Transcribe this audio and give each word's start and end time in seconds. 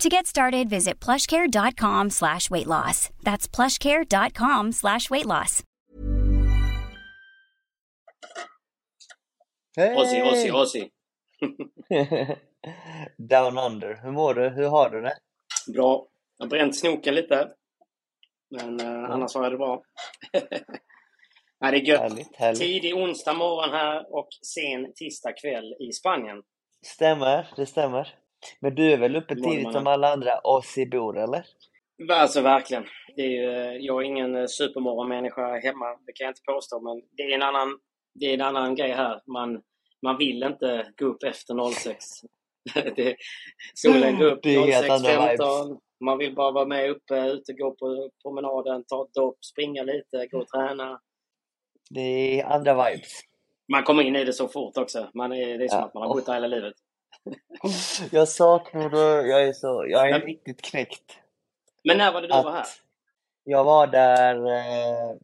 To 0.00 0.08
get 0.10 0.26
started, 0.26 0.68
visit 0.68 1.00
plushcare.com 1.00 2.10
slash 2.10 2.50
weight 2.50 2.66
loss. 2.66 3.08
That's 3.22 3.48
plushcare.com 3.48 4.72
slash 4.72 5.08
weight 5.10 5.26
loss. 5.26 5.62
Ozzy, 9.78 10.22
Ozzy, 10.22 10.50
Ozzy. 10.50 10.90
Down 13.28 13.58
under. 13.58 13.94
Hur 14.02 14.10
mår 14.10 14.34
du? 14.34 14.48
Hur 14.48 14.68
har 14.68 14.90
du 14.90 15.00
det? 15.00 15.16
Bra. 15.74 16.06
Jag 16.38 16.44
har 16.46 16.50
bränt 16.50 16.76
snoken 16.76 17.14
lite. 17.14 17.48
Men 18.50 18.80
eh, 18.80 19.10
annars 19.10 19.34
var 19.34 19.50
det 19.50 19.56
bra. 19.56 19.82
Nej, 21.60 21.72
det 21.72 21.78
är 21.78 21.82
gött. 21.82 22.00
Härligt, 22.00 22.36
härligt. 22.36 22.60
Tidig 22.60 22.94
onsdag 22.96 23.34
morgon 23.34 23.70
här 23.74 24.14
och 24.14 24.28
sen 24.42 24.92
tisdag 24.94 25.32
kväll 25.32 25.74
i 25.80 25.92
Spanien. 25.92 26.42
Stämmer, 26.86 27.48
det 27.56 27.66
stämmer. 27.66 28.14
Men 28.60 28.74
du 28.74 28.92
är 28.92 28.96
väl 28.96 29.16
uppe 29.16 29.34
tidigt 29.34 29.72
som 29.72 29.86
alla 29.86 30.12
andra 30.12 30.40
Ozzy-bor, 30.44 31.18
eller? 31.18 31.44
Alltså 32.12 32.40
verkligen. 32.40 32.84
Det 33.16 33.22
är 33.22 33.28
ju, 33.28 33.50
eh, 33.50 33.76
jag 33.76 34.02
är 34.02 34.06
ingen 34.06 34.36
eh, 34.36 34.46
supermorgonmänniska 34.46 35.58
hemma, 35.58 35.86
det 36.06 36.12
kan 36.12 36.24
jag 36.24 36.30
inte 36.30 36.42
påstå. 36.46 36.80
Men 36.80 37.02
det 37.16 37.22
är 37.22 37.34
en 37.34 37.42
annan, 37.42 37.78
det 38.14 38.26
är 38.26 38.34
en 38.34 38.40
annan 38.40 38.74
grej 38.74 38.90
här. 38.90 39.22
Man, 39.26 39.62
man 40.02 40.18
vill 40.18 40.42
inte 40.42 40.92
gå 40.96 41.06
upp 41.06 41.22
efter 41.22 41.72
06. 41.72 42.04
det, 42.96 43.16
solen 43.74 44.18
går 44.18 44.26
upp 44.26 44.42
Det 44.42 44.54
är 44.54 44.72
helt 44.72 44.90
andra 44.90 45.10
06.15. 45.10 45.78
Man 46.04 46.18
vill 46.18 46.34
bara 46.34 46.50
vara 46.50 46.66
med 46.66 46.90
uppe, 46.90 47.26
ute, 47.26 47.52
gå 47.52 47.70
på 47.70 48.10
promenaden, 48.22 48.84
ta 48.84 49.04
ett 49.04 49.14
dopp, 49.14 49.44
springa 49.44 49.82
lite, 49.82 50.26
gå 50.26 50.38
och 50.38 50.48
träna. 50.48 51.00
Det 51.90 52.40
är 52.40 52.44
andra 52.44 52.74
vibes. 52.74 53.20
Man 53.72 53.82
kommer 53.82 54.02
in 54.02 54.16
i 54.16 54.24
det 54.24 54.32
så 54.32 54.48
fort 54.48 54.76
också. 54.76 55.10
Man 55.14 55.32
är, 55.32 55.58
det 55.58 55.64
är 55.64 55.68
som 55.68 55.78
Ja. 55.78 55.84
att 55.84 55.94
man 55.94 56.02
har 56.02 56.14
bott 56.14 56.26
där 56.26 56.34
hela 56.34 56.46
livet. 56.46 56.74
Jag 58.10 58.28
saknar 58.28 58.90
det. 58.90 59.28
Jag 59.28 59.48
är 59.48 59.52
så... 59.52 59.86
Jag 59.88 60.08
är 60.08 60.12
Men- 60.12 60.20
riktigt 60.20 60.62
knäckt. 60.62 61.18
Men 61.84 61.98
när 61.98 62.12
var 62.12 62.20
det 62.20 62.26
du 62.26 62.32
var 62.32 62.52
här? 62.52 62.66
Jag 63.44 63.64
var 63.64 63.86
där 63.86 64.34
eh, 64.46 65.16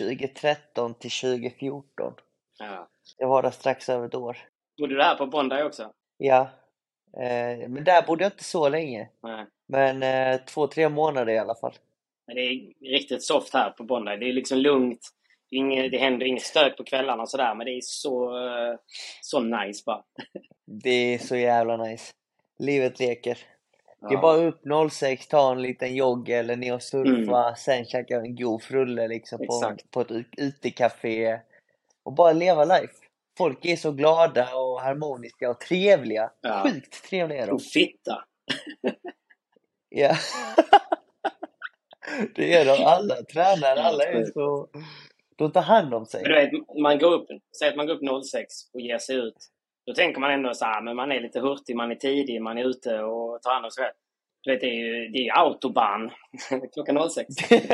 2013 0.00 0.94
till 0.94 1.10
2014. 1.10 2.12
Ja. 2.58 2.88
Jag 3.16 3.28
var 3.28 3.42
där 3.42 3.50
strax 3.50 3.88
över 3.88 4.06
ett 4.06 4.14
år. 4.14 4.36
Bodde 4.78 4.94
du 4.94 5.02
här 5.02 5.14
på 5.16 5.26
Bondi 5.26 5.62
också? 5.62 5.92
Ja. 6.18 6.50
Eh, 7.16 7.68
men 7.68 7.84
där 7.84 8.02
bodde 8.06 8.24
jag 8.24 8.32
inte 8.32 8.44
så 8.44 8.68
länge. 8.68 9.08
Nej. 9.22 9.46
Men 9.66 10.02
eh, 10.02 10.40
två, 10.40 10.66
tre 10.66 10.88
månader 10.88 11.32
i 11.32 11.38
alla 11.38 11.54
fall. 11.54 11.74
Men 12.26 12.36
det 12.36 12.42
är 12.42 12.72
riktigt 12.80 13.22
soft 13.24 13.54
här 13.54 13.70
på 13.70 13.84
Bondi. 13.84 14.16
Det 14.16 14.28
är 14.28 14.32
liksom 14.32 14.58
lugnt. 14.58 15.08
Inget, 15.50 15.90
det 15.90 15.98
händer 15.98 16.26
inget 16.26 16.42
stök 16.42 16.76
på 16.76 16.84
kvällarna 16.84 17.22
och 17.22 17.30
sådär, 17.30 17.54
men 17.54 17.66
det 17.66 17.72
är 17.72 17.80
så, 17.82 18.46
eh, 18.46 18.76
så 19.22 19.40
nice 19.40 19.82
bara. 19.86 20.04
Det 20.70 21.14
är 21.14 21.18
så 21.18 21.36
jävla 21.36 21.76
nice. 21.76 22.12
Livet 22.58 23.00
leker. 23.00 23.38
Det 24.08 24.14
är 24.14 24.18
bara 24.18 24.36
upp 24.36 24.60
06, 24.90 25.28
ta 25.28 25.52
en 25.52 25.62
liten 25.62 25.94
jogg 25.96 26.28
eller 26.28 26.56
ner 26.56 26.74
och 26.74 26.82
surfa, 26.82 27.54
sen 27.54 27.84
käka 27.84 28.16
en 28.16 28.36
god 28.36 28.62
frulle 28.62 29.08
liksom 29.08 29.38
på, 29.46 29.60
Mm. 29.64 29.76
På 29.90 30.00
ett 30.00 30.10
ut- 30.10 30.34
utekafé. 30.38 31.38
Och 32.02 32.12
bara 32.12 32.32
leva 32.32 32.64
life. 32.64 32.94
Folk 33.38 33.64
är 33.64 33.76
så 33.76 33.92
glada 33.92 34.54
och 34.56 34.80
harmoniska 34.80 35.50
och 35.50 35.60
trevliga. 35.60 36.30
Ja. 36.40 36.62
Sjukt 36.66 37.04
trevliga 37.08 37.42
är 37.42 37.46
de. 37.46 37.52
Och 37.52 37.62
fitta! 37.62 38.24
Ja. 39.88 40.16
det 42.34 42.54
är 42.54 42.64
de 42.64 42.84
alla. 42.84 43.14
Tränare, 43.22 43.82
alla 43.82 44.04
är 44.04 44.24
så... 44.24 44.68
De 45.36 45.52
tar 45.52 45.62
hand 45.62 45.94
om 45.94 46.06
sig. 46.06 46.22
Vet, 46.28 46.50
man 46.82 46.98
går 46.98 47.12
upp, 47.12 47.26
säg 47.58 47.68
att 47.68 47.76
man 47.76 47.86
går 47.86 47.94
upp 47.94 48.24
06 48.24 48.54
och 48.74 48.80
ger 48.80 48.98
sig 48.98 49.16
ut. 49.16 49.36
Då 49.88 49.94
tänker 49.94 50.20
man 50.20 50.30
ändå 50.30 50.54
så 50.54 50.64
här, 50.64 50.82
men 50.82 50.96
man 50.96 51.12
är 51.12 51.20
lite 51.20 51.40
hurtig, 51.40 51.76
man 51.76 51.90
är 51.90 51.94
tidig, 51.94 52.42
man 52.42 52.58
är 52.58 52.64
ute 52.64 53.02
och 53.02 53.42
tar 53.42 53.52
hand 53.52 53.64
om 53.64 53.70
sig 53.70 53.84
själv. 53.84 53.94
Du 54.42 54.50
vet, 54.52 54.60
det 54.60 54.66
är 54.66 54.74
ju 54.74 55.08
det 55.08 55.28
är 55.28 55.38
autobahn 55.38 56.10
klockan 56.72 57.10
06. 57.10 57.26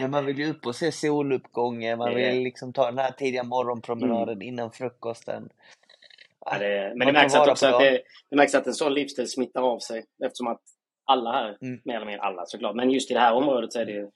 Men 0.00 0.10
man 0.10 0.26
vill 0.26 0.38
ju 0.38 0.50
upp 0.50 0.66
och 0.66 0.76
se 0.76 0.92
soluppgången, 0.92 1.98
man 1.98 2.14
vill 2.14 2.42
liksom 2.42 2.72
ta 2.72 2.86
den 2.86 2.98
här 2.98 3.10
tidiga 3.10 3.44
morgonpromenaden 3.44 4.42
innan 4.42 4.72
frukosten. 4.72 5.48
Ja, 6.44 6.58
det, 6.58 6.92
men 6.96 7.06
det 7.06 7.12
märks, 7.12 7.34
att 7.34 7.48
också 7.48 7.66
att 7.66 7.80
det, 7.80 8.02
det 8.30 8.36
märks 8.36 8.54
att 8.54 8.66
en 8.66 8.74
sån 8.74 8.94
livsstil 8.94 9.30
smittar 9.30 9.62
av 9.62 9.78
sig 9.78 10.04
eftersom 10.24 10.46
att 10.46 10.62
alla 11.04 11.32
här, 11.32 11.56
Mm. 11.62 11.80
mer 11.84 11.96
eller 11.96 12.06
mindre 12.06 12.22
alla 12.22 12.46
såklart, 12.46 12.76
men 12.76 12.90
just 12.90 13.10
i 13.10 13.14
det 13.14 13.20
här 13.20 13.34
området 13.34 13.72
så 13.72 13.80
är 13.80 13.84
det 13.84 13.92
ju 13.92 14.10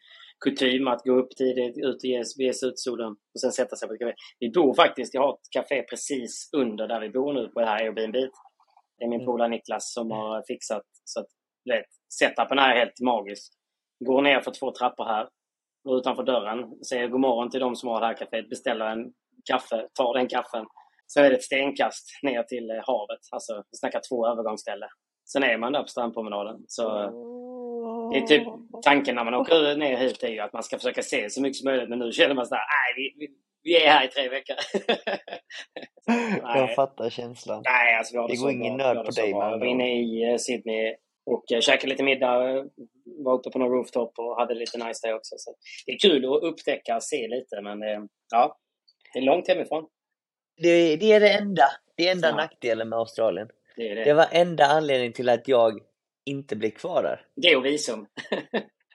kutym 0.45 0.89
att 0.89 1.03
gå 1.05 1.13
upp 1.13 1.31
tidigt, 1.37 1.79
ut 1.79 1.95
och 1.97 2.05
ge, 2.05 2.23
ge 2.37 2.53
sig 2.53 2.69
ut 2.69 2.75
i 2.75 2.77
solen 2.77 3.11
och 3.11 3.41
sen 3.41 3.53
sätta 3.53 3.77
sig 3.77 3.89
på 3.89 3.95
ett 3.95 4.01
café. 4.01 4.15
Vi 4.39 4.51
bor 4.51 4.75
faktiskt, 4.75 5.15
jag 5.15 5.23
har 5.23 5.33
ett 5.33 5.51
café 5.51 5.83
precis 5.83 6.51
under 6.57 6.89
där 6.89 7.01
vi 7.01 7.11
bor 7.11 7.33
nu 7.33 7.49
på 7.49 7.61
det 7.61 7.67
här 7.67 7.85
Airbnb. 7.85 8.15
Det 8.99 9.05
är 9.05 9.09
min 9.09 9.21
Mm. 9.21 9.27
polare 9.27 9.49
Niklas 9.49 9.93
som 9.95 10.11
har 10.11 10.43
fixat 10.49 10.83
så 11.05 11.21
att 11.21 11.27
du 11.65 11.73
vet, 11.73 11.87
setupen 12.19 12.59
här 12.59 12.75
är 12.75 12.79
helt 12.79 13.01
magisk. 13.01 13.53
Går 14.05 14.23
ner 14.23 14.41
för 14.41 14.51
två 14.51 14.73
trappor 14.73 15.05
här, 15.05 15.29
går 15.85 15.99
utanför 15.99 16.23
dörren, 16.23 16.85
säger 16.85 17.09
god 17.09 17.21
morgon 17.21 17.51
till 17.51 17.61
de 17.61 17.77
som 17.77 17.89
har 17.89 18.01
det 18.01 18.07
här 18.07 18.15
kaféet, 18.15 18.49
beställer 18.49 18.87
en 18.87 19.13
kaffe, 19.51 19.89
tar 19.95 20.15
den 20.15 20.29
kaffen. 20.29 20.67
Sen 21.13 21.25
är 21.25 21.31
det 21.31 21.37
ett 21.37 21.43
stenkast 21.43 22.07
ner 22.23 22.43
till 22.43 22.71
havet. 22.87 23.21
Alltså, 23.31 23.63
vi 23.71 23.79
snackar 23.79 24.01
två 24.09 24.27
övergångsställen. 24.29 24.89
Sen 25.33 25.43
är 25.43 25.59
man 25.59 25.73
där 25.73 25.83
på 25.83 25.89
strandpromenaden. 25.89 26.65
Så 26.67 27.03
eh, 27.03 27.11
det 28.13 28.19
är 28.19 28.27
typ 28.27 28.49
tanken 28.83 29.15
när 29.15 29.25
man 29.25 29.35
åker 29.35 29.77
ner 29.77 29.97
hit 29.97 30.23
är 30.23 30.29
ju 30.29 30.41
att 30.41 30.53
man 30.53 30.63
ska 30.63 30.77
försöka 30.77 31.03
se 31.03 31.31
så 31.31 31.43
mycket 31.43 31.57
som 31.57 31.65
möjligt. 31.65 31.89
Men 31.89 31.99
nu 31.99 32.13
känner 32.13 32.35
man 32.35 32.47
sådär, 32.47 32.61
nej, 32.61 33.15
vi, 33.19 33.29
vi, 33.63 33.85
är 33.85 33.91
här 33.91 34.05
i 34.05 34.09
tre 34.09 34.29
veckor. 34.29 34.57
Jag 36.45 36.75
fattar 36.75 37.11
känslan. 37.11 37.63
Nej, 37.65 37.97
alltså 37.97 38.15
vi 38.15 38.19
har 38.19 38.29
det, 38.29 38.37
går 38.37 38.51
ingen 38.51 38.77
nöd 38.77 38.97
på 39.07 39.11
dig, 39.11 39.35
med 39.35 39.53
Jag 39.53 39.59
var 39.59 39.67
inne 39.67 40.01
i 40.03 40.31
eh, 40.31 40.37
Sydney 40.37 40.95
och 41.27 41.53
eh, 41.53 41.61
käkade 41.61 41.91
lite 41.91 42.03
middag. 42.03 42.67
Var 43.25 43.35
uppe 43.35 43.51
på 43.51 43.59
någon 43.59 43.71
rooftop 43.71 44.19
och 44.19 44.37
hade 44.37 44.55
lite 44.55 44.87
nice 44.87 45.07
där 45.07 45.15
också. 45.15 45.35
Så 45.39 45.55
det 45.87 45.93
är 45.93 45.99
kul 45.99 46.25
att 46.25 46.43
upptäcka 46.43 46.97
och 46.97 47.03
se 47.03 47.29
lite, 47.29 47.61
men 47.63 47.83
eh, 47.83 48.01
ja, 48.31 48.59
det 49.13 49.19
är 49.19 49.23
långt 49.23 49.49
hemifrån. 49.49 49.87
Det, 50.63 50.97
det 50.97 51.13
är 51.13 51.21
det 51.21 51.33
enda, 51.33 51.65
det 51.97 52.09
är 52.09 52.13
enda 52.13 52.29
Ja. 52.29 52.37
nackdelen 52.37 52.89
med 52.89 52.99
Australien. 52.99 53.49
Det 53.77 53.89
är 53.89 53.95
det. 53.95 54.05
Det 54.05 54.15
var 54.15 54.27
enda 54.33 54.67
anledningen 54.67 55.13
till 55.13 55.29
att 55.29 55.49
jag 55.49 55.81
inte 56.31 56.57
blev 56.57 56.71
kvar 56.71 57.03
där. 57.03 57.27
Det 57.37 57.57
och 57.57 57.65
visum. 57.65 58.07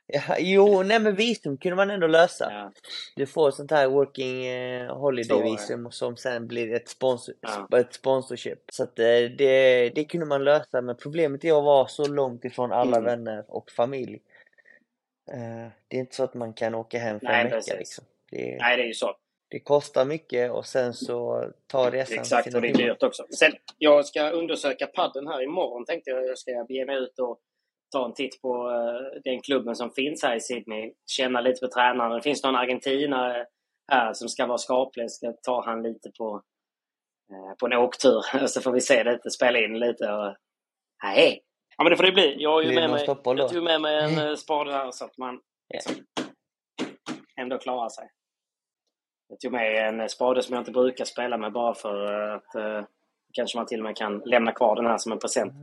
Ja, 0.08 0.36
jo, 0.40 0.84
nej 0.84 1.00
men 1.00 1.16
visum 1.16 1.58
kunde 1.58 1.76
man 1.76 1.90
ändå 1.90 2.08
lösa. 2.08 2.52
Ja. 2.52 2.72
Du 3.16 3.26
får 3.26 3.52
sånt 3.52 3.72
här 3.72 3.88
working 3.88 4.46
eh, 4.46 4.98
holiday 4.98 5.38
Så, 5.38 5.44
visum 5.44 5.92
som 5.92 6.18
sen 6.18 6.48
blir 6.48 6.74
ett, 6.74 6.90
sponsor, 6.90 7.36
Ja. 7.42 7.80
ett 7.80 7.94
sponsorship. 7.94 8.60
Så 8.72 8.84
att 8.84 9.00
eh, 9.00 9.06
det, 9.38 9.90
det 9.96 10.06
kunde 10.06 10.26
man 10.26 10.44
lösa 10.44 10.82
men 10.82 10.98
problemet 10.98 11.44
är 11.46 11.58
att 11.58 11.64
vara 11.64 11.88
så 11.88 12.08
långt 12.08 12.46
ifrån 12.46 12.72
alla 12.72 12.98
Mm. 12.98 13.04
vänner 13.04 13.46
och 13.48 13.72
familj. 13.72 14.20
Eh, 15.32 15.72
det 15.88 15.98
är 15.98 16.00
inte 16.00 16.16
så 16.16 16.24
att 16.24 16.34
man 16.34 16.54
kan 16.54 16.76
åka 16.76 17.00
hem 17.00 17.20
för 17.20 17.28
Nej, 17.28 17.46
en 17.46 17.52
vecka 17.52 17.76
liksom. 17.78 18.06
Det 18.32 18.54
är, 18.54 18.60
Nej, 18.60 18.78
det 18.78 18.84
är 18.84 18.88
ju 18.88 18.94
så. 18.94 19.16
Det 19.50 19.60
kostar 19.60 20.06
mycket 20.06 20.52
och 20.52 20.66
sen 20.66 20.94
så 20.94 21.46
tar 21.68 21.92
resan 21.92 22.20
Exakt, 22.20 22.44
sina 22.44 22.58
och 22.58 22.62
det 22.62 22.70
är 22.70 22.74
dyrt 22.74 23.04
också. 23.04 23.26
Sen, 23.40 23.52
jag 23.78 24.06
ska 24.06 24.30
undersöka 24.30 24.88
padden 24.88 25.28
här 25.28 25.44
imorgon 25.44 25.86
tänkte 25.86 26.10
jag. 26.10 26.28
Jag 26.28 26.38
ska 26.38 26.66
bege 26.68 26.86
mig 26.86 26.98
ut 26.98 27.20
och 27.20 27.40
ta 27.92 28.06
en 28.06 28.14
titt 28.14 28.42
på 28.42 28.70
eh, 28.70 29.22
den 29.24 29.42
klubben 29.42 29.76
som 29.76 29.92
finns 29.92 30.24
här 30.24 30.36
i 30.36 30.40
Sydney. 30.42 30.94
Känna 31.06 31.42
lite 31.42 31.66
på 31.66 31.74
tränaren. 31.74 32.12
Det 32.12 32.22
finns 32.22 32.44
någon 32.44 32.56
argentinare 32.56 33.46
här 33.92 34.14
som 34.14 34.30
ska 34.30 34.46
vara 34.46 34.58
skaplig. 34.58 35.12
Ska 35.12 35.34
ta 35.44 35.66
han 35.66 35.84
lite 35.84 36.12
på, 36.18 36.42
eh, 37.32 37.56
på 37.60 37.66
en 37.66 37.74
åktur. 37.74 38.48
Så 38.48 38.62
får 38.62 38.72
vi 38.72 38.82
se 38.82 39.04
lite, 39.04 39.30
spela 39.30 39.60
in 39.60 39.80
lite. 39.80 40.12
Och... 40.12 40.36
Nej. 41.04 41.42
Ja 41.78 41.84
men 41.84 41.92
det 41.92 41.98
får 41.98 42.04
det 42.04 42.12
bli. 42.12 42.36
Jag 42.40 42.52
har 42.52 42.62
ju 42.62 42.76
med 42.76 42.90
mig, 42.90 43.06
jag 43.24 43.50
tog 43.50 43.64
med 43.64 43.82
mig 43.82 44.04
en 44.04 44.28
eh, 44.28 44.36
spade 44.46 44.72
här 44.72 44.92
så 44.92 45.06
att 45.06 45.18
man 45.18 45.40
Ja. 45.68 45.80
ändå 47.42 47.58
klarar 47.58 47.90
sig. 47.90 48.10
Jag 49.28 49.40
tog 49.40 49.52
med 49.52 49.88
en 49.88 50.10
spade 50.10 50.44
som 50.44 50.54
jag 50.54 50.62
inte 50.62 50.72
brukar 50.72 51.06
spela 51.06 51.38
med 51.38 51.52
bara 51.52 51.74
för 51.74 52.12
att 52.36 52.56
eh, 52.56 52.84
kanske 53.34 53.58
man 53.58 53.66
till 53.66 53.80
och 53.80 53.84
med 53.84 53.98
kan 53.98 54.22
lämna 54.26 54.52
kvar 54.52 54.76
den 54.76 54.86
här 54.86 54.98
som 54.98 55.12
en 55.12 55.20
present. 55.20 55.54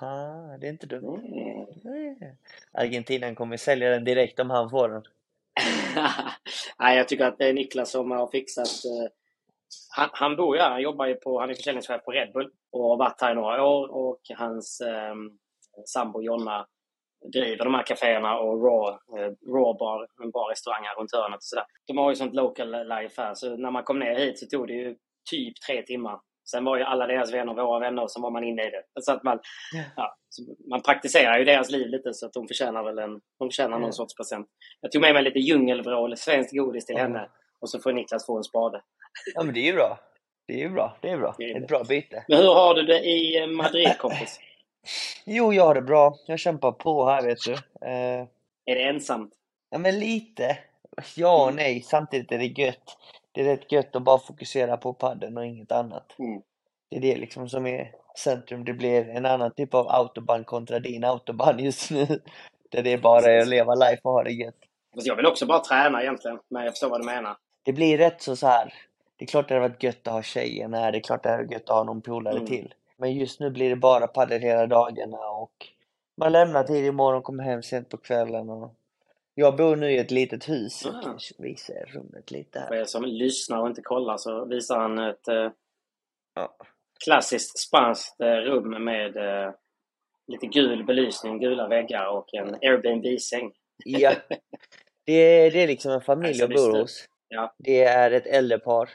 Jaha, 0.00 0.58
det 0.58 0.66
är 0.66 0.70
inte 0.70 0.86
dumt. 0.86 1.20
Mm. 1.24 1.66
Nej. 1.84 2.36
Argentinaren 2.72 3.34
kommer 3.34 3.56
sälja 3.56 3.90
den 3.90 4.04
direkt 4.04 4.40
om 4.40 4.50
han 4.50 4.70
får 4.70 4.88
den. 4.88 5.02
Nej, 6.78 6.96
jag 6.96 7.08
tycker 7.08 7.24
att 7.24 7.38
det 7.38 7.48
är 7.48 7.52
Niklas 7.52 7.90
som 7.90 8.10
har 8.10 8.26
fixat... 8.26 8.66
eh, 8.66 9.10
han, 9.96 10.08
han 10.12 10.36
bor 10.36 10.56
ju 10.56 10.62
här. 10.62 10.70
Han 10.70 10.82
jobbar 10.82 11.06
ju 11.06 11.14
på... 11.14 11.40
Han 11.40 11.50
är 11.50 11.54
försäljningschef 11.54 12.04
på 12.04 12.10
Red 12.10 12.32
Bull 12.32 12.50
och 12.72 12.84
har 12.88 12.96
varit 12.96 13.20
här 13.20 13.32
i 13.32 13.34
några 13.34 13.64
år. 13.64 13.94
Och 13.94 14.20
hans 14.36 14.80
eh, 14.80 15.14
sambo 15.86 16.22
Jonna 16.22 16.66
driver 17.32 17.64
de 17.64 17.74
här 17.74 17.82
kaféerna 17.82 18.38
och 18.38 18.62
Raw, 18.64 18.90
eh, 19.18 19.30
Raw 19.54 19.78
bar, 19.78 20.06
en 20.22 20.30
bar 20.30 20.50
restaurang 20.50 20.84
här 20.84 20.94
runt 20.96 21.12
hörnet 21.12 21.36
och 21.36 21.42
sådär. 21.42 21.64
De 21.86 21.98
har 21.98 22.10
ju 22.10 22.16
sånt 22.16 22.34
local 22.34 22.88
life 22.88 23.22
här. 23.22 23.34
Så 23.34 23.56
när 23.56 23.70
man 23.70 23.82
kom 23.84 23.98
ner 23.98 24.14
hit 24.14 24.38
så 24.38 24.46
tog 24.46 24.66
det 24.66 24.72
ju 24.74 24.96
typ 25.30 25.54
tre 25.68 25.82
timmar. 25.82 26.20
Sen 26.50 26.64
var 26.64 26.76
ju 26.76 26.82
alla 26.82 27.06
deras 27.06 27.32
vänner 27.32 27.54
våra 27.54 27.78
vänner 27.78 28.06
så 28.06 28.20
var 28.22 28.30
man 28.30 28.44
inne 28.44 28.66
i 28.66 28.70
det. 28.70 28.82
Så 29.02 29.12
att 29.12 29.22
man, 29.22 29.38
ja, 29.96 30.16
så 30.28 30.42
man 30.70 30.82
praktiserar 30.82 31.38
ju 31.38 31.44
deras 31.44 31.70
liv 31.70 31.88
lite 31.88 32.14
så 32.14 32.26
att 32.26 32.32
de 32.32 32.48
förtjänar 32.48 32.82
väl 32.84 32.98
en, 32.98 33.20
de 33.38 33.48
förtjänar 33.50 33.78
någon 33.78 33.86
Ja. 33.88 33.92
sorts 33.92 34.14
present. 34.16 34.46
Jag 34.80 34.92
tog 34.92 35.02
med 35.02 35.14
mig 35.14 35.22
lite 35.22 35.38
djungelvrål, 35.38 36.16
svenskt 36.16 36.52
godis 36.56 36.86
till 36.86 36.96
Ja. 36.96 37.02
henne. 37.02 37.28
Och 37.60 37.70
så 37.70 37.80
får 37.80 37.92
Niklas 37.92 38.26
få 38.26 38.36
en 38.36 38.44
spade. 38.44 38.82
Ja 39.34 39.42
men 39.42 39.54
det 39.54 39.60
är 39.60 39.64
ju 39.66 39.72
bra. 39.72 39.98
Det 40.46 40.52
är 40.54 40.58
ju 40.58 40.68
bra. 40.68 40.96
Det 41.00 41.10
är 41.10 41.16
bra. 41.16 41.34
Det 41.38 41.44
är 41.50 41.60
Ett 41.62 41.68
bra 41.68 41.84
byte. 41.88 42.24
Men 42.28 42.38
hur 42.38 42.54
har 42.54 42.74
du 42.74 42.82
det 42.82 43.00
i 43.00 43.40
eh, 43.40 43.46
Madrid 43.46 43.98
kompis? 43.98 44.40
Jo, 45.24 45.52
jag 45.52 45.64
har 45.64 45.74
det 45.74 45.82
bra. 45.82 46.14
Jag 46.26 46.38
kämpar 46.38 46.72
på 46.72 47.06
här 47.06 47.22
vet 47.22 47.38
du. 47.46 47.52
Eh, 47.88 48.26
Är 48.66 48.74
det 48.74 48.82
ensamt? 48.82 49.32
ja 49.70 49.78
men 49.78 49.98
lite. 49.98 50.58
Ja 51.16 51.44
och 51.46 51.54
nej. 51.54 51.82
Samtidigt 51.82 52.32
är 52.32 52.38
det 52.38 52.46
gött. 52.62 52.96
Det 53.32 53.40
är 53.40 53.44
rätt 53.44 53.72
gött 53.72 53.96
att 53.96 54.02
bara 54.02 54.18
fokusera 54.18 54.76
på 54.76 54.92
padden 54.94 55.36
och 55.38 55.46
inget 55.46 55.72
annat. 55.72 56.18
Mm. 56.18 56.42
Det 56.90 56.96
är 56.96 57.00
det 57.00 57.16
liksom 57.16 57.48
som 57.48 57.66
är 57.66 57.92
centrum. 58.18 58.64
Det 58.64 58.72
blir 58.72 59.08
en 59.08 59.26
annan 59.26 59.54
typ 59.54 59.74
av 59.74 59.88
autobahn 59.88 60.44
kontra 60.44 60.78
din 60.78 61.04
autobahn 61.04 61.58
just 61.58 61.90
nu. 61.90 62.06
Där 62.70 62.82
det 62.82 62.92
är 62.92 62.98
bara 62.98 63.40
att 63.40 63.48
leva 63.48 63.74
life 63.74 64.00
och 64.02 64.12
ha 64.12 64.22
det 64.22 64.32
gött. 64.32 64.54
Fast 64.94 65.06
jag 65.06 65.16
vill 65.16 65.26
också 65.26 65.46
bara 65.46 65.58
träna 65.60 66.02
egentligen. 66.02 66.38
Men 66.50 66.64
jag 66.64 66.72
förstår 66.72 66.88
vad 66.88 67.00
du 67.00 67.04
menar. 67.04 67.36
Det 67.62 67.72
blir 67.72 67.98
rätt 67.98 68.22
så 68.22 68.36
så 68.36 68.46
här. 68.46 68.74
Det 69.16 69.24
är 69.24 69.26
klart 69.26 69.48
det 69.48 69.54
hade 69.54 69.68
varit 69.68 69.82
gött 69.82 70.06
att 70.06 70.12
ha 70.12 70.22
tjejen 70.22 70.74
här. 70.74 70.92
Det 70.92 70.98
är 70.98 71.02
klart 71.02 71.22
det 71.22 71.28
hade 71.28 71.42
varit 71.42 71.52
gött 71.52 71.62
att 71.70 71.76
ha 71.76 71.84
någon 71.84 72.02
polare 72.02 72.34
Mm. 72.36 72.46
till. 72.46 72.74
Men 72.96 73.12
just 73.14 73.40
nu 73.40 73.50
blir 73.50 73.70
det 73.70 73.76
bara 73.76 74.06
padel 74.06 74.40
hela 74.42 74.66
dagarna 74.66 75.18
och 75.30 75.66
man 76.16 76.32
lämnar 76.32 76.62
tidigt 76.64 76.88
imorgon 76.88 77.18
och 77.18 77.24
kommer 77.24 77.44
hem 77.44 77.62
sent 77.62 77.88
på 77.88 77.96
kvällen. 77.96 78.50
Och 78.50 78.74
jag 79.34 79.56
bor 79.56 79.76
nu 79.76 79.90
i 79.92 79.98
ett 79.98 80.10
litet 80.10 80.48
hus. 80.48 80.82
Jag 80.84 80.94
Ah. 80.94 81.00
kanske 81.04 81.34
visar 81.38 81.74
rummet 81.74 82.30
lite 82.30 82.60
För 82.68 82.74
här. 82.74 82.80
er 82.80 82.84
som 82.84 83.04
lyssnar 83.04 83.60
och 83.60 83.66
inte 83.68 83.82
kollar 83.82 84.16
så 84.16 84.44
visar 84.44 84.78
han 84.78 84.98
ett 84.98 85.28
eh, 85.28 85.50
Ja. 86.34 86.56
klassiskt 87.04 87.58
spanskt 87.58 88.20
eh, 88.20 88.26
rum 88.26 88.84
med 88.84 89.16
eh, 89.16 89.52
lite 90.26 90.46
gul 90.46 90.84
belysning, 90.84 91.38
gula 91.40 91.68
väggar 91.68 92.06
och 92.06 92.34
en 92.34 92.54
Airbnb-säng. 92.54 93.52
Ja. 93.84 94.12
Det 95.06 95.12
är, 95.12 95.50
det 95.50 95.62
är 95.62 95.66
liksom 95.66 95.92
en 95.92 96.00
familj 96.00 96.38
jag 96.38 96.50
bor 96.50 96.78
hos. 96.80 97.08
Ja. 97.28 97.54
Det 97.58 97.84
är 97.84 98.10
ett 98.10 98.26
äldre 98.26 98.58
par. 98.58 98.88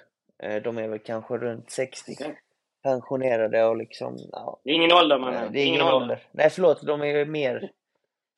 Eh, 0.44 0.62
De 0.62 0.78
är 0.78 0.88
väl 0.88 1.00
kanske 1.00 1.38
runt 1.38 1.69
60. 1.72 2.12
Okej. 2.19 2.40
Pensionerade 2.84 3.66
och 3.66 3.78
liksom, 3.78 4.18
ja. 4.31 4.60
Det 4.64 4.70
är 4.72 4.74
ingen 4.76 4.92
ålder 4.92 5.20
man 5.20 5.52
det 5.52 5.60
är 5.60 5.66
ingen 5.66 5.81
ålder. 5.81 6.24
Nej 6.31 6.50
förlåt, 6.50 6.81
de 6.81 7.02
är 7.02 7.26
mer... 7.26 7.72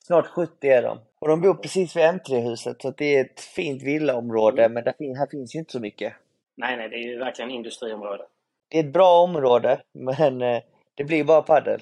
Snart 0.04 0.28
70 0.28 0.68
är 0.68 0.82
de. 0.82 1.00
Och 1.20 1.28
de 1.28 1.42
bor 1.42 1.54
precis 1.54 1.96
vid 1.96 2.04
M3-huset 2.04 2.82
så 2.82 2.92
det 2.92 3.16
är 3.18 3.22
ett 3.26 3.40
fint 3.40 3.84
villaområde 3.84 4.64
Mm. 4.64 4.74
men 4.74 4.84
där 4.84 5.18
här 5.18 5.28
finns 5.32 5.56
ju 5.56 5.60
inte 5.60 5.72
så 5.72 5.80
mycket. 5.80 6.14
Nej, 6.58 6.78
nej, 6.78 6.90
det 6.90 6.96
är 6.96 7.08
ju 7.08 7.18
verkligen 7.18 7.52
industriområde. 7.52 8.24
Det 8.70 8.80
är 8.80 8.84
ett 8.84 8.94
bra 8.94 9.22
område 9.24 9.82
men 9.94 10.42
eh, 10.42 10.62
det 10.96 11.04
blir 11.04 11.24
bara 11.24 11.42
paddel 11.42 11.82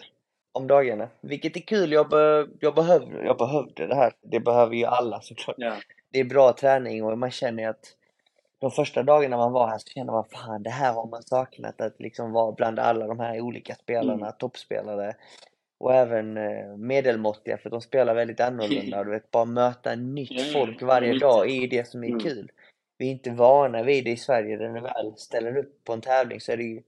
om 0.51 0.67
dagarna. 0.67 1.09
Vilket 1.21 1.57
är 1.57 1.61
kul, 1.61 1.91
jag, 1.91 2.09
be, 2.09 2.47
jag, 2.59 2.75
behöver, 2.75 3.23
jag 3.23 3.37
behövde 3.37 3.87
det 3.87 3.95
här. 3.95 4.13
Det 4.21 4.39
behöver 4.39 4.75
ju 4.75 4.85
alla 4.85 5.21
såklart. 5.21 5.55
Ja. 5.59 5.73
Det 6.11 6.19
är 6.19 6.25
bra 6.25 6.53
träning 6.53 7.03
och 7.03 7.17
man 7.17 7.31
känner 7.31 7.63
ju 7.63 7.69
att 7.69 7.95
de 8.59 8.71
första 8.71 9.03
dagarna 9.03 9.37
man 9.37 9.51
var 9.51 9.67
här 9.67 9.77
så 9.77 9.87
kände 9.89 10.11
man 10.11 10.25
fan 10.25 10.63
det 10.63 10.69
här 10.69 10.93
har 10.93 11.07
man 11.07 11.23
saknat 11.23 11.81
att 11.81 11.99
liksom 11.99 12.31
vara 12.31 12.51
bland 12.51 12.79
alla 12.79 13.07
de 13.07 13.19
här 13.19 13.41
olika 13.41 13.75
spelarna, 13.75 14.25
Mm. 14.25 14.33
toppspelare 14.39 15.15
och 15.79 15.93
även 15.93 16.37
eh, 16.37 16.77
medelmåttiga 16.77 17.57
för 17.57 17.69
de 17.69 17.81
spelar 17.81 18.13
väldigt 18.15 18.39
annorlunda. 18.39 19.03
Du 19.03 19.11
vet, 19.11 19.31
bara 19.31 19.45
möta 19.45 19.95
nytt 19.95 20.51
folk 20.53 20.81
varje 20.81 21.19
dag 21.19 21.49
är 21.49 21.61
ju 21.61 21.67
det 21.67 21.87
som 21.87 22.03
är 22.03 22.07
Mm. 22.07 22.19
kul. 22.19 22.51
Vi 22.97 23.07
är 23.07 23.11
inte 23.11 23.29
vana 23.29 23.83
vid 23.83 24.03
det 24.03 24.11
i 24.11 24.17
Sverige 24.17 24.57
där 24.57 24.69
när 24.69 24.81
väl 24.81 25.13
ställer 25.17 25.57
upp 25.57 25.83
på 25.83 25.93
en 25.93 26.01
tävling 26.01 26.39
så 26.41 26.51
är 26.51 26.57
det 26.57 26.63
ju 26.63 26.81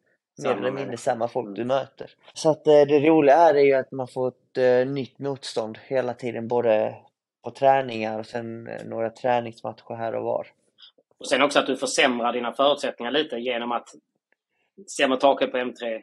mer 0.43 0.51
eller 0.57 0.71
mindre 0.71 0.97
samma 0.97 1.27
folk 1.27 1.45
Mm. 1.47 1.57
du 1.57 1.65
möter. 1.65 2.11
Så 2.33 2.49
att 2.49 2.67
eh, 2.67 2.73
det 2.81 2.99
roliga 2.99 3.35
är 3.35 3.53
ju 3.53 3.73
att 3.73 3.91
man 3.91 4.07
får 4.07 4.27
ett 4.27 4.57
eh, 4.57 4.93
nytt 4.93 5.19
motstånd 5.19 5.77
hela 5.87 6.13
tiden 6.13 6.47
både 6.47 6.95
på 7.43 7.51
träningar 7.51 8.19
och 8.19 8.25
sen 8.25 8.69
några 8.85 9.09
träningsmatcher 9.09 9.95
här 9.95 10.15
och 10.15 10.23
var. 10.23 10.47
Och 11.21 11.27
sen 11.27 11.41
också 11.41 11.59
att 11.59 11.65
du 11.67 11.77
försämrar 11.77 12.33
dina 12.33 12.53
förutsättningar 12.53 13.11
lite 13.11 13.37
genom 13.37 13.71
att 13.71 13.89
sämre 14.97 15.17
taket 15.19 15.51
på 15.51 15.57
M3, 15.57 16.01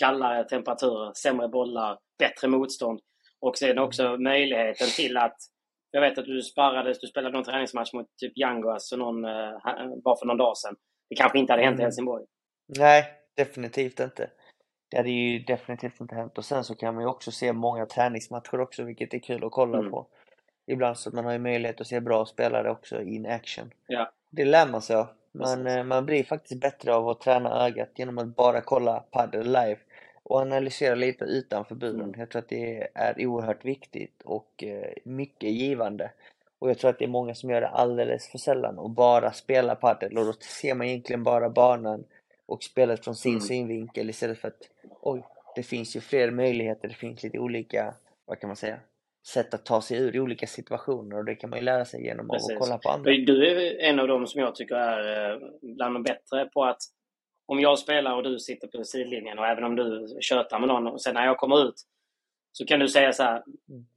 kallare 0.00 0.44
temperaturer, 0.44 1.12
sämre 1.12 1.48
bollar, 1.48 1.98
bättre 2.18 2.48
motstånd. 2.48 3.00
Och 3.40 3.58
sen 3.58 3.78
också 3.78 4.16
möjligheten 4.16 4.86
till 4.96 5.16
att 5.16 5.36
jag 5.90 6.00
vet 6.00 6.18
att 6.18 6.24
du 6.24 6.42
sparrades, 6.42 7.00
du 7.00 7.06
spelade 7.06 7.32
någon 7.32 7.44
träningsmatch 7.44 7.92
mot 7.92 8.06
typ 8.16 8.38
Yanguas 8.38 8.92
och 8.92 8.98
någon, 8.98 9.24
eh, 9.24 9.50
bara 10.04 10.16
för 10.16 10.26
någon 10.26 10.36
dag 10.36 10.56
sedan. 10.56 10.76
Det 11.08 11.14
kanske 11.16 11.38
inte 11.38 11.52
hade 11.52 11.62
hänt 11.62 11.74
i 11.74 11.76
Mm. 11.76 11.84
Helsingborg. 11.84 12.24
Nej, 12.78 13.04
definitivt 13.36 14.00
inte. 14.00 14.30
Det 14.90 14.96
hade 14.96 15.10
ju 15.10 15.38
definitivt 15.38 16.00
inte 16.00 16.14
hänt. 16.14 16.38
Och 16.38 16.44
sen 16.44 16.64
så 16.64 16.74
kan 16.74 16.94
man 16.94 17.04
ju 17.04 17.08
också 17.10 17.30
se 17.30 17.52
många 17.52 17.86
träningsmatcher 17.86 18.60
också, 18.60 18.82
vilket 18.84 19.14
är 19.14 19.18
kul 19.18 19.44
att 19.44 19.52
kolla 19.52 19.78
Mm. 19.78 19.90
på. 19.90 20.06
Ibland 20.66 20.98
så 20.98 21.10
man 21.10 21.24
har 21.24 21.32
ju 21.32 21.38
möjlighet 21.38 21.80
att 21.80 21.86
se 21.86 22.00
bra 22.00 22.26
spelare 22.26 22.70
också 22.70 23.02
in 23.02 23.26
action. 23.26 23.70
Ja. 23.86 24.10
Det 24.30 24.44
lär 24.44 24.66
man 24.66 24.82
sig 24.82 24.96
av. 24.96 25.06
Man, 25.32 25.66
eh, 25.66 25.84
man 25.84 26.06
blir 26.06 26.24
faktiskt 26.24 26.60
bättre 26.60 26.94
av 26.94 27.08
att 27.08 27.20
träna 27.20 27.66
ögat 27.66 27.88
genom 27.96 28.18
att 28.18 28.36
bara 28.36 28.60
kolla 28.60 29.04
padel 29.10 29.46
live 29.46 29.76
och 30.22 30.40
analysera 30.40 30.94
lite 30.94 31.24
utanför 31.24 31.74
buren. 31.74 32.00
Mm. 32.00 32.20
Jag 32.20 32.30
tror 32.30 32.42
att 32.42 32.48
det 32.48 32.88
är 32.94 33.26
oerhört 33.26 33.64
viktigt 33.64 34.22
och 34.24 34.64
eh, 34.64 34.92
mycket 35.04 35.50
givande. 35.50 36.10
Och 36.58 36.70
jag 36.70 36.78
tror 36.78 36.90
att 36.90 36.98
det 36.98 37.04
är 37.04 37.08
många 37.08 37.34
som 37.34 37.50
gör 37.50 37.60
det 37.60 37.68
alldeles 37.68 38.28
för 38.28 38.38
sällan 38.38 38.78
och 38.78 38.90
bara 38.90 39.32
spelar 39.32 39.74
padel 39.74 40.18
och 40.18 40.24
då 40.24 40.32
ser 40.32 40.74
man 40.74 40.86
egentligen 40.86 41.24
bara 41.24 41.50
banan 41.50 42.04
och 42.46 42.62
spelet 42.62 43.04
från 43.04 43.14
sin 43.14 43.32
Mm. 43.32 43.40
synvinkel 43.40 44.10
istället 44.10 44.38
för 44.38 44.48
att 44.48 44.68
oj, 45.00 45.22
det 45.54 45.62
finns 45.62 45.96
ju 45.96 46.00
fler 46.00 46.30
möjligheter, 46.30 46.88
det 46.88 46.94
finns 46.94 47.22
lite 47.22 47.38
olika, 47.38 47.94
vad 48.26 48.38
kan 48.40 48.48
man 48.48 48.56
säga, 48.56 48.76
sätt 49.28 49.54
att 49.54 49.64
ta 49.66 49.80
sig 49.80 49.98
ur 49.98 50.16
i 50.16 50.20
olika 50.20 50.46
situationer 50.46 51.18
och 51.18 51.24
det 51.24 51.34
kan 51.34 51.50
man 51.50 51.58
ju 51.58 51.64
lära 51.64 51.84
sig 51.84 52.04
genom 52.04 52.28
Precis. 52.28 52.50
att 52.50 52.58
kolla 52.58 52.78
på 52.78 52.88
andra. 52.88 53.10
Du 53.10 53.46
är 53.46 53.80
en 53.80 54.00
av 54.00 54.08
dem 54.08 54.26
som 54.26 54.40
jag 54.40 54.54
tycker 54.54 54.74
är 54.74 55.32
eh, 55.32 55.38
bland 55.62 55.94
de 55.94 56.02
bättre 56.02 56.44
på 56.54 56.64
att 56.64 56.78
om 57.46 57.60
jag 57.60 57.78
spelar 57.78 58.16
och 58.16 58.22
du 58.22 58.38
sitter 58.38 58.68
på 58.68 58.84
sidlinjen 58.84 59.38
och 59.38 59.46
även 59.46 59.64
om 59.64 59.76
du 59.76 60.06
tjötar 60.20 60.58
med 60.58 60.68
någon 60.68 60.86
och 60.86 61.02
sen 61.02 61.14
när 61.14 61.26
jag 61.26 61.36
kommer 61.38 61.64
ut 61.68 61.74
så 62.52 62.64
kan 62.64 62.80
du 62.80 62.88
säga 62.88 63.12
så 63.12 63.22
här 63.22 63.42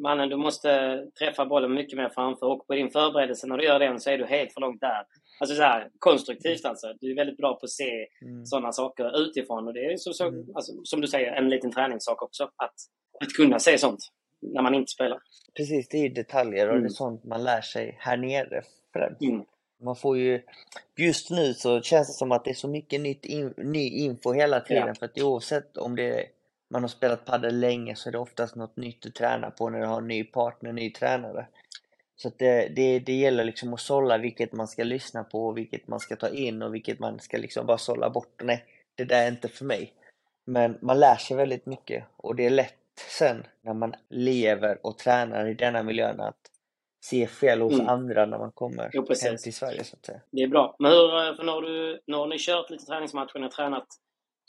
Mannen 0.03 0.29
du 0.29 0.35
måste 0.35 1.01
träffa 1.19 1.45
bollen 1.45 1.73
mycket 1.73 1.97
mer 1.97 2.09
framför 2.09 2.45
och 2.47 2.67
på 2.67 2.73
din 2.73 2.89
förberedelse 2.91 3.47
när 3.47 3.57
du 3.57 3.63
gör 3.65 3.79
den 3.79 3.99
så 3.99 4.09
är 4.09 4.17
du 4.17 4.25
helt 4.25 4.53
för 4.53 4.61
långt 4.61 4.81
där. 4.81 5.03
Alltså 5.39 5.55
så 5.55 5.61
här, 5.61 5.89
konstruktivt 5.99 6.65
alltså. 6.65 6.93
Du 6.99 7.11
är 7.11 7.15
väldigt 7.15 7.37
bra 7.37 7.53
på 7.53 7.65
att 7.65 7.69
se 7.69 8.07
Mm. 8.21 8.45
sådana 8.45 8.71
saker 8.71 9.21
utifrån 9.21 9.67
och 9.67 9.73
det 9.73 9.85
är 9.85 9.97
så, 9.97 10.13
så, 10.13 10.27
Mm. 10.27 10.45
alltså, 10.55 10.71
som 10.83 11.01
du 11.01 11.07
säger 11.07 11.31
en 11.33 11.49
liten 11.49 11.71
träningssak 11.71 12.21
också. 12.21 12.43
Att, 12.43 12.73
att 13.23 13.33
kunna 13.37 13.59
se 13.59 13.77
sånt 13.77 13.99
när 14.53 14.62
man 14.62 14.75
inte 14.75 14.91
spelar. 14.91 15.19
Precis, 15.57 15.88
det 15.89 15.97
är 15.97 16.01
ju 16.01 16.09
detaljer 16.09 16.67
och 16.67 16.73
det 16.73 16.79
Mm. 16.79 16.85
är 16.85 16.89
sånt 16.89 17.23
man 17.23 17.43
lär 17.43 17.62
sig 17.62 17.97
här 18.00 18.17
nere. 18.17 18.62
Mm. 19.21 19.43
Man 19.81 19.95
får 19.95 20.17
ju, 20.17 20.41
just 20.97 21.29
nu 21.29 21.53
så 21.53 21.81
känns 21.81 22.07
det 22.07 22.13
som 22.13 22.31
att 22.31 22.43
det 22.45 22.50
är 22.50 22.55
så 22.55 22.67
mycket 22.67 23.01
nytt 23.01 23.25
in, 23.25 23.53
ny 23.57 23.89
info 23.89 24.31
hela 24.33 24.59
tiden 24.59 24.88
Ja. 24.88 24.93
för 24.95 25.05
att 25.05 25.21
oavsett 25.21 25.77
om 25.77 25.95
det 25.95 26.25
man 26.69 26.81
har 26.81 26.89
spelat 26.89 27.25
padel 27.25 27.59
länge 27.59 27.95
så 27.95 28.09
är 28.09 28.12
det 28.12 28.17
oftast 28.17 28.55
något 28.55 28.77
nytt 28.77 29.01
du 29.01 29.09
tränar 29.12 29.50
på 29.50 29.69
när 29.69 29.79
du 29.79 29.85
har 29.85 29.97
en 29.97 30.07
ny 30.07 30.23
partner, 30.23 30.73
ny 30.73 30.89
tränare. 30.91 31.47
Så 32.15 32.27
att 32.27 32.39
det, 32.39 32.67
det, 32.75 33.00
det 33.00 33.13
gäller 33.13 33.43
liksom 33.43 33.73
att 33.73 33.79
sålla 33.79 34.17
vilket 34.17 34.51
man 34.51 34.67
ska 34.67 34.83
lyssna 34.83 35.23
på, 35.23 35.51
vilket 35.51 35.88
man 35.88 36.00
ska 36.00 36.15
ta 36.15 36.29
in 36.29 36.62
och 36.62 36.75
vilket 36.75 37.00
man 37.00 37.19
ska 37.19 37.38
liksom 37.38 37.65
bara 37.65 37.77
sålla 37.77 38.09
bort. 38.09 38.41
Nej, 38.43 38.65
det 38.95 39.03
där 39.03 39.23
är 39.25 39.31
inte 39.31 39.47
för 39.47 39.65
mig. 39.65 39.93
Men 40.45 40.77
man 40.81 41.00
lär 41.00 41.15
sig 41.15 41.38
väldigt 41.38 41.65
mycket 41.65 42.03
och 42.17 42.35
det 42.35 42.45
är 42.45 42.50
lätt 42.50 42.75
sen 43.00 43.47
när 43.62 43.73
man 43.73 43.95
lever 44.09 44.85
och 44.85 44.97
tränar 44.97 45.45
i 45.47 45.53
denna 45.53 45.83
miljön 45.83 46.19
att 46.19 46.38
se 47.03 47.27
fel 47.27 47.62
hos 47.62 47.73
Mm. 47.73 47.88
andra 47.89 48.25
när 48.25 48.38
man 48.38 48.51
kommer 48.51 48.89
Jo, 48.93 49.05
hem 49.23 49.38
till 49.38 49.53
Sverige 49.53 49.83
så 49.83 49.95
att 49.95 50.05
säga. 50.05 50.21
Det 50.31 50.41
är 50.41 50.47
bra. 50.47 50.75
Men 50.79 50.91
hur, 50.91 51.35
för 51.35 51.43
nu 51.43 51.51
har, 51.51 51.62
du, 51.62 52.01
nu 52.07 52.17
har 52.17 52.27
ni 52.27 52.38
kört 52.39 52.69
lite 52.69 52.85
träningsmatcher, 52.85 53.35
ni 53.35 53.41
har 53.41 53.50
tränat 53.50 53.88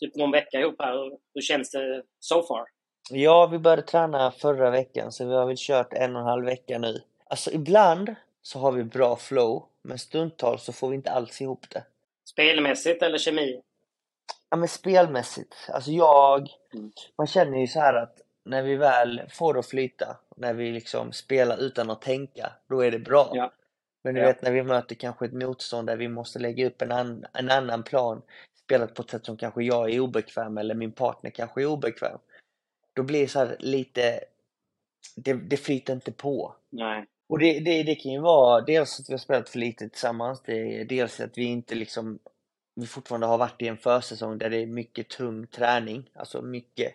typ 0.00 0.16
någon 0.16 0.30
vecka 0.30 0.60
ihop 0.60 0.74
här. 0.78 0.92
Hur, 0.92 1.18
hur 1.34 1.40
känns 1.42 1.70
det 1.70 2.02
so 2.18 2.42
far? 2.42 2.64
Ja, 3.10 3.46
vi 3.46 3.58
började 3.58 3.82
träna 3.82 4.30
förra 4.30 4.70
veckan 4.70 5.12
så 5.12 5.26
vi 5.28 5.34
har 5.34 5.46
väl 5.46 5.56
kört 5.58 5.92
en 5.92 6.16
och 6.16 6.20
en 6.22 6.28
halv 6.28 6.44
vecka 6.44 6.78
nu. 6.78 7.02
Alltså 7.26 7.50
ibland 7.52 8.14
så 8.42 8.58
har 8.58 8.72
vi 8.72 8.84
bra 8.84 9.16
flow, 9.16 9.64
men 9.82 9.98
stundtals 9.98 10.64
så 10.64 10.72
får 10.72 10.88
vi 10.88 10.94
inte 10.96 11.10
alls 11.10 11.40
ihop 11.40 11.70
det. 11.70 11.84
Spelmässigt 12.24 13.02
eller 13.02 13.18
kemi? 13.18 13.60
Ja 14.50 14.56
men 14.56 14.68
spelmässigt, 14.68 15.56
alltså 15.72 15.90
jag, 15.90 16.48
Mm. 16.74 16.92
man 17.18 17.26
känner 17.26 17.58
ju 17.58 17.66
så 17.66 17.80
här 17.80 17.94
att 17.94 18.18
när 18.44 18.62
vi 18.62 18.76
väl 18.76 19.22
får 19.30 19.54
det 19.54 19.60
att 19.60 19.66
flyta, 19.66 20.16
när 20.36 20.54
vi 20.54 20.72
liksom 20.72 21.12
spelar 21.12 21.56
utan 21.58 21.90
att 21.90 22.02
tänka, 22.02 22.52
då 22.68 22.80
är 22.80 22.90
det 22.90 22.98
bra. 22.98 23.30
Ja. 23.34 23.52
Men 24.04 24.14
du 24.14 24.20
Ja. 24.20 24.26
vet 24.26 24.42
när 24.42 24.52
vi 24.52 24.62
möter 24.62 24.94
kanske 24.94 25.24
ett 25.24 25.32
motstånd 25.32 25.86
där 25.86 25.96
vi 25.96 26.08
måste 26.08 26.38
lägga 26.38 26.66
upp 26.66 26.82
en, 26.82 26.92
an, 26.92 27.26
en 27.32 27.50
annan 27.50 27.82
plan, 27.82 28.22
spelat 28.64 28.94
på 28.94 29.02
ett 29.02 29.10
sätt 29.10 29.26
som 29.26 29.36
kanske 29.36 29.62
jag 29.62 29.90
är 29.90 30.00
obekväm 30.00 30.58
eller 30.58 30.74
min 30.74 30.92
partner 30.92 31.30
kanske 31.30 31.62
är 31.62 31.66
obekväm. 31.66 32.18
Då 32.92 33.02
blir 33.02 33.20
det 33.20 33.28
så 33.28 33.48
lite, 33.58 34.20
det, 35.16 35.32
det 35.32 35.56
flyter 35.56 35.92
inte 35.92 36.12
på. 36.12 36.54
Nej. 36.70 37.06
Och 37.28 37.38
det, 37.38 37.60
det, 37.60 37.82
det 37.82 37.94
kan 37.94 38.12
ju 38.12 38.20
vara 38.20 38.60
dels 38.60 39.00
att 39.00 39.08
vi 39.08 39.12
har 39.12 39.18
spelat 39.18 39.48
för 39.48 39.58
lite 39.58 39.88
tillsammans, 39.88 40.42
det 40.42 40.84
dels 40.84 41.20
att 41.20 41.38
vi 41.38 41.44
inte 41.44 41.74
liksom 41.74 42.18
vi 42.76 42.86
fortfarande 42.86 43.26
har 43.26 43.38
varit 43.38 43.62
i 43.62 43.68
en 43.68 43.76
försäsong 43.76 44.38
där 44.38 44.50
det 44.50 44.56
är 44.62 44.66
mycket 44.66 45.08
tung 45.08 45.46
träning, 45.46 46.10
alltså 46.14 46.42
mycket, 46.42 46.94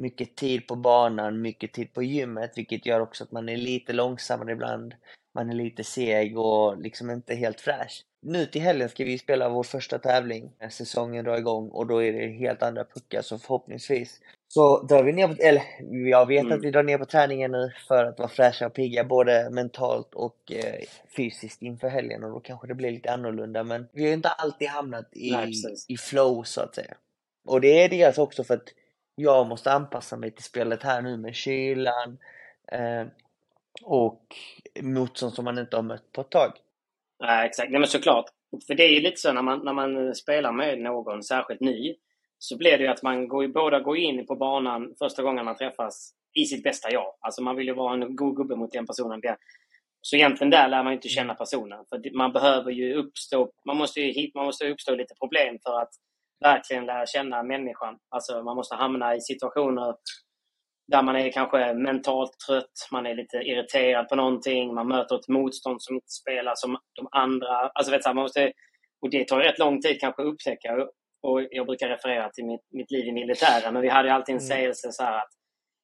mycket 0.00 0.36
tid 0.36 0.66
på 0.66 0.76
banan, 0.76 1.42
mycket 1.42 1.72
tid 1.72 1.92
på 1.92 2.02
gymmet, 2.02 2.52
vilket 2.56 2.86
gör 2.86 3.00
också 3.00 3.24
att 3.24 3.32
man 3.32 3.48
är 3.48 3.56
lite 3.56 3.92
långsammare 3.92 4.52
ibland, 4.52 4.94
man 5.34 5.50
är 5.50 5.54
lite 5.54 5.84
seg 5.84 6.38
och 6.38 6.78
liksom 6.78 7.10
inte 7.10 7.34
helt 7.34 7.60
fräsch. 7.60 8.04
Nu 8.22 8.46
till 8.46 8.62
helgen 8.62 8.88
ska 8.88 9.04
vi 9.04 9.18
spela 9.18 9.48
vår 9.48 9.62
första 9.62 9.98
tävling 9.98 10.50
säsongen 10.70 11.24
drar 11.24 11.38
igång 11.38 11.68
och 11.68 11.86
då 11.86 12.02
är 12.02 12.12
det 12.12 12.26
helt 12.26 12.62
andra 12.62 12.84
puckar 12.84 13.22
så 13.22 13.38
förhoppningsvis 13.38 14.20
så 14.48 14.82
drar 14.82 15.02
vi 15.02 15.12
ner 15.12 15.28
på, 15.28 15.42
eller 15.42 15.62
jag 16.10 16.26
vet 16.26 16.40
Mm. 16.44 16.58
att 16.58 16.64
vi 16.64 16.70
drar 16.70 16.82
ner 16.82 16.98
på 16.98 17.04
träningen 17.04 17.52
nu 17.52 17.72
för 17.88 18.04
att 18.04 18.18
vara 18.18 18.28
fräscha 18.28 18.66
och 18.66 18.74
pigga 18.74 19.04
både 19.04 19.50
mentalt 19.50 20.14
och 20.14 20.52
eh, 20.52 20.80
fysiskt 21.16 21.62
inför 21.62 21.88
helgen 21.88 22.24
och 22.24 22.30
då 22.30 22.40
kanske 22.40 22.66
det 22.66 22.74
blir 22.74 22.90
lite 22.90 23.12
annorlunda 23.12 23.64
men 23.64 23.88
vi 23.92 24.02
har 24.02 24.08
ju 24.08 24.14
inte 24.14 24.28
alltid 24.28 24.68
hamnat 24.68 25.08
i, 25.12 25.30
Nej, 25.30 25.52
i 25.88 25.96
flow 25.96 26.42
så 26.42 26.60
att 26.60 26.74
säga. 26.74 26.94
Och 27.46 27.60
det 27.60 27.84
är 27.84 27.88
dels 27.88 28.18
också 28.18 28.44
för 28.44 28.54
att 28.54 28.68
jag 29.20 29.46
måste 29.46 29.72
anpassa 29.72 30.16
mig 30.16 30.30
till 30.30 30.44
spelet 30.44 30.82
här 30.82 31.02
nu 31.02 31.16
med 31.16 31.34
kylan 31.34 32.18
eh, 32.72 33.06
och 33.82 34.36
motstånd 34.80 35.32
som 35.32 35.44
man 35.44 35.58
inte 35.58 35.76
har 35.76 35.82
mött 35.82 36.12
på 36.12 36.20
ett 36.20 36.30
tag. 36.30 36.52
Nej, 37.20 37.46
exakt. 37.46 37.70
Nej, 37.70 37.80
men 37.80 37.88
såklart. 37.88 38.24
För 38.66 38.74
det 38.74 38.84
är 38.84 38.88
ju 38.88 39.00
lite 39.00 39.16
så 39.16 39.32
när 39.32 39.42
man, 39.42 39.64
när 39.64 39.72
man 39.72 40.06
eh, 40.06 40.12
spelar 40.12 40.52
med 40.52 40.78
någon, 40.78 41.22
särskilt 41.22 41.60
ny, 41.60 41.94
så 42.38 42.56
blir 42.56 42.78
det 42.78 42.84
ju 42.84 42.90
att 42.90 43.02
man 43.02 43.28
går, 43.28 43.48
båda 43.48 43.80
går 43.80 43.96
in 43.96 44.26
på 44.26 44.36
banan 44.36 44.94
första 44.98 45.22
gången 45.22 45.44
man 45.44 45.56
träffas 45.56 46.14
i 46.34 46.44
sitt 46.44 46.62
bästa 46.62 46.92
jag. 46.92 47.14
Alltså 47.20 47.42
man 47.42 47.56
vill 47.56 47.66
ju 47.66 47.74
vara 47.74 47.94
en 47.94 48.16
god 48.16 48.36
gubbe 48.36 48.56
mot 48.56 48.72
den 48.72 48.86
personen. 48.86 49.20
Så 50.02 50.16
egentligen 50.16 50.50
där 50.50 50.68
lär 50.68 50.82
man 50.82 50.92
ju 50.92 50.96
inte 50.96 51.08
känna 51.08 51.34
personen. 51.34 51.84
För 51.88 52.16
man 52.16 52.32
behöver 52.32 52.70
ju 52.70 52.94
uppstå, 52.94 53.52
man 53.66 53.76
måste 53.76 54.00
ju 54.00 54.12
hit, 54.12 54.34
man 54.34 54.44
måste 54.44 54.64
ju 54.64 54.72
uppstå 54.72 54.94
lite 54.94 55.14
problem 55.14 55.58
för 55.62 55.80
att 55.80 55.90
verkligen 56.40 56.86
lära 56.86 57.06
känna 57.06 57.42
människan. 57.42 57.98
Alltså 58.08 58.42
man 58.42 58.56
måste 58.56 58.74
hamna 58.74 59.14
i 59.16 59.20
situationer 59.20 59.94
där 60.88 61.02
man 61.02 61.16
är 61.16 61.32
kanske 61.32 61.74
mentalt 61.74 62.30
trött, 62.48 62.72
man 62.92 63.06
är 63.06 63.14
lite 63.14 63.36
irriterad 63.36 64.08
på 64.08 64.16
någonting, 64.16 64.74
man 64.74 64.88
möter 64.88 65.16
ett 65.16 65.28
motstånd 65.28 65.82
som 65.82 65.94
inte 65.94 66.10
spelar 66.10 66.52
som 66.56 66.78
de 66.96 67.08
andra. 67.12 67.56
Alltså 67.74 67.92
vet 67.92 68.02
du, 68.02 68.08
man 68.08 68.16
måste, 68.16 68.52
och 69.02 69.10
det 69.10 69.28
tar 69.28 69.40
rätt 69.40 69.58
lång 69.58 69.80
tid 69.80 70.00
kanske 70.00 70.22
att 70.22 70.28
upptäcka. 70.28 70.86
Och 71.22 71.42
jag 71.50 71.66
brukar 71.66 71.88
referera 71.88 72.30
till 72.30 72.44
mitt, 72.44 72.60
mitt 72.70 72.90
liv 72.90 73.06
i 73.06 73.12
militären, 73.12 73.72
men 73.72 73.82
vi 73.82 73.88
hade 73.88 74.12
alltid 74.14 74.34
en 74.34 74.38
Mm. 74.40 74.48
sägelse 74.48 74.92
så 74.92 75.02
här 75.02 75.18
att 75.18 75.30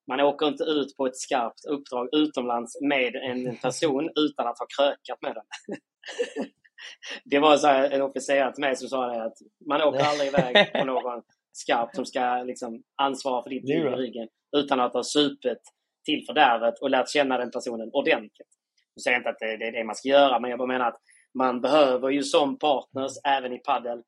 man 0.08 0.20
åker 0.20 0.48
inte 0.48 0.64
ut 0.64 0.96
på 0.96 1.06
ett 1.06 1.16
skarpt 1.16 1.64
uppdrag 1.70 2.08
utomlands 2.12 2.80
med 2.80 3.14
en 3.16 3.56
person 3.56 4.10
utan 4.16 4.46
att 4.48 4.58
ha 4.58 4.66
krökat 4.78 5.22
med 5.22 5.34
den. 5.34 5.44
det 7.24 7.38
var 7.38 7.56
så 7.56 7.66
här 7.66 7.90
en 7.90 8.02
officer 8.02 8.52
till 8.52 8.60
mig 8.60 8.76
som 8.76 8.88
sa 8.88 9.06
det 9.06 9.24
att 9.24 9.36
man 9.68 9.82
åker 9.82 10.04
aldrig 10.04 10.28
iväg 10.28 10.72
på 10.72 10.84
någon 10.84 11.22
skarp 11.52 11.90
som 11.94 12.06
ska 12.06 12.42
liksom 12.42 12.82
ansvara 13.02 13.42
för 13.42 13.50
ditt 13.50 13.64
liv 13.64 13.86
i 13.86 13.90
ryggen 13.90 14.28
utan 14.56 14.80
att 14.80 14.92
ha 14.92 15.02
supit 15.02 15.58
till 16.04 16.24
fördärvet 16.26 16.78
och 16.78 16.90
lärt 16.90 17.10
känna 17.10 17.38
den 17.38 17.50
personen 17.50 17.90
ordentligt. 17.92 18.48
Jag 18.94 19.02
säger 19.02 19.16
inte 19.16 19.30
att 19.30 19.38
det, 19.38 19.56
det 19.56 19.66
är 19.66 19.72
det 19.72 19.84
man 19.84 19.94
ska 19.94 20.08
göra, 20.08 20.40
men 20.40 20.50
jag 20.50 20.58
bara 20.58 20.68
menar 20.68 20.88
att 20.88 21.00
man 21.34 21.60
behöver 21.60 22.10
ju 22.10 22.22
som 22.22 22.58
partners, 22.58 23.12
även 23.24 23.52
i 23.52 23.58
paddel, 23.58 24.02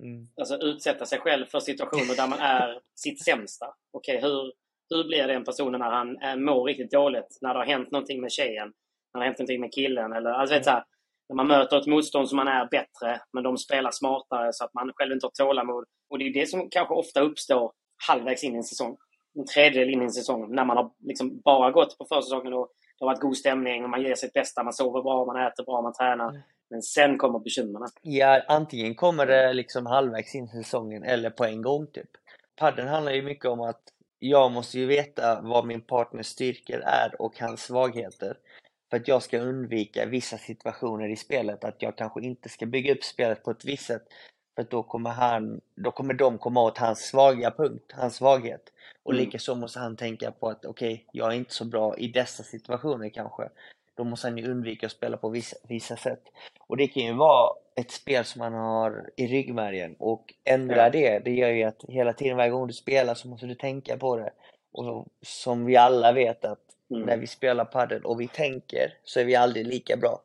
Mm. 0.00 0.28
alltså 0.36 0.56
utsätta 0.56 1.06
sig 1.06 1.18
själv 1.18 1.46
för 1.46 1.60
situationer 1.60 2.16
där 2.16 2.28
man 2.28 2.38
är 2.38 2.80
sitt 2.94 3.24
sämsta. 3.24 3.66
Okej, 3.92 4.20
hur, 4.20 4.52
hur 4.90 5.04
blir 5.04 5.26
den 5.26 5.44
personen 5.44 5.80
när 5.80 5.90
han 5.90 6.16
är, 6.16 6.36
mår 6.36 6.64
riktigt 6.64 6.90
dåligt? 6.90 7.38
När 7.40 7.54
det 7.54 7.60
har 7.60 7.66
hänt 7.66 7.90
någonting 7.90 8.20
med 8.20 8.32
tjejen? 8.32 8.72
När 9.14 9.20
det 9.20 9.20
har 9.20 9.24
hänt 9.24 9.38
någonting 9.38 9.60
med 9.60 9.72
killen? 9.72 10.12
Eller, 10.12 10.30
alltså, 10.30 10.54
vet, 10.54 10.64
så 10.64 10.70
här, 10.70 10.84
när 11.32 11.36
man 11.36 11.48
möter 11.48 11.78
ett 11.78 11.86
motstånd 11.86 12.28
som 12.28 12.36
man 12.36 12.48
är 12.48 12.68
bättre, 12.70 13.20
men 13.32 13.42
de 13.44 13.58
spelar 13.58 13.90
smartare 13.90 14.52
så 14.52 14.64
att 14.64 14.74
man 14.74 14.92
själv 14.94 15.12
inte 15.12 15.26
har 15.26 15.46
tålamod. 15.46 15.84
Och 16.10 16.18
det 16.18 16.24
är 16.24 16.32
det 16.32 16.46
som 16.46 16.68
kanske 16.70 16.94
ofta 16.94 17.20
uppstår 17.20 17.72
halvvägs 18.08 18.44
in 18.44 18.54
i 18.54 18.56
en 18.56 18.62
säsong. 18.62 18.96
En 19.38 19.46
tredjedel 19.46 19.90
in 19.90 20.02
i 20.02 20.04
en 20.04 20.10
säsong. 20.10 20.54
När 20.54 20.64
man 20.64 20.76
har 20.76 20.90
liksom 20.98 21.40
bara 21.44 21.70
gått 21.70 21.98
på 21.98 22.04
försäsongen 22.04 22.52
och 22.52 22.68
det 22.98 23.04
har 23.04 23.12
varit 23.12 23.20
god 23.20 23.36
stämning 23.36 23.84
och 23.84 23.90
man 23.90 24.02
ger 24.02 24.14
sitt 24.14 24.32
bästa. 24.32 24.62
Man 24.62 24.72
sover 24.72 25.02
bra, 25.02 25.24
man 25.24 25.46
äter 25.46 25.64
bra, 25.64 25.82
man 25.82 25.92
tränar. 25.92 26.28
Mm. 26.28 26.42
Men 26.70 26.82
sen 26.82 27.18
kommer 27.18 27.38
bekymren. 27.38 27.88
Ja, 28.02 28.42
antingen 28.48 28.94
kommer 28.94 29.26
det 29.26 29.52
liksom 29.52 29.86
halvvägs 29.86 30.34
in 30.34 30.44
i 30.44 30.64
säsongen 30.64 31.04
eller 31.04 31.30
på 31.30 31.44
en 31.44 31.62
gång 31.62 31.86
typ. 31.86 32.10
Padden 32.56 32.88
handlar 32.88 33.12
ju 33.12 33.22
mycket 33.22 33.46
om 33.46 33.60
att 33.60 33.82
jag 34.18 34.52
måste 34.52 34.78
ju 34.78 34.86
veta 34.86 35.40
vad 35.42 35.66
min 35.66 35.80
partners 35.80 36.26
styrkor 36.26 36.80
är 36.80 37.22
och 37.22 37.38
hans 37.40 37.62
svagheter. 37.62 38.36
För 38.92 38.98
att 38.98 39.08
jag 39.08 39.22
ska 39.22 39.38
undvika 39.38 40.06
vissa 40.06 40.38
situationer 40.38 41.08
i 41.08 41.16
spelet, 41.16 41.64
att 41.64 41.82
jag 41.82 41.96
kanske 41.96 42.20
inte 42.22 42.48
ska 42.48 42.66
bygga 42.66 42.92
upp 42.94 43.04
spelet 43.04 43.44
på 43.44 43.50
ett 43.50 43.64
visst 43.64 43.86
sätt. 43.86 44.02
För 44.54 44.62
att 44.62 44.70
då 44.70 44.82
kommer, 44.82 45.10
han, 45.10 45.60
då 45.76 45.90
kommer 45.90 46.14
de 46.14 46.38
komma 46.38 46.62
åt 46.62 46.78
hans 46.78 47.00
svaga 47.00 47.50
punkt, 47.50 47.92
hans 47.94 48.16
svaghet. 48.16 48.72
Och 49.02 49.12
Mm. 49.12 49.24
likaså 49.24 49.54
måste 49.54 49.78
han 49.78 49.96
tänka 49.96 50.32
på 50.32 50.48
att 50.48 50.64
okej, 50.64 51.06
jag 51.12 51.32
är 51.32 51.36
inte 51.36 51.54
så 51.54 51.64
bra 51.64 51.96
i 51.96 52.08
dessa 52.08 52.42
situationer 52.42 53.08
kanske. 53.08 53.48
Då 53.96 54.04
måste 54.04 54.28
han 54.28 54.38
ju 54.38 54.50
undvika 54.50 54.86
att 54.86 54.92
spela 54.92 55.16
på 55.16 55.28
vissa, 55.28 55.56
vissa 55.68 55.96
sätt. 55.96 56.22
Och 56.66 56.76
det 56.76 56.88
kan 56.88 57.02
ju 57.02 57.14
vara 57.14 57.54
ett 57.76 57.90
spel 57.90 58.24
som 58.24 58.38
man 58.38 58.52
har 58.54 59.10
i 59.16 59.26
ryggmärgen 59.26 59.96
och 59.98 60.34
ändra 60.44 60.76
Ja. 60.76 60.90
det, 60.90 61.18
det 61.18 61.32
gör 61.32 61.50
ju 61.50 61.64
att 61.64 61.84
hela 61.88 62.12
tiden 62.12 62.36
varje 62.36 62.50
gång 62.50 62.66
du 62.66 62.72
spelar 62.74 63.14
så 63.14 63.28
måste 63.28 63.46
du 63.46 63.54
tänka 63.54 63.96
på 63.96 64.16
det. 64.16 64.32
Och 64.72 65.06
som 65.22 65.64
vi 65.64 65.76
alla 65.76 66.12
vet 66.12 66.44
att 66.44 66.71
Mm. 66.92 67.06
när 67.06 67.16
vi 67.16 67.26
spelar 67.26 67.64
padel 67.64 68.04
och 68.04 68.20
vi 68.20 68.28
tänker 68.28 68.94
så 69.04 69.20
är 69.20 69.24
vi 69.24 69.36
aldrig 69.36 69.66
lika 69.66 69.96
bra. 69.96 70.22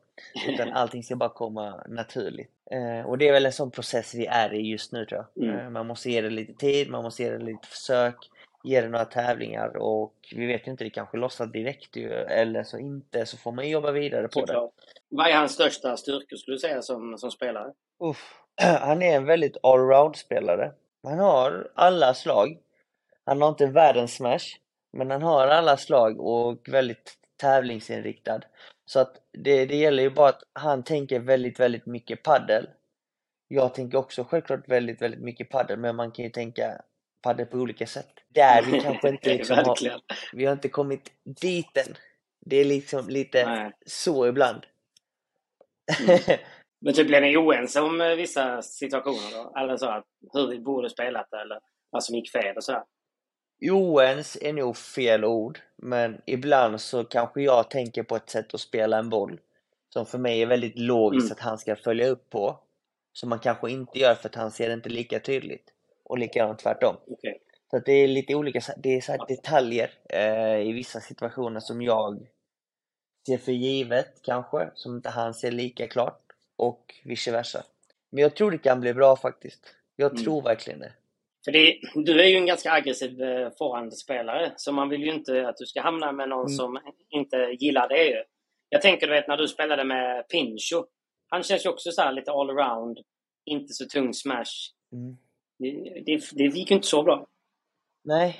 Utan 0.48 0.72
allting 0.72 1.02
ska 1.02 1.16
bara 1.16 1.28
komma 1.28 1.82
naturligt. 1.88 2.50
Eh, 2.70 3.06
och 3.06 3.18
det 3.18 3.28
är 3.28 3.32
väl 3.32 3.46
en 3.46 3.52
sån 3.52 3.70
process 3.70 4.14
vi 4.14 4.26
är 4.26 4.54
i 4.54 4.70
just 4.70 4.92
nu 4.92 5.04
tror 5.04 5.24
jag. 5.34 5.44
Mm. 5.44 5.58
Eh, 5.58 5.70
man 5.70 5.86
måste 5.86 6.10
ge 6.10 6.20
det 6.20 6.30
lite 6.30 6.52
tid, 6.52 6.90
man 6.90 7.02
måste 7.02 7.22
ge 7.22 7.30
det 7.30 7.38
lite 7.38 7.68
försök, 7.68 8.16
ge 8.64 8.80
det 8.80 8.88
några 8.88 9.04
tävlingar 9.04 9.76
och 9.76 10.14
vi 10.34 10.46
vet 10.46 10.66
ju 10.66 10.70
inte, 10.70 10.84
det 10.84 10.90
kanske 10.90 11.16
lossar 11.16 11.46
direkt 11.46 11.96
ju, 11.96 12.12
eller 12.12 12.62
så 12.62 12.78
inte, 12.78 13.26
så 13.26 13.36
får 13.36 13.52
man 13.52 13.68
jobba 13.68 13.90
vidare 13.90 14.28
på 14.28 14.40
det. 14.40 14.46
Såklart. 14.46 14.70
Vad 15.08 15.26
är 15.26 15.34
hans 15.34 15.52
största 15.52 15.96
styrkor 15.96 16.36
skulle 16.36 16.54
du 16.54 16.58
säga 16.58 16.82
som, 16.82 17.18
som 17.18 17.30
spelare? 17.30 17.72
Uff. 18.00 18.34
Han 18.80 19.02
är 19.02 19.16
en 19.16 19.24
väldigt 19.24 19.56
allround-spelare. 19.62 20.72
Han 21.02 21.18
har 21.18 21.70
alla 21.74 22.14
slag. 22.14 22.58
Han 23.24 23.42
har 23.42 23.48
inte 23.48 23.66
världens 23.66 24.14
smash, 24.14 24.58
men 24.92 25.10
han 25.10 25.22
har 25.22 25.46
alla 25.46 25.76
slag 25.76 26.20
och 26.20 26.68
väldigt 26.68 27.14
tävlingsinriktad. 27.40 28.40
Så 28.84 29.00
att 29.00 29.16
det, 29.32 29.66
det 29.66 29.76
gäller 29.76 30.02
ju 30.02 30.10
bara 30.10 30.28
att 30.28 30.42
han 30.52 30.82
tänker 30.82 31.20
väldigt, 31.20 31.60
väldigt 31.60 31.86
mycket 31.86 32.22
paddel. 32.22 32.68
Jag 33.48 33.74
tänker 33.74 33.98
också 33.98 34.24
självklart 34.24 34.68
väldigt, 34.68 35.02
väldigt 35.02 35.20
mycket 35.20 35.50
paddel, 35.50 35.78
men 35.78 35.96
man 35.96 36.12
kan 36.12 36.24
ju 36.24 36.30
tänka 36.30 36.80
paddel 37.22 37.46
på 37.46 37.58
olika 37.58 37.86
sätt. 37.86 38.10
Där 38.28 38.62
vi 38.62 38.80
kanske 38.80 39.08
inte 39.08 39.28
liksom 39.28 39.56
har, 39.56 40.00
vi 40.32 40.44
har 40.44 40.52
inte 40.52 40.68
kommit 40.68 41.12
dit 41.40 41.76
än. 41.76 41.94
Det 42.46 42.56
är 42.56 42.64
liksom 42.64 43.08
lite 43.08 43.46
Nej. 43.46 43.72
så 43.86 44.26
ibland. 44.26 44.66
Mm. 46.08 46.18
Men 46.80 46.94
typ 46.94 47.06
blev 47.06 47.22
ni 47.22 47.36
oense 47.36 47.80
om 47.80 48.00
eh, 48.00 48.14
vissa 48.14 48.62
situationer 48.62 49.32
då? 49.32 49.60
Eller 49.60 49.76
så 49.76 49.86
att 49.86 50.04
hur 50.32 50.46
vi 50.46 50.58
borde 50.58 50.90
spelat 50.90 51.32
eller 51.32 51.58
vad 51.90 52.04
som 52.04 52.14
gick 52.14 52.32
fel 52.32 52.56
och 52.56 52.64
sådär? 52.64 52.82
Oens 53.62 54.38
är 54.40 54.52
nog 54.52 54.76
fel 54.76 55.24
ord, 55.24 55.58
men 55.76 56.20
ibland 56.26 56.80
så 56.80 57.04
kanske 57.04 57.42
jag 57.42 57.70
tänker 57.70 58.02
på 58.02 58.16
ett 58.16 58.30
sätt 58.30 58.54
att 58.54 58.60
spela 58.60 58.98
en 58.98 59.08
boll 59.10 59.40
som 59.92 60.06
för 60.06 60.18
mig 60.18 60.42
är 60.42 60.46
väldigt 60.46 60.78
logiskt 60.78 61.24
Mm. 61.26 61.32
att 61.32 61.40
han 61.40 61.58
ska 61.58 61.76
följa 61.76 62.08
upp 62.08 62.30
på. 62.30 62.58
Som 63.12 63.28
man 63.28 63.38
kanske 63.38 63.70
inte 63.70 63.98
gör 63.98 64.14
för 64.14 64.28
att 64.28 64.34
han 64.34 64.50
ser 64.50 64.68
det 64.68 64.74
inte 64.74 64.88
lika 64.88 65.20
tydligt. 65.20 65.72
Och 66.04 66.18
likadant 66.18 66.58
tvärtom. 66.58 66.96
Okej. 67.06 67.40
Så 67.70 67.76
att 67.76 67.84
det 67.84 67.92
är 67.92 68.08
lite 68.08 68.34
olika, 68.34 68.60
det 68.76 68.96
är 68.96 69.00
så 69.00 69.24
detaljer 69.24 69.90
eh, 70.08 70.56
i 70.68 70.72
vissa 70.72 71.00
situationer 71.00 71.60
som 71.60 71.82
jag 71.82 72.26
ser 73.26 73.38
för 73.38 73.52
givet 73.52 74.22
kanske, 74.22 74.70
som 74.74 74.96
inte 74.96 75.08
han 75.08 75.34
ser 75.34 75.50
lika 75.50 75.88
klart 75.88 76.22
och 76.56 76.94
vice 77.04 77.32
versa. 77.32 77.64
Men 78.10 78.22
jag 78.22 78.36
tror 78.36 78.50
det 78.50 78.58
kan 78.58 78.80
bli 78.80 78.94
bra 78.94 79.16
faktiskt. 79.16 79.74
Jag 79.96 80.10
Mm. 80.12 80.24
tror 80.24 80.42
verkligen 80.42 80.80
det. 80.80 80.92
För 81.44 81.52
det, 81.52 81.80
du 81.94 82.20
är 82.20 82.26
ju 82.26 82.36
en 82.36 82.46
ganska 82.46 82.72
aggressiv 82.72 83.22
eh, 83.22 83.50
så 84.56 84.72
man 84.72 84.88
vill 84.88 85.02
ju 85.02 85.10
inte 85.12 85.48
att 85.48 85.56
du 85.56 85.66
ska 85.66 85.80
hamna 85.80 86.12
med 86.12 86.28
någon 86.28 86.46
Mm. 86.46 86.56
som 86.56 86.78
inte 87.10 87.36
gillar 87.36 87.88
det. 87.88 88.04
Ju. 88.04 88.22
Jag 88.68 88.82
tänker 88.82 89.06
du 89.06 89.12
vet 89.12 89.28
när 89.28 89.36
du 89.36 89.48
spelade 89.48 89.84
med 89.84 90.28
Pincho. 90.28 90.84
Han 91.28 91.42
känns 91.42 91.66
ju 91.66 91.70
också 91.70 91.90
så 91.90 92.02
här 92.02 92.12
lite 92.12 92.30
allround, 92.32 92.98
inte 93.44 93.72
så 93.74 93.86
tung 93.86 94.14
smash. 94.14 94.72
Mm. 94.92 95.16
Det, 95.58 96.02
det, 96.06 96.22
det 96.32 96.44
gick 96.58 96.70
ju 96.70 96.76
inte 96.76 96.88
så 96.88 97.02
bra. 97.02 97.26
Nej, 98.04 98.36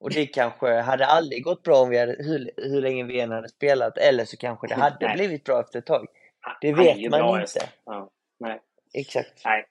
och 0.00 0.10
det 0.10 0.26
kanske 0.26 0.80
hade 0.80 1.06
aldrig 1.06 1.44
gått 1.44 1.62
bra 1.62 1.76
om 1.76 1.90
vi 1.90 1.98
hade, 1.98 2.16
hur, 2.18 2.50
hur 2.56 2.82
länge 2.82 3.04
vi 3.04 3.20
än 3.20 3.30
hade 3.30 3.48
spelat, 3.48 3.98
eller 3.98 4.24
så 4.24 4.36
kanske 4.36 4.66
det 4.66 4.74
hade 4.86 5.06
Nej. 5.06 5.16
blivit 5.16 5.44
bra 5.44 5.60
efter 5.60 5.78
ett 5.78 5.86
tag. 5.86 6.06
Det 6.60 6.72
vet 6.72 7.10
man 7.10 7.40
inte. 7.40 7.60
Ja, 7.84 8.10
nej. 8.40 8.60
Exakt. 8.94 9.42
nej. 9.44 9.66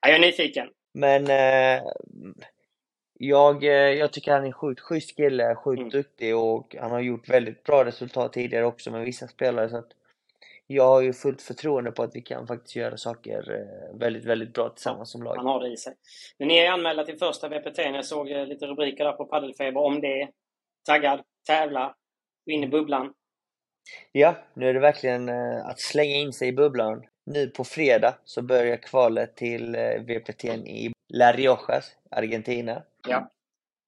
Ja, 0.00 0.08
jag 0.08 0.16
är 0.16 0.20
nyfiken. 0.20 0.68
Men 0.92 1.26
eh, 1.30 1.82
jag, 3.18 3.64
eh, 3.64 3.70
jag 3.72 4.12
tycker 4.12 4.32
han 4.32 4.42
är 4.42 4.46
en 4.46 4.52
sjukt 4.52 4.80
schysst 4.80 5.16
kille, 5.16 5.54
sjukt 5.54 5.78
Mm. 5.78 5.90
duktig 5.90 6.36
och 6.36 6.76
han 6.80 6.90
har 6.90 7.00
gjort 7.00 7.28
väldigt 7.28 7.62
bra 7.64 7.84
resultat 7.84 8.32
tidigare 8.32 8.64
också 8.66 8.90
med 8.90 9.04
vissa 9.04 9.28
spelare. 9.28 9.68
Så 9.68 9.76
att 9.76 9.88
jag 10.66 10.84
har 10.84 11.00
ju 11.00 11.12
fullt 11.12 11.42
förtroende 11.42 11.92
på 11.92 12.02
att 12.02 12.16
vi 12.16 12.20
kan 12.22 12.46
faktiskt 12.46 12.76
göra 12.76 12.96
saker 12.96 13.50
eh, 13.52 13.98
väldigt, 13.98 14.24
väldigt 14.24 14.52
bra 14.54 14.68
tillsammans 14.68 15.10
som 15.10 15.26
Han 15.26 15.36
lag. 15.36 15.42
har 15.42 15.60
det 15.60 15.68
i 15.72 15.76
sig. 15.76 15.94
Men 16.38 16.48
ni 16.48 16.58
är 16.58 16.70
anmälda 16.70 17.04
till 17.04 17.18
första 17.18 17.48
VPT. 17.48 17.78
Jag 17.78 18.04
såg 18.04 18.30
eh, 18.30 18.46
lite 18.46 18.66
rubriker 18.66 19.04
där 19.04 19.12
på 19.12 19.24
Paddelfeber 19.24 19.80
om 19.80 20.00
det. 20.00 20.28
Taggad, 20.86 21.20
tävla, 21.46 21.94
in 22.46 22.64
i 22.64 22.68
bubblan. 22.68 23.14
Ja, 24.12 24.34
nu 24.54 24.68
är 24.68 24.74
det 24.74 24.80
verkligen 24.80 25.28
att 25.64 25.80
slänga 25.80 26.14
in 26.14 26.32
sig 26.32 26.48
i 26.48 26.52
bubblan. 26.52 27.04
Nu 27.30 27.46
på 27.46 27.64
fredag 27.64 28.14
så 28.24 28.42
börjar 28.42 28.76
kvalet 28.76 29.36
till 29.36 29.74
eh, 29.74 30.00
VPT 30.00 30.44
i 30.44 30.92
La 31.12 31.32
Riojas, 31.32 31.96
Argentina. 32.10 32.82
Ja. 33.08 33.30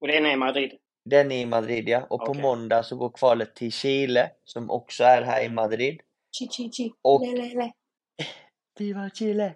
Och 0.01 0.07
det 0.07 0.17
är 0.17 0.31
i 0.31 0.35
Madrid. 0.35 0.71
Den 1.09 1.31
är 1.31 1.41
i 1.41 1.45
Madrid 1.45 1.89
ja, 1.89 2.01
och 2.09 2.19
på 2.25 2.31
Okej. 2.31 2.41
måndag 2.41 2.83
så 2.83 2.95
går 2.95 3.09
kvalet 3.09 3.55
till 3.55 3.71
Chile 3.71 4.31
som 4.43 4.71
också 4.71 5.03
är 5.03 5.21
här 5.21 5.43
i 5.43 5.49
Madrid. 5.49 6.01
Chi, 6.37 6.47
chi, 6.47 6.69
chi. 6.71 6.93
Och- 7.01 7.21
Le, 7.27 7.31
le, 7.31 7.55
le. 7.55 7.71
Viva 8.79 9.09
Chile! 9.09 9.53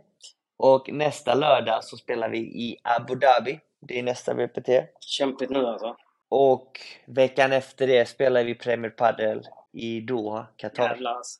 Och 0.57 0.89
nästa 0.93 1.35
lördag 1.35 1.83
så 1.83 1.97
spelar 1.97 2.29
vi 2.29 2.37
i 2.39 2.77
Abu 2.83 3.15
Dhabi. 3.15 3.59
Det 3.81 3.99
är 3.99 4.03
nästa 4.03 4.33
VPT. 4.33 4.69
Kämpigt 4.99 5.51
nu 5.51 5.65
alltså. 5.65 5.97
Och 6.29 6.79
veckan 7.07 7.51
efter 7.51 7.87
det 7.87 8.05
spelar 8.05 8.43
vi 8.43 8.55
Premier 8.55 8.89
Padel 8.91 9.47
i 9.73 10.01
Doha, 10.01 10.47
Qatar. 10.57 10.89
Jävlar 10.89 11.11
alltså. 11.11 11.39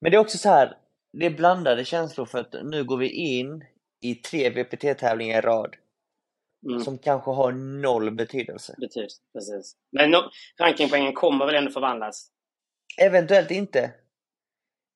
Men 0.00 0.10
det 0.10 0.16
är 0.16 0.20
också 0.20 0.38
så 0.38 0.48
här, 0.48 0.76
det 1.18 1.26
är 1.26 1.30
blandade 1.30 1.84
känslor 1.84 2.26
för 2.26 2.38
att 2.38 2.54
nu 2.64 2.84
går 2.84 2.96
vi 2.96 3.10
in 3.10 3.64
i 4.00 4.14
tre 4.14 4.50
VPT-tävlingar 4.50 5.38
i 5.38 5.40
rad 5.40 5.76
Mm. 6.66 6.80
som 6.80 6.98
kanske 6.98 7.30
har 7.30 7.52
noll 7.52 8.10
betydelse. 8.10 8.74
Betyder, 8.78 9.08
precis. 9.32 9.76
Men 9.92 10.10
no, 10.10 10.30
rankingpoängen 10.60 11.12
kommer 11.12 11.46
väl 11.46 11.54
ändå 11.54 11.70
förvandlas? 11.70 12.30
Eventuellt 13.00 13.50
inte. 13.50 13.92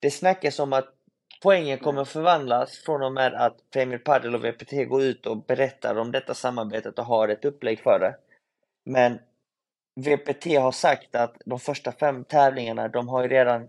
Det 0.00 0.10
snackas 0.10 0.58
om 0.58 0.72
att 0.72 0.94
poängen 1.42 1.78
kommer 1.78 2.04
förvandlas 2.04 2.78
från 2.78 3.02
och 3.02 3.12
med 3.12 3.34
att 3.34 3.70
Premier 3.70 3.98
Padel 3.98 4.34
och 4.34 4.44
VPT 4.44 4.88
går 4.88 5.02
ut 5.02 5.26
och 5.26 5.44
berättar 5.44 5.98
om 5.98 6.12
detta 6.12 6.34
samarbetet 6.34 6.98
och 6.98 7.04
har 7.04 7.28
ett 7.28 7.44
upplägg 7.44 7.80
för 7.80 7.98
det. 7.98 8.16
Men 8.84 9.18
VPT 10.00 10.44
har 10.44 10.72
sagt 10.72 11.14
att 11.14 11.36
de 11.44 11.60
första 11.60 11.92
fem 11.92 12.24
tävlingarna, 12.24 12.88
de 12.88 13.08
har 13.08 13.22
ju 13.22 13.28
redan 13.28 13.68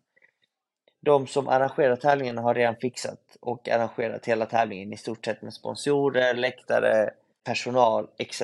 de 1.05 1.27
som 1.27 1.47
arrangerar 1.47 1.95
tävlingarna 1.95 2.41
har 2.41 2.55
redan 2.55 2.75
fixat 2.75 3.37
och 3.39 3.69
arrangerat 3.69 4.25
hela 4.25 4.45
tävlingen 4.45 4.93
i 4.93 4.97
stort 4.97 5.25
sett 5.25 5.41
med 5.41 5.53
sponsorer, 5.53 6.33
läktare, 6.33 7.09
personal 7.43 8.07
etc. 8.17 8.41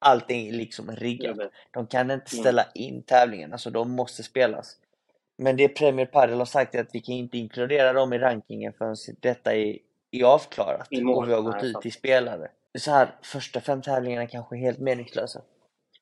Allting 0.00 0.48
är 0.48 0.52
liksom 0.52 0.90
riggat. 0.90 1.36
De 1.70 1.86
kan 1.86 2.10
inte 2.10 2.34
Mm. 2.34 2.42
ställa 2.42 2.66
in 2.74 3.02
tävlingarna, 3.02 3.58
så 3.58 3.70
de 3.70 3.90
måste 3.90 4.22
spelas. 4.22 4.76
Men 5.38 5.56
det 5.56 5.68
Premier 5.68 6.06
Padel 6.06 6.38
har 6.38 6.44
sagt 6.44 6.74
är 6.74 6.80
att 6.80 6.94
vi 6.94 7.00
kan 7.00 7.14
inte 7.14 7.38
inkludera 7.38 7.92
dem 7.92 8.12
i 8.12 8.18
rankingen 8.18 8.72
förrän 8.72 8.96
detta 9.20 9.54
är, 9.54 9.78
är 10.10 10.24
avklarat 10.24 10.88
och 11.16 11.28
vi 11.28 11.32
har 11.32 11.42
gått 11.42 11.62
ut 11.62 11.80
till 11.80 11.92
spelare. 11.92 12.48
Så 12.78 12.90
här, 12.90 13.14
första 13.22 13.60
fem 13.60 13.82
tävlingarna 13.82 14.26
kanske 14.26 14.56
är 14.56 14.60
helt 14.60 14.78
meningslösa. 14.78 15.40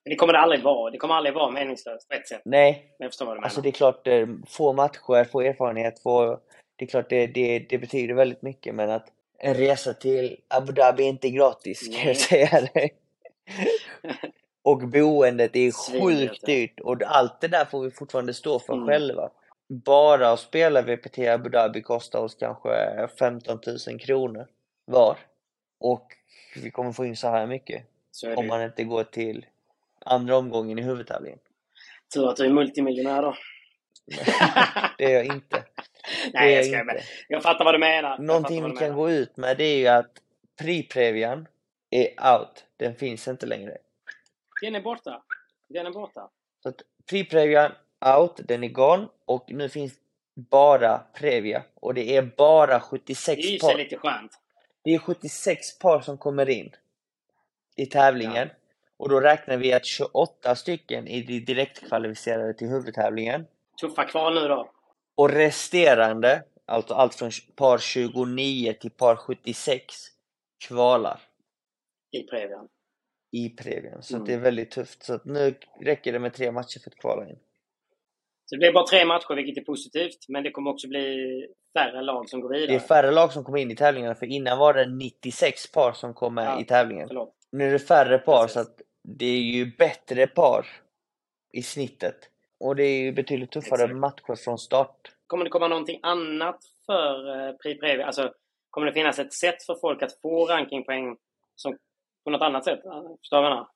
Men 0.06 0.10
det 0.10 0.16
kommer 0.16 0.32
det 0.32 0.38
aldrig 0.38 0.62
vara. 0.62 0.90
Det 0.90 0.98
kommer 0.98 1.14
aldrig 1.14 1.34
vara 1.34 1.50
meningslöst 1.50 2.08
på 2.08 2.14
ett 2.14 2.28
sätt. 2.28 2.42
Nej, 2.44 2.94
Men 2.98 3.04
jag 3.04 3.10
förstår 3.10 3.26
vad 3.26 3.34
du 3.34 3.38
menar. 3.38 3.44
alltså 3.46 3.60
det 3.60 3.68
är 3.68 3.72
klart, 3.72 4.06
eh, 4.06 4.26
få 4.46 4.72
matcher, 4.72 5.24
få 5.24 5.40
erfarenhet, 5.40 6.02
få... 6.02 6.40
Det 6.76 6.84
är 6.84 6.88
klart 6.88 7.10
det, 7.10 7.26
det, 7.26 7.58
det 7.58 7.78
betyder 7.78 8.14
väldigt 8.14 8.42
mycket 8.42 8.74
men 8.74 8.90
att 8.90 9.06
en 9.38 9.54
resa 9.54 9.94
till 9.94 10.36
Abu 10.48 10.72
Dhabi 10.72 11.04
är 11.04 11.08
inte 11.08 11.30
gratis 11.30 11.80
kan 11.80 11.90
Nej. 11.92 12.06
jag 12.06 12.16
säga 12.16 12.60
dig. 12.74 12.94
Och 14.62 14.88
boendet 14.88 15.56
är 15.56 15.70
sjukt 16.00 16.38
ja. 16.42 16.46
dyrt 16.46 16.80
och 16.80 17.02
allt 17.06 17.40
det 17.40 17.48
där 17.48 17.64
får 17.64 17.80
vi 17.80 17.90
fortfarande 17.90 18.34
stå 18.34 18.58
för 18.58 18.72
Mm. 18.72 18.86
själva. 18.86 19.30
Bara 19.68 20.30
att 20.30 20.40
spela 20.40 20.82
VPT 20.82 21.18
Abu 21.18 21.48
Dhabi 21.50 21.82
kostar 21.82 22.18
oss 22.20 22.34
kanske 22.34 22.68
15 23.18 23.58
000 23.88 23.98
kronor 24.00 24.46
var. 24.84 25.16
Och 25.80 26.06
vi 26.62 26.70
kommer 26.70 26.92
få 26.92 27.04
in 27.04 27.16
så 27.16 27.28
här 27.28 27.46
mycket 27.46 27.82
Så 28.10 28.34
om 28.34 28.46
man 28.46 28.62
inte 28.62 28.84
går 28.84 29.04
till 29.04 29.46
andra 30.06 30.36
omgången 30.36 30.78
i 30.78 30.82
huvudtävlingen. 30.82 31.38
Tur 32.14 32.28
att 32.28 32.36
du 32.36 32.44
är 32.44 32.50
multimiljonär 32.50 33.22
då. 33.22 33.36
Det 34.98 35.04
är 35.04 35.10
jag 35.14 35.24
inte. 35.24 35.56
Det 36.24 36.30
Nej, 36.34 36.52
är 36.52 36.56
jag 36.56 36.64
skojar. 36.64 36.84
Men 36.84 36.96
jag 37.28 37.42
fattar 37.42 37.64
vad 37.64 37.74
du 37.74 37.78
menar. 37.78 38.10
Jag 38.10 38.20
Någonting 38.20 38.70
vi 38.70 38.76
kan 38.76 38.94
gå 38.94 39.10
ut 39.10 39.36
med 39.36 39.56
det 39.56 39.64
är 39.64 39.78
ju 39.78 39.86
att 39.86 40.12
Priprevian 40.60 41.46
är 41.90 42.34
out. 42.34 42.64
Den 42.76 42.94
finns 42.94 43.28
inte 43.28 43.46
längre. 43.46 43.78
Den 44.62 44.74
är 44.74 44.80
borta. 44.80 45.22
Den 45.68 45.86
är 45.86 45.90
borta. 45.90 46.28
Så 46.62 46.68
att 46.68 46.82
Priprevian 47.10 47.72
out, 48.16 48.40
den 48.48 48.64
är 48.64 48.68
gone 48.68 49.08
och 49.24 49.44
nu 49.52 49.68
finns 49.68 49.92
bara 50.50 50.98
Previa 50.98 51.62
och 51.74 51.94
det 51.94 52.16
är 52.16 52.22
bara 52.22 52.74
Det 52.74 52.80
76 52.80 53.28
är 53.28 53.50
ju 53.50 53.58
så 53.58 53.68
par. 53.68 53.78
lite 53.78 53.96
skönt. 53.96 54.32
Det 54.84 54.94
är 54.94 54.98
76 54.98 55.78
par 55.78 56.00
som 56.00 56.18
kommer 56.18 56.48
in 56.48 56.70
i 57.76 57.86
tävlingen 57.86 58.50
och 58.98 59.08
då 59.08 59.20
räknar 59.20 59.56
vi 59.56 59.72
att 59.72 59.84
28 59.86 60.54
stycken 60.54 61.08
är 61.08 61.22
direktkvalificerade 61.40 62.54
till 62.54 62.68
huvudtävlingen 62.68 63.46
Tuffa 63.80 64.04
kval 64.04 64.34
nu 64.34 64.48
då. 64.48 64.70
och 65.16 65.30
resterande, 65.30 66.42
alltså 66.66 66.94
allt 66.94 67.14
från 67.14 67.30
par 67.56 67.78
29 67.78 68.72
till 68.80 68.90
par 68.90 69.16
76 69.16 69.94
kvalar. 70.68 71.20
I 72.12 72.22
Previan. 72.22 72.68
i 73.32 73.48
Previan. 73.50 74.02
Så 74.02 74.14
Mm. 74.14 74.26
det 74.26 74.34
är 74.34 74.38
väldigt 74.38 74.70
tufft. 74.70 75.02
Så 75.02 75.14
att 75.14 75.24
nu 75.24 75.54
räcker 75.80 76.12
det 76.12 76.18
med 76.18 76.34
tre 76.34 76.52
matcher 76.52 76.80
för 76.84 76.90
att 76.90 76.96
kvala 76.96 77.28
in. 77.28 77.38
Så 78.44 78.54
det 78.54 78.58
blir 78.58 78.72
bara 78.72 78.86
tre 78.86 79.04
matcher, 79.04 79.34
vilket 79.34 79.62
är 79.62 79.66
positivt. 79.66 80.28
Men 80.28 80.42
det 80.42 80.50
kommer 80.50 80.70
också 80.70 80.88
bli 80.88 81.46
färre 81.78 82.02
lag 82.02 82.28
som 82.28 82.40
går 82.40 82.48
vidare. 82.48 82.66
Det 82.66 82.74
är 82.74 82.78
färre 82.78 83.10
lag 83.10 83.32
som 83.32 83.44
kommer 83.44 83.58
in 83.58 83.70
i 83.70 83.76
tävlingarna 83.76 84.14
för 84.14 84.26
innan 84.26 84.58
var 84.58 84.74
det 84.74 84.86
96 84.86 85.72
par 85.72 85.92
som 85.92 86.14
kom 86.14 86.34
med 86.34 86.46
Ja, 86.46 86.60
i 86.60 86.64
tävlingen. 86.64 87.08
Förlåt. 87.08 87.34
Nu 87.56 87.68
är 87.68 87.72
det 87.72 87.78
färre 87.78 88.18
par 88.18 88.42
Precis. 88.42 88.54
så 88.54 88.60
att 88.60 88.80
det 89.02 89.26
är 89.26 89.40
ju 89.40 89.76
bättre 89.76 90.26
par 90.26 90.66
i 91.52 91.62
snittet. 91.62 92.16
Och 92.60 92.76
det 92.76 92.84
är 92.84 92.98
ju 92.98 93.12
betydligt 93.12 93.52
tuffare 93.52 93.82
Exakt. 93.82 93.96
matcher 93.96 94.34
från 94.44 94.58
start. 94.58 95.12
Kommer 95.26 95.44
det 95.44 95.50
komma 95.50 95.68
någonting 95.68 96.00
annat 96.02 96.58
för 96.86 97.48
eh, 97.48 97.52
Pri 97.52 97.74
Previ? 97.74 98.02
Alltså, 98.02 98.32
kommer 98.70 98.86
det 98.86 98.92
finnas 98.92 99.18
ett 99.18 99.32
sätt 99.32 99.62
för 99.62 99.74
folk 99.74 100.02
att 100.02 100.20
få 100.22 100.46
rankingpoäng 100.46 101.16
som, 101.56 101.76
på 102.24 102.30
något 102.30 102.42
annat 102.42 102.64
sätt? 102.64 102.80
Förstår 103.20 103.42
du 103.42 103.48
vad? 103.48 103.66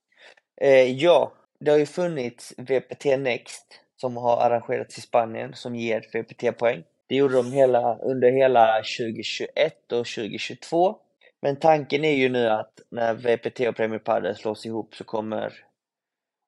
Eh, 0.60 0.92
ja, 0.92 1.32
det 1.60 1.70
har 1.70 1.78
ju 1.78 1.86
funnits 1.86 2.54
VPT 2.58 3.04
Next 3.04 3.80
som 3.96 4.16
har 4.16 4.36
arrangerats 4.40 4.98
i 4.98 5.00
Spanien 5.00 5.54
som 5.54 5.76
ger 5.76 6.00
VPT-poäng. 6.12 6.84
Det 7.06 7.16
gjorde 7.16 7.34
de 7.34 7.52
hela, 7.52 7.98
under 7.98 8.30
hela 8.30 8.82
2021 8.98 9.92
och 9.92 10.06
2022. 10.06 10.96
Men 11.42 11.56
tanken 11.56 12.04
är 12.04 12.14
ju 12.14 12.28
nu 12.28 12.48
att 12.48 12.80
när 12.90 13.14
VPT 13.14 13.60
och 13.68 13.76
Premier 13.76 13.98
Padel 13.98 14.36
slås 14.36 14.66
ihop 14.66 14.94
så 14.94 15.04
kommer 15.04 15.52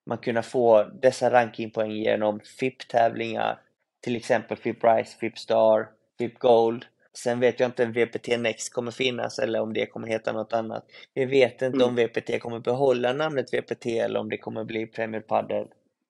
man 0.07 0.19
kunna 0.19 0.43
få 0.43 0.85
dessa 0.85 1.31
rankingpoäng 1.31 1.91
genom 1.93 2.41
FIP-tävlingar. 2.41 3.61
Till 4.01 4.17
exempel 4.17 4.57
FIP 4.57 4.85
Rise, 4.85 5.17
FIP 5.19 5.39
Star, 5.39 5.89
FIP 6.19 6.39
Gold. 6.39 6.85
Sen 7.15 7.41
vet 7.41 7.61
jag 7.61 7.69
inte 7.69 7.85
om 7.85 7.93
VPT 7.93 8.29
Next 8.39 8.73
kommer 8.73 8.91
finnas 8.91 9.39
eller 9.39 9.61
om 9.61 9.73
det 9.73 9.87
kommer 9.87 10.09
heta 10.09 10.33
något 10.33 10.53
annat. 10.53 10.85
Vi 11.15 11.25
vet 11.25 11.63
inte 11.63 11.77
Mm. 11.77 11.89
om 11.89 11.95
VPT 11.97 12.39
kommer 12.41 12.59
behålla 12.59 13.13
namnet 13.13 13.55
VPT 13.55 13.87
eller 13.87 14.21
om 14.21 14.29
det 14.29 14.39
kommer 14.39 14.65
bli 14.65 14.87
Premier 14.87 15.21
Padel. 15.21 15.67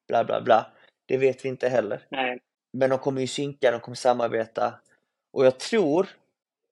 Bla 0.09 0.25
bla 0.25 0.41
bla. 0.41 0.67
Det 1.07 1.17
vet 1.17 1.45
vi 1.45 1.49
inte 1.49 1.69
heller. 1.69 2.03
Nej. 2.09 2.39
Men 2.73 2.91
de 2.91 2.99
kommer 2.99 3.21
ju 3.21 3.27
synka, 3.27 3.71
de 3.71 3.81
kommer 3.81 3.95
samarbeta. 3.97 4.75
Och 5.33 5.47
jag 5.47 5.59
tror 5.61 6.07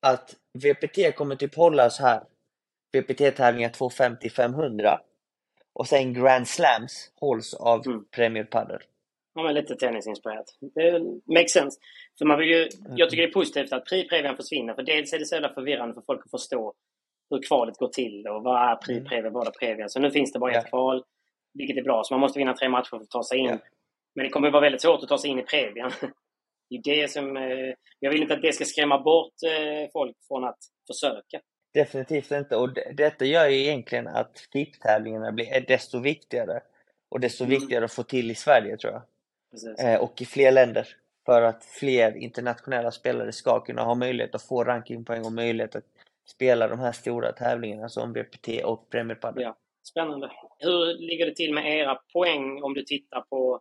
att 0.03 0.37
VPT 0.59 1.17
kommer 1.17 1.37
typ 1.37 1.55
hålla 1.55 1.91
så 1.91 2.03
här. 2.03 2.23
VPT-tävlingar 2.93 3.69
250-500 3.71 4.99
och 5.73 5.87
sen 5.89 6.15
Grand 6.15 6.49
Slams 6.49 7.13
hålls 7.21 7.55
av 7.55 7.87
Mm. 7.87 8.05
Premier 8.11 8.45
Padel. 8.45 8.81
Ja, 9.35 9.43
men 9.43 9.55
lite 9.55 9.75
tennisinspirerat. 9.77 10.47
Det 10.75 11.01
makes 11.35 11.53
sense. 11.53 11.81
För 12.19 12.25
man 12.25 12.39
vill 12.39 12.49
ju, 12.49 12.69
jag 12.97 13.11
tycker 13.11 13.23
det 13.23 13.29
är 13.29 13.33
positivt 13.33 13.73
att 13.73 13.85
Pri-Previan 13.89 14.37
försvinner. 14.37 14.75
För 14.75 14.83
dels 14.83 15.13
är 15.13 15.19
det 15.19 15.27
så 15.27 15.35
jävla 15.35 15.55
förvirrande 15.55 15.95
för 15.95 16.01
folk 16.01 16.21
att 16.25 16.31
förstå 16.31 16.75
hur 17.31 17.43
kvalet 17.49 17.77
går 17.79 17.89
till 17.89 18.27
och 18.27 18.43
vad 18.43 18.57
är 18.71 18.77
Pri-Previan, 18.77 19.33
vad 19.33 19.47
är 19.47 19.51
Previan. 19.51 19.91
Så 19.91 20.01
nu 20.01 20.11
finns 20.11 20.33
det 20.33 20.39
bara 20.39 20.53
Ja. 20.53 20.59
ett 20.61 20.69
kval, 20.69 21.05
vilket 21.55 21.77
är 21.77 21.83
bra. 21.83 22.05
Så 22.05 22.15
man 22.15 22.21
måste 22.21 22.39
vinna 22.39 22.55
tre 22.55 22.69
matcher 22.69 22.89
för 22.91 22.97
att 22.97 23.11
ta 23.11 23.23
sig 23.25 23.39
in. 23.39 23.47
Ja. 23.51 23.59
Men 24.15 24.25
det 24.25 24.31
kommer 24.31 24.47
att 24.49 24.53
vara 24.53 24.63
väldigt 24.63 24.83
svårt 24.83 25.03
att 25.03 25.09
ta 25.09 25.19
sig 25.19 25.31
in 25.31 25.39
i 25.39 25.43
Previan. 25.43 25.91
Det 26.71 26.77
är 26.91 27.03
det 27.03 27.09
som... 27.09 27.37
eh, 27.37 27.75
Jag 28.01 28.11
vill 28.11 28.23
inte 28.23 28.35
att 28.35 28.43
det 28.43 28.53
ska 28.53 28.65
skrämma 28.65 28.99
bort 28.99 29.33
eh, 29.47 29.91
folk 29.93 30.17
från 30.29 30.45
att 30.45 30.59
försöka. 30.87 31.41
Definitivt 31.75 32.31
inte. 32.31 32.57
Och 32.57 32.75
det, 32.75 32.93
detta 32.97 33.25
gör 33.25 33.49
ju 33.49 33.57
egentligen 33.61 34.07
att 34.09 34.39
FIP-tävlingarna 34.53 35.33
blir 35.33 35.53
är 35.53 35.61
desto 35.61 35.99
viktigare. 35.99 36.61
Och 37.09 37.21
desto 37.21 37.45
Mm. 37.45 37.61
viktigare 37.61 37.85
att 37.85 37.93
få 37.93 38.03
till 38.03 38.31
i 38.31 38.35
Sverige 38.35 38.77
tror 38.77 38.93
jag. 38.93 39.03
Eh, 39.93 40.01
och 40.01 40.23
i 40.23 40.25
fler 40.25 40.53
länder. 40.53 40.89
För 41.27 41.43
att 41.43 41.65
fler 41.65 42.17
internationella 42.17 42.91
spelare 42.91 43.33
ska 43.33 43.61
kunna 43.61 43.83
ha 43.83 43.95
möjlighet 43.95 44.35
att 44.35 44.43
få 44.43 44.65
rankingpoäng 44.65 45.25
och 45.25 45.33
möjlighet 45.33 45.77
att 45.77 45.85
spela 46.27 46.69
de 46.69 46.79
här 46.79 46.93
stora 46.93 47.33
tävlingarna 47.33 47.89
som 47.89 48.13
VPT 48.13 48.49
och 48.65 48.91
Premier 48.91 49.15
Padel. 49.17 49.43
Ja. 49.43 49.57
Spännande. 49.83 50.31
Hur 50.59 50.95
ligger 50.99 51.27
det 51.27 51.35
till 51.35 51.55
med 51.55 51.79
era 51.79 52.01
poäng 52.13 52.63
om 52.63 52.75
du 52.75 52.83
tittar 52.83 53.21
på 53.21 53.61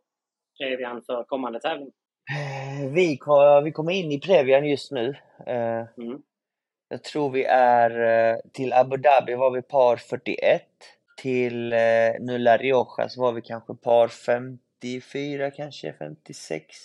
Previan 0.60 1.02
för 1.02 1.24
kommande 1.24 1.60
tävling? 1.60 1.91
Eh, 2.30 2.89
Vi, 2.92 3.20
vi 3.63 3.72
kommer 3.72 3.94
in 3.94 4.12
i 4.12 4.20
Previan 4.20 4.65
just 4.65 4.92
nu. 4.92 5.15
Eh, 5.48 5.84
Mm. 5.98 6.22
Jag 6.92 7.04
tror 7.04 7.30
vi 7.30 7.44
är 7.50 8.00
eh, 8.02 8.38
till 8.54 8.74
Abu 8.74 8.98
Dhabi 8.98 9.36
var 9.36 9.52
vi 9.52 9.62
par 9.62 9.96
41. 9.96 10.62
Till 11.18 11.74
eh, 11.74 11.80
nu 12.20 12.38
La 12.38 12.58
Rioja 12.58 13.10
så 13.10 13.22
var 13.22 13.32
vi 13.32 13.42
kanske 13.42 13.76
par 13.76 14.08
54 14.08 15.52
kanske, 15.52 15.94
56. 15.94 16.76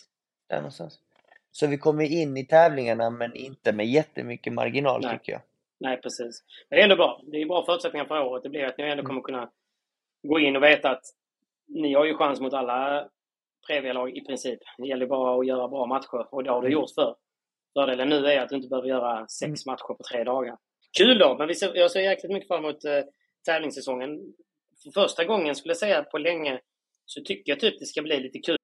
Där 0.49 0.57
någonstans. 0.57 0.99
Så 1.53 1.67
vi 1.67 1.79
kommer 1.79 2.05
in 2.05 2.37
i 2.37 2.47
tävlingarna 2.47 3.11
men 3.11 3.35
inte 3.37 3.73
med 3.73 3.87
jättemycket 3.87 4.53
marginal 4.53 5.01
Nej. 5.03 5.19
tycker 5.19 5.33
jag. 5.33 5.41
Nej, 5.79 6.01
precis. 6.01 6.45
Men 6.69 6.77
det 6.77 6.81
är 6.81 6.85
ändå 6.85 6.97
bra. 6.97 7.21
Det 7.25 7.37
är 7.43 7.47
bra 7.47 7.65
förutsättningar 7.67 8.05
för 8.05 8.23
året. 8.23 8.43
Det 8.43 8.49
blir 8.49 8.65
att 8.65 8.79
ni 8.79 8.85
ändå 8.85 9.05
kommer 9.05 9.21
kunna 9.21 9.51
gå 10.23 10.41
in 10.41 10.57
och 10.57 10.63
veta 10.63 10.91
att 10.91 11.05
ni 11.67 11.95
har 11.95 12.05
ju 12.05 12.15
chans 12.15 12.41
mot 12.41 12.55
alla 12.55 13.09
Previa-lag 13.67 14.17
i 14.17 14.21
princip. 14.21 14.61
Det 14.79 14.87
gäller 14.87 15.07
bara 15.07 15.41
att 15.41 15.47
göra 15.47 15.69
bra 15.69 15.87
matcher 15.87 16.35
och 16.35 16.45
det 16.45 16.51
har 16.51 16.63
du 16.63 16.69
gjort 16.69 16.91
för. 16.95 17.17
Fördelen 17.79 18.09
nu 18.09 18.27
är 18.27 18.41
att 18.41 18.49
du 18.49 18.57
inte 18.57 18.69
behöver 18.69 18.89
göra 18.89 19.27
sex 19.27 19.67
matcher 19.67 19.95
på 19.95 20.03
tre 20.11 20.25
dagar. 20.25 20.57
Kul 20.99 21.19
då! 21.19 21.37
Men 21.39 21.49
vi 21.49 21.55
ser, 21.55 21.77
jag 21.77 21.91
ser 21.91 22.01
jäkligt 22.01 22.33
mycket 22.33 22.49
fram 22.49 22.65
emot 22.65 22.85
eh, 22.85 23.01
tävlingssäsongen. 23.47 24.11
För 24.83 25.01
första 25.01 25.25
gången 25.25 25.55
skulle 25.55 25.71
jag 25.71 25.79
säga 25.79 26.03
på 26.03 26.19
länge 26.19 26.61
så 27.07 27.21
tycker 27.21 27.53
jag 27.53 27.61
typ 27.61 27.79
det 27.79 27.87
ska 27.87 28.03
bli 28.03 28.21
lite 28.21 28.39
kul 28.39 28.57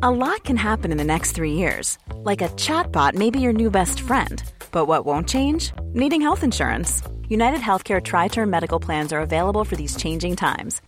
A 0.00 0.10
lot 0.12 0.44
can 0.44 0.56
happen 0.56 0.92
in 0.92 0.96
the 0.96 1.04
next 1.04 1.32
three 1.32 1.54
years. 1.54 1.98
Like 2.22 2.40
a 2.40 2.48
chatbot 2.50 3.14
may 3.14 3.30
be 3.30 3.40
your 3.40 3.52
new 3.52 3.68
best 3.68 3.98
friend. 3.98 4.40
But 4.70 4.86
what 4.86 5.04
won't 5.04 5.28
change? 5.28 5.72
Needing 5.92 6.20
health 6.20 6.44
insurance. 6.44 7.02
United 7.28 7.60
Healthcare 7.60 8.00
Tri 8.00 8.28
Term 8.28 8.48
Medical 8.48 8.78
Plans 8.78 9.12
are 9.12 9.20
available 9.20 9.64
for 9.64 9.74
these 9.74 9.96
changing 9.96 10.36
times. 10.36 10.82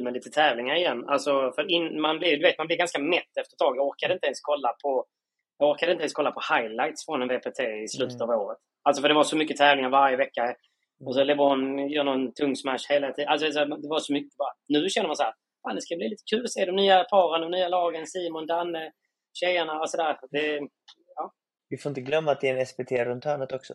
Med 0.00 0.12
lite 0.12 0.30
tävlingar 0.30 0.74
igen. 0.76 1.08
Alltså, 1.08 1.52
för 1.54 1.70
in, 1.70 2.00
man, 2.00 2.18
blir, 2.18 2.36
du 2.36 2.42
vet, 2.42 2.58
man 2.58 2.66
blir 2.66 2.76
ganska 2.76 2.98
mätt 2.98 3.36
efter 3.40 3.54
ett 3.54 3.58
tag. 3.58 3.76
Jag 3.76 3.86
orkade 3.86 4.14
inte 4.14 4.26
ens 4.26 4.40
kolla 4.40 4.72
på, 4.82 5.06
jag 5.58 5.70
orkade 5.70 5.92
inte 5.92 6.02
ens 6.02 6.12
kolla 6.12 6.32
på 6.32 6.40
highlights 6.54 7.04
från 7.06 7.22
en 7.22 7.28
VPT 7.28 7.60
i 7.60 7.88
slutet 7.88 8.20
av 8.20 8.30
året. 8.30 8.58
Alltså 8.82 9.02
för 9.02 9.08
det 9.08 9.14
var 9.14 9.24
så 9.24 9.36
mycket 9.36 9.56
tävlingar 9.56 9.90
varje 9.90 10.16
vecka. 10.16 10.54
Och 11.06 11.14
så 11.14 11.24
LeBron 11.24 11.88
gör 11.88 12.04
någon 12.04 12.32
tung 12.34 12.56
smash 12.56 12.84
hela 12.88 13.12
tiden. 13.12 13.28
Alltså 13.28 13.52
så- 13.52 13.64
det 13.64 13.88
var 13.88 13.98
så 13.98 14.12
mycket 14.12 14.36
bara. 14.36 14.52
Nu 14.68 14.88
känner 14.88 15.06
man 15.06 15.16
så 15.16 15.22
här, 15.22 15.34
fan 15.62 15.74
det 15.74 15.82
ska 15.82 15.96
bli 15.96 16.08
lite 16.08 16.22
kul 16.30 16.44
att 16.44 16.52
se 16.52 16.64
de 16.64 16.76
nya 16.76 17.04
paren, 17.04 17.40
de 17.40 17.50
nya 17.56 17.68
lagen, 17.68 18.06
Simon, 18.06 18.46
Danne, 18.46 18.92
tjejerna 19.32 19.80
och 19.80 19.90
sådär. 19.90 20.18
Det, 20.30 20.60
Vi 21.68 21.76
får 21.78 21.90
inte 21.90 22.00
glömma 22.00 22.32
att 22.32 22.40
det 22.40 22.48
är 22.48 22.56
en 22.56 22.66
SPT 22.66 22.92
runt 22.92 23.24
hörnet 23.24 23.52
också. 23.52 23.74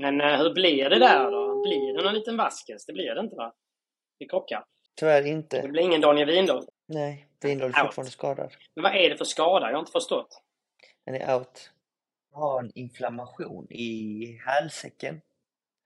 Men 0.00 0.20
eh, 0.20 0.36
hur 0.38 0.54
blir 0.54 0.90
det 0.90 0.98
där 0.98 1.30
då? 1.30 1.62
Blir 1.62 1.92
det 1.96 2.02
någon 2.02 2.14
liten 2.14 2.36
vaskes? 2.36 2.86
Det 2.86 2.92
blir 2.92 3.14
det 3.14 3.20
inte 3.20 3.36
va? 3.36 3.52
Det 4.18 4.26
krockar. 4.28 4.64
Tyvärr 4.96 5.22
Det 5.22 5.28
inte. 5.28 5.68
blir 5.68 5.82
ingen 5.82 6.00
Daniel 6.00 6.28
Windahl. 6.30 6.64
Nej, 6.86 7.26
Windahl 7.42 7.68
är 7.70 7.72
Out. 7.74 7.86
fortfarande 7.86 8.10
skadad. 8.10 8.54
Men 8.74 8.82
vad 8.82 8.94
är 8.96 9.10
det 9.10 9.16
för 9.16 9.24
skada? 9.24 9.66
Jag 9.66 9.72
har 9.74 9.80
inte 9.80 9.92
förstått. 9.92 10.42
Den 11.06 11.14
är 11.14 11.34
out. 11.34 11.70
Har 12.32 12.60
en 12.62 12.72
inflammation 12.74 13.66
i 13.70 14.24
hälsäcken. 14.46 15.20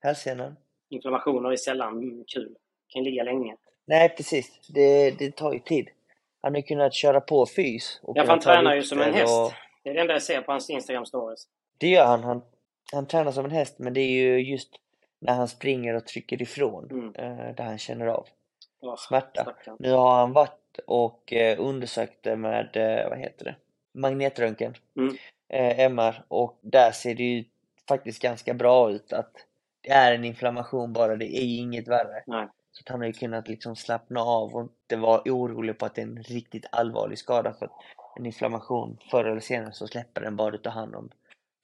Hälsenan. 0.03 0.55
Inflammationer 0.89 1.51
är 1.51 1.55
sällan 1.55 2.23
kul. 2.27 2.55
Kan 2.87 3.03
ligga 3.03 3.23
länge. 3.23 3.55
Nej, 3.85 4.09
precis. 4.09 4.59
Det, 4.73 5.11
det 5.11 5.35
tar 5.35 5.53
ju 5.53 5.59
tid. 5.59 5.89
Han 6.41 6.53
har 6.53 6.57
ju 6.57 6.63
kunnat 6.67 6.93
köra 6.93 7.21
på 7.21 7.45
fys. 7.45 7.99
Och 8.03 8.17
Ja, 8.17 8.23
han 8.27 8.39
tränar 8.39 8.75
ju 8.75 8.83
som 8.83 9.01
en 9.01 9.13
häst. 9.13 9.33
och- 9.33 9.53
Det 9.83 9.89
är 9.89 9.93
det 9.93 10.01
enda 10.01 10.13
jag 10.13 10.21
ser 10.23 10.41
på 10.41 10.51
hans 10.51 10.69
Instagram 10.69 11.05
stories. 11.05 11.47
Det 11.77 11.87
gör 11.87 12.05
han. 12.05 12.23
han. 12.23 12.41
Han 12.93 13.05
tränar 13.07 13.31
som 13.31 13.45
en 13.45 13.51
häst, 13.51 13.75
men 13.79 13.93
det 13.93 13.99
är 14.01 14.11
ju 14.11 14.39
just 14.51 14.69
när 15.19 15.33
han 15.33 15.47
springer 15.47 15.93
och 15.93 16.05
trycker 16.05 16.41
ifrån 16.41 16.87
Mm. 16.91 17.15
eh, 17.15 17.55
där 17.55 17.63
han 17.63 17.77
känner 17.77 18.07
av 18.07 18.27
Åh, 18.81 18.95
smärta. 18.97 19.41
stackarn. 19.41 19.75
Nu 19.79 19.91
har 19.91 20.17
han 20.17 20.33
varit 20.33 20.79
och 20.87 21.33
eh, 21.33 21.59
undersökt 21.59 22.23
det 22.23 22.35
med, 22.35 22.77
eh, 22.77 23.09
vad 23.09 23.19
heter 23.19 23.45
det, 23.45 23.55
magnetröntgen, 23.99 24.73
Mm. 24.97 25.15
MR, 25.91 26.23
och 26.27 26.57
där 26.61 26.91
ser 26.91 27.15
det 27.15 27.23
ju 27.23 27.43
faktiskt 27.87 28.21
ganska 28.21 28.53
bra 28.53 28.91
ut 28.91 29.13
att 29.13 29.31
det 29.81 29.89
är 29.89 30.13
en 30.15 30.23
inflammation 30.25 30.93
bara, 30.93 31.15
det 31.15 31.25
är 31.37 31.59
inget 31.59 31.87
värre. 31.87 32.23
Nej. 32.27 32.47
Så 32.71 32.83
han 32.87 32.99
har 32.99 33.07
ju 33.07 33.13
kunnat 33.13 33.47
liksom 33.47 33.75
slappna 33.75 34.21
av 34.21 34.55
och 34.55 34.61
inte 34.61 34.95
vara 34.95 35.21
orolig 35.25 35.77
på 35.77 35.85
att 35.85 35.95
det 35.95 36.01
är 36.01 36.05
en 36.05 36.23
riktigt 36.23 36.65
allvarlig 36.71 37.17
skada 37.17 37.53
för 37.53 37.65
att 37.65 37.71
en 38.17 38.25
inflammation 38.25 38.97
förr 39.11 39.25
eller 39.25 39.39
senare 39.39 39.71
så 39.73 39.87
släpper 39.87 40.21
den 40.21 40.35
bara 40.35 40.51
du 40.51 40.57
tar 40.57 40.71
hand 40.71 40.95
om, 40.95 41.09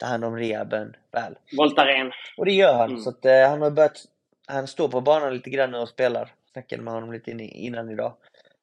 tar 0.02 0.08
hand 0.08 0.26
om 0.26 0.38
rehaben 0.38 0.96
väl. 1.12 1.36
Voltaren. 1.58 2.12
Och 2.38 2.46
det 2.46 2.52
gör 2.52 2.74
han. 2.74 2.90
Mm. 2.90 3.02
Så 3.02 3.10
att, 3.10 3.26
eh, 3.26 3.50
han 3.50 3.62
har 3.62 3.72
börjat, 3.72 3.98
han 4.48 4.68
står 4.68 4.88
på 4.88 5.02
banan 5.02 5.34
lite 5.34 5.50
grann 5.50 5.72
nu 5.72 5.78
och 5.78 5.90
spelar. 5.90 6.30
Snackade 6.52 6.82
med 6.84 6.94
honom 6.94 7.12
lite 7.12 7.32
in, 7.32 7.40
innan 7.40 7.90
idag. 7.90 8.14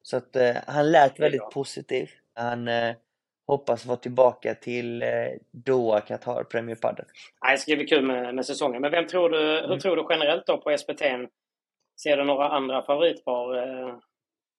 Så 0.01 0.17
att 0.17 0.35
eh, 0.35 0.55
han 0.67 0.91
lät 0.91 1.19
väldigt 1.19 1.49
positiv. 1.53 2.09
Han 2.33 2.67
eh, 2.67 2.95
hoppas 3.47 3.85
vara 3.85 3.97
tillbaka 3.97 4.55
till 4.55 5.01
eh, 5.01 5.07
Doha, 5.51 6.01
Qatar, 6.01 6.43
Premier 6.43 6.75
Padel. 6.75 7.05
Det 7.51 7.57
ska 7.57 7.75
bli 7.75 7.85
kul 7.87 8.05
med, 8.05 8.35
med 8.35 8.45
säsongen. 8.45 8.81
Men 8.81 8.91
vem 8.91 9.07
tror 9.07 9.29
du, 9.29 9.37
hur 9.37 9.63
Mm. 9.65 9.79
tror 9.79 9.95
du 9.95 10.05
generellt 10.09 10.45
då 10.47 10.57
på 10.57 10.77
SPT? 10.77 11.01
Ser 12.03 12.17
du 12.17 12.23
några 12.23 12.49
andra 12.49 12.81
favoritpar 12.85 13.57
eh, 13.57 13.95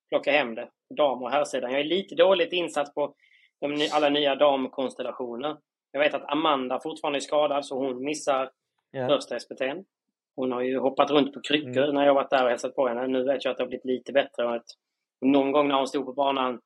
plocka 0.08 0.32
hem 0.32 0.54
det? 0.54 0.68
Dam 0.96 1.22
och 1.22 1.30
herrsidan. 1.30 1.70
Jag 1.70 1.80
är 1.80 1.84
lite 1.84 2.14
dåligt 2.14 2.52
insatt 2.52 2.94
på 2.94 3.14
de, 3.60 3.88
alla 3.92 4.08
nya 4.08 4.34
damkonstellationer. 4.34 5.56
Jag 5.92 6.00
vet 6.00 6.14
att 6.14 6.30
Amanda 6.32 6.80
fortfarande 6.82 7.18
är 7.18 7.20
skadad 7.20 7.66
så 7.66 7.78
hon 7.78 8.04
missar 8.04 8.50
Ja. 8.92 9.08
första 9.08 9.40
SPT. 9.40 9.62
hon 10.36 10.52
har 10.52 10.60
ju 10.60 10.78
hoppat 10.78 11.10
runt 11.10 11.34
på 11.34 11.40
kryckor 11.40 11.82
Mm. 11.82 11.94
när 11.94 12.06
jag 12.06 12.14
varit 12.14 12.30
där 12.30 12.44
och 12.44 12.50
hälsat 12.50 12.74
på 12.74 12.88
henne. 12.88 13.06
Nu 13.06 13.24
vet 13.24 13.44
jag 13.44 13.52
att 13.52 13.56
det 13.58 13.62
har 13.62 13.68
blivit 13.68 13.84
lite 13.84 14.12
bättre. 14.12 14.44
Och 14.46 14.54
att 14.54 14.66
någon 15.20 15.52
gång 15.52 15.68
när 15.68 15.74
hon 15.74 15.86
stod 15.88 16.06
på 16.06 16.12
banan 16.12 16.60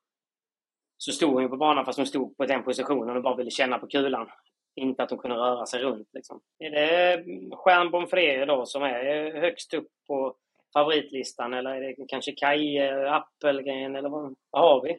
så 0.97 1.11
stod 1.11 1.33
hon 1.33 1.43
ju 1.43 1.49
på 1.49 1.57
banan 1.57 1.85
fast 1.85 1.97
hon 1.97 2.05
stod 2.05 2.37
på 2.37 2.45
den 2.45 2.63
positionen 2.63 3.17
och 3.17 3.23
bara 3.23 3.35
ville 3.35 3.51
känna 3.51 3.77
på 3.79 3.87
kulan. 3.87 4.29
Inte 4.75 5.03
att 5.03 5.09
hon 5.09 5.19
kunde 5.19 5.37
röra 5.37 5.65
sig 5.65 5.81
runt. 5.83 6.09
Liksom. 6.13 6.41
Är 6.59 6.71
det 6.71 7.23
Stjärn 7.55 7.91
Bonfré 7.91 8.45
då 8.45 8.65
som 8.65 8.83
är 8.83 9.31
högst 9.41 9.73
upp 9.73 9.87
på 10.07 10.35
favoritlistan 10.73 11.53
eller 11.53 11.69
är 11.75 11.81
det 11.81 11.95
kanske 12.07 12.31
Kaje, 12.31 13.11
Appelgren 13.11 13.95
eller 13.95 14.09
vad, 14.09 14.35
vad 14.51 14.61
har 14.61 14.81
vi? 14.81 14.97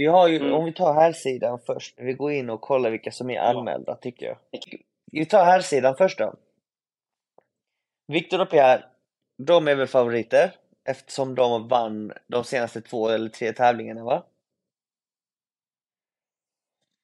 Vi 0.00 0.06
har 0.06 0.28
ju, 0.28 0.36
Mm. 0.36 0.52
om 0.52 0.64
vi 0.64 0.72
tar 0.72 0.94
här 0.94 1.12
sidan 1.12 1.58
först, 1.66 1.94
vi 1.98 2.12
går 2.12 2.32
in 2.32 2.50
och 2.50 2.60
kollar 2.60 2.90
vilka 2.90 3.10
som 3.10 3.30
är 3.30 3.40
anmälda 3.40 3.96
tycker 3.96 4.26
jag. 4.26 4.36
Vi 5.12 5.26
tar 5.26 5.44
här 5.44 5.60
sidan 5.60 5.96
först 5.96 6.18
då. 6.18 6.34
Viktor 8.06 8.40
och 8.40 8.50
Pierre, 8.50 8.84
de 9.38 9.68
är 9.68 9.74
väl 9.74 9.86
favoriter 9.86 10.50
eftersom 10.88 11.34
de 11.34 11.68
vann 11.68 12.12
de 12.26 12.44
senaste 12.44 12.80
två 12.80 13.08
eller 13.08 13.28
tre 13.28 13.52
tävlingarna 13.52 14.04
va? 14.04 14.26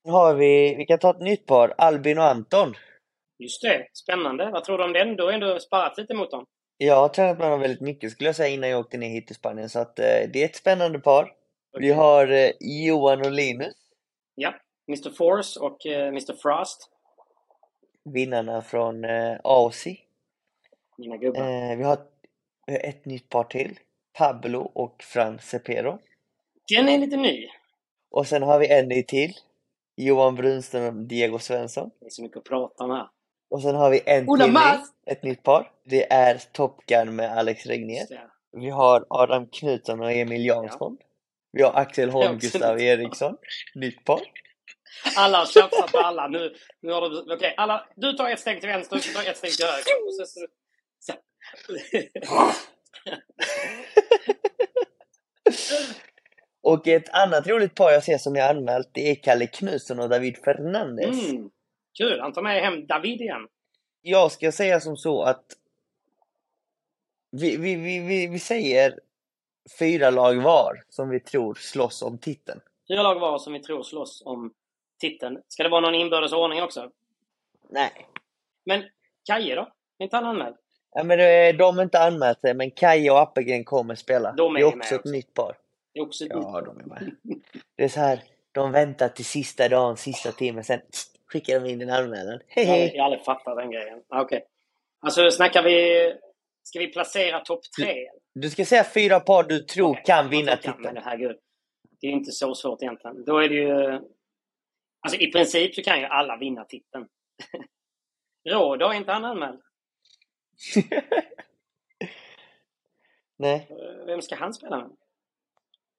Nu 0.05 0.13
har 0.13 0.35
vi, 0.35 0.75
vi 0.75 0.87
kan 0.87 0.99
ta 0.99 1.11
ett 1.11 1.21
nytt 1.21 1.47
par, 1.47 1.75
Albin 1.79 2.19
och 2.19 2.25
Anton. 2.25 2.75
Just 3.39 3.63
det, 3.63 3.89
spännande. 3.93 4.51
Vad 4.51 4.65
tror 4.65 4.79
du 4.79 4.85
om 4.85 4.93
den? 4.93 5.17
Du 5.17 5.23
har 5.25 5.33
ändå 5.33 5.59
sparat 5.59 5.99
lite 5.99 6.15
mot 6.15 6.31
dem. 6.31 6.45
Jag 6.77 6.97
har 6.97 7.09
tränat 7.09 7.39
med 7.39 7.51
dem 7.51 7.61
väldigt 7.61 7.81
mycket 7.81 8.11
skulle 8.11 8.29
jag 8.29 8.37
säga 8.37 8.55
innan 8.55 8.71
jag 8.71 8.81
åkte 8.81 8.99
ner 8.99 9.09
hit 9.09 9.27
till 9.27 9.37
Spanien 9.37 9.69
så 9.69 9.79
att 9.79 9.99
eh, 9.99 10.31
det 10.33 10.43
är 10.43 10.45
ett 10.45 10.57
spännande 10.57 10.99
par. 10.99 11.33
Vi 11.79 11.91
har 11.93 12.29
eh, 12.33 12.51
Johan 12.61 13.21
och 13.21 13.31
Linus, 13.33 13.75
Ja, 14.35 14.55
Mr 14.89 15.11
Force 15.11 15.61
och 15.61 15.87
eh, 15.87 16.09
Mr 16.09 16.33
Frost. 16.43 16.91
vinnarna 18.05 18.63
från 18.63 19.05
eh, 19.05 19.37
Aussie. 19.45 19.99
Mina 20.99 21.17
gubbar. 21.17 21.41
Eh, 21.41 21.77
vi 21.77 21.83
har 21.85 21.99
vi 22.67 22.73
har 22.73 22.81
ett 22.81 23.05
nytt 23.05 23.29
par 23.29 23.45
till. 23.45 23.79
Pablo 24.19 24.71
och 24.75 25.03
Fran 25.03 25.39
Cepero. 25.39 25.99
Den 26.69 26.89
är 26.89 26.99
lite 26.99 27.17
ny. 27.17 27.49
Och 28.11 28.27
sen 28.27 28.43
har 28.43 28.59
vi 28.59 28.73
en 28.73 28.89
ny 28.89 29.03
till. 29.03 29.33
Johan 29.97 30.35
Brunström 30.35 30.99
och 30.99 31.05
Diego 31.05 31.39
Svensson. 31.39 31.91
Det 32.01 32.07
är 32.07 32.11
så 32.11 32.23
mycket 32.23 32.37
att 32.39 32.45
prata 32.45 32.85
om 32.85 32.91
här. 32.91 33.09
Och 33.51 33.63
sen 33.63 33.75
har 33.75 33.91
vi 33.91 34.01
en 34.07 34.29
Una 34.29 34.45
till 34.45 34.53
ny, 34.53 34.59
ett 35.07 35.23
nytt 35.23 35.43
par. 35.43 35.73
Det 35.85 36.13
är 36.13 36.43
Top 36.53 36.87
Gun 36.87 37.17
med 37.17 37.39
Alex 37.39 37.67
Regnér. 37.67 38.07
Vi 38.53 38.71
har 38.71 39.07
Adam 39.09 39.47
Knutsson 39.47 40.01
och 40.01 40.13
Emil 40.13 40.47
Jansson. 40.47 40.99
Vi 41.57 41.63
har 41.63 41.73
Axel 41.73 42.11
Holm. 42.11 42.39
Gustav 42.39 42.81
Eriksson. 42.81 43.37
Nytt 43.75 44.05
par. 44.05 44.21
Alla 45.17 45.39
har 45.39 45.47
tjafsat 45.47 45.93
på 45.93 45.99
alla. 45.99 46.29
Nu, 46.29 46.55
nu 46.81 46.93
har 46.93 47.11
du... 47.11 47.35
Okej, 47.35 47.55
alla. 47.57 47.89
Du 47.97 48.13
tar 48.13 48.31
ett 48.31 48.41
steg 48.41 48.61
till 48.61 48.69
vänster, 48.69 48.97
du 48.97 49.03
tar 49.03 49.31
ett 49.31 49.37
steg 49.37 49.53
till 49.57 49.67
höger. 49.67 50.07
Och 50.07 50.15
så, 50.15 50.27
så, 50.27 50.47
så. 50.99 51.13
Och 56.63 56.89
ett 56.89 57.09
annat 57.09 57.47
roligt 57.47 57.75
par 57.75 57.91
jag 57.91 58.05
ser 58.05 58.19
som 58.19 58.37
är 58.37 58.51
anmält, 58.51 58.91
det 58.93 59.11
är 59.11 59.15
Kalle 59.15 59.47
Knutsson 59.47 60.01
och 60.01 60.09
David 60.09 60.37
Fernandes. 60.45 61.31
Mm. 61.31 61.51
Kul, 61.99 62.21
han 62.21 62.33
tar 62.33 62.43
med 62.43 62.63
hem 62.63 62.87
David 62.87 63.21
igen. 63.21 63.49
Jag 64.03 64.33
ska 64.33 64.53
säga 64.53 64.81
som 64.81 64.97
så 64.97 65.23
att 65.23 65.45
vi, 67.31 67.57
vi, 67.57 67.75
vi, 67.75 67.99
vi, 67.99 68.27
vi 68.27 68.39
säger 68.39 69.01
fyra 69.79 70.11
lag 70.11 70.35
var 70.43 70.83
som 70.89 71.09
vi 71.11 71.21
tror 71.21 71.55
slåss 71.55 72.03
om 72.03 72.19
titeln. 72.19 72.61
Fyra 72.89 73.03
lag 73.03 73.21
var 73.21 73.39
som 73.39 73.53
vi 73.53 73.61
tror 73.61 73.83
slåss 73.83 74.23
om 74.27 74.53
titeln. 75.01 75.43
Ska 75.49 75.63
det 75.63 75.69
vara 75.69 75.81
någon 75.81 75.95
inbördes 75.95 76.33
ordning 76.33 76.63
också? 76.63 76.91
Nej. 77.71 77.91
Men 78.67 78.83
Kaje 79.25 79.55
då? 79.55 79.63
Är 79.99 80.05
inte 80.05 80.17
han 80.17 80.25
anmäld? 80.27 80.57
Ja, 80.93 81.03
men 81.05 81.19
det- 81.19 81.53
de 81.53 81.77
har 81.77 81.83
inte 81.83 81.99
anmält 82.01 82.41
sig, 82.41 82.55
men 82.55 82.71
Kaja 82.71 83.13
och 83.13 83.21
Appelgren 83.21 83.65
kommer 83.65 83.95
spela. 83.95 84.33
De 84.33 84.57
är 84.57 84.61
det 84.61 84.65
är 84.67 84.77
också 84.77 84.95
ett 84.95 85.01
också. 85.01 85.13
nytt 85.13 85.35
par. 85.35 85.57
Det 85.95 86.01
är 86.01 86.05
också 86.05 86.25
ett 86.25 86.31
Ja, 86.35 86.39
nytt- 86.61 86.65
de 86.67 86.81
är 86.81 86.85
med. 86.85 87.17
Det 87.77 87.85
är 87.85 87.89
så 87.89 88.01
här, 88.01 88.23
de 88.53 88.73
väntar 88.73 89.09
till 89.09 89.25
sista 89.25 89.69
dagen, 89.69 89.97
sista 89.97 90.33
timmen, 90.33 90.65
sen 90.65 90.81
skickar 91.27 91.61
de 91.61 91.71
in 91.71 91.81
en 91.83 91.91
anmälan. 91.91 92.33
Aldrig- 92.33 92.47
Hehe. 92.49 92.91
jag 92.95 92.99
har 93.03 93.05
aldrig 93.05 93.25
fattat 93.25 93.57
den 93.57 93.71
grejen. 93.71 94.03
Okej. 94.09 94.45
Alltså, 95.01 95.31
snackar 95.31 95.63
vi... 95.63 96.15
Ska 96.67 96.79
vi 96.79 96.87
placera 96.93 97.41
topp 97.41 97.61
tre? 97.79 98.09
Du 98.35 98.51
ska 98.51 98.65
säga 98.65 98.85
fyra 98.85 99.21
par 99.21 99.43
du 99.43 99.59
tror 99.59 99.91
Okej, 99.91 100.03
kan 100.07 100.29
vinna 100.31 100.57
tror 100.57 100.73
kan, 100.73 100.83
Men 100.83 100.91
titeln. 100.95 101.05
herregud. 101.05 101.37
Det 102.01 102.07
är 102.07 102.11
inte 102.11 102.33
så 102.33 102.55
svårt 102.55 102.83
egentligen. 102.83 103.25
Då 103.25 103.39
är 103.39 103.49
det 103.49 103.55
ju... 103.55 104.01
Alltså 105.01 105.21
i 105.21 105.33
princip 105.33 105.75
så 105.75 105.83
kan 105.83 106.01
ju 106.01 106.07
alla 106.07 106.37
vinna 106.37 106.65
titeln. 106.65 107.09
Rådå, 108.49 108.89
är 108.89 108.95
inte 108.95 109.13
han 109.13 109.25
anmäld? 109.25 109.61
Nej, 113.37 113.69
Vem 114.07 114.23
ska 114.23 114.37
han 114.37 114.55
spela 114.55 114.77
med? 114.77 114.91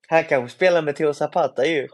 han 0.10 0.24
kanske 0.24 0.56
spelar 0.56 0.82
med 0.82 0.96
Theo 0.96 1.14
Zapata 1.14 1.66
ju. 1.66 1.88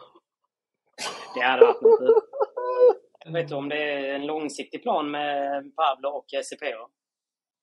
Det 1.35 1.41
hade 1.41 1.65
varit 1.65 1.81
något. 1.81 1.99
Jag 3.25 3.33
vet 3.33 3.49
du 3.49 3.55
om 3.55 3.69
det 3.69 3.83
är 3.83 4.13
en 4.13 4.25
långsiktig 4.25 4.83
plan 4.83 5.11
med 5.11 5.71
Pablo 5.75 6.09
och 6.09 6.25
Cepero? 6.45 6.89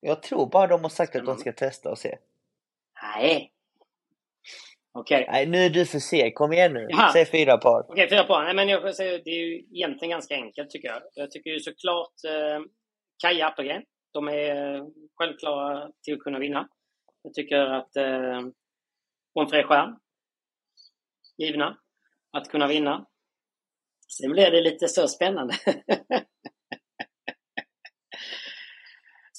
Jag 0.01 0.23
tror 0.23 0.49
bara 0.49 0.67
de 0.67 0.81
har 0.81 0.89
sagt 0.89 1.15
att 1.15 1.25
de 1.25 1.37
ska 1.37 1.53
testa 1.53 1.89
och 1.89 1.97
se. 1.97 2.17
Nej. 3.03 3.53
Okej. 4.93 5.27
Nej, 5.31 5.45
nu 5.45 5.57
är 5.57 5.69
du 5.69 5.85
för 5.85 5.99
seg. 5.99 6.35
Kom 6.35 6.53
igen 6.53 6.73
nu. 6.73 6.87
Jaha. 6.89 7.11
Säg 7.13 7.25
fyra 7.25 7.57
par. 7.57 7.85
Okej, 7.89 8.09
fyra 8.09 8.23
poäng. 8.23 8.45
Nej, 8.45 8.53
men 8.53 8.69
jag 8.69 8.95
säga, 8.95 9.21
det 9.25 9.29
är 9.29 9.45
ju 9.45 9.55
egentligen 9.55 10.09
ganska 10.09 10.35
enkelt 10.35 10.69
tycker 10.69 10.87
jag. 10.87 11.01
Jag 11.13 11.31
tycker 11.31 11.49
ju 11.49 11.59
såklart 11.59 12.13
eh, 12.27 12.65
Kaja 13.23 13.47
Appelgren. 13.47 13.83
De 14.13 14.27
är 14.27 14.75
eh, 14.75 14.85
självklara 15.15 15.91
till 16.03 16.13
att 16.13 16.19
kunna 16.19 16.39
vinna. 16.39 16.69
Jag 17.23 17.33
tycker 17.33 17.57
att 17.57 17.95
eh, 17.95 18.41
Bonfré 19.35 19.63
Stjärn, 19.63 19.97
givna 21.37 21.77
att 22.31 22.49
kunna 22.49 22.67
vinna. 22.67 23.05
Sen 24.19 24.31
blir 24.31 24.51
det 24.51 24.61
lite 24.61 24.87
så 24.87 25.07
spännande. 25.07 25.53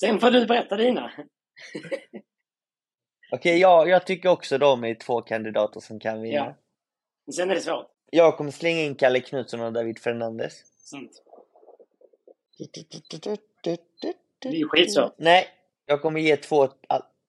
Sen 0.03 0.21
får 0.21 0.31
du 0.31 0.47
berätta 0.47 0.77
dina. 0.77 1.12
Okej, 3.33 3.59
jag, 3.59 3.88
jag 3.88 4.07
tycker 4.07 4.29
också 4.29 4.59
de 4.59 4.85
är 4.85 4.95
två 4.95 5.23
kandidater 5.23 5.81
som 5.81 6.01
kan 6.01 6.23
vinna. 6.23 6.55
Ja. 7.27 7.33
Sen 7.33 7.51
är 7.51 7.55
det 7.55 7.61
svårt. 7.61 7.87
Jag 8.11 8.37
kommer 8.37 8.51
slänga 8.51 8.81
in 8.81 8.95
Kalle 8.95 9.21
Knutsson 9.21 9.61
och 9.61 9.73
David 9.73 9.99
Fernandes. 9.99 10.62
Sant. 10.77 11.23
Det 14.38 14.49
är 14.49 14.53
ju 14.53 14.69
skitsvårt. 14.69 15.15
Nej, 15.17 15.49
jag 15.87 16.03
kommer 16.03 16.21
ge 16.21 16.37
två... 16.37 16.69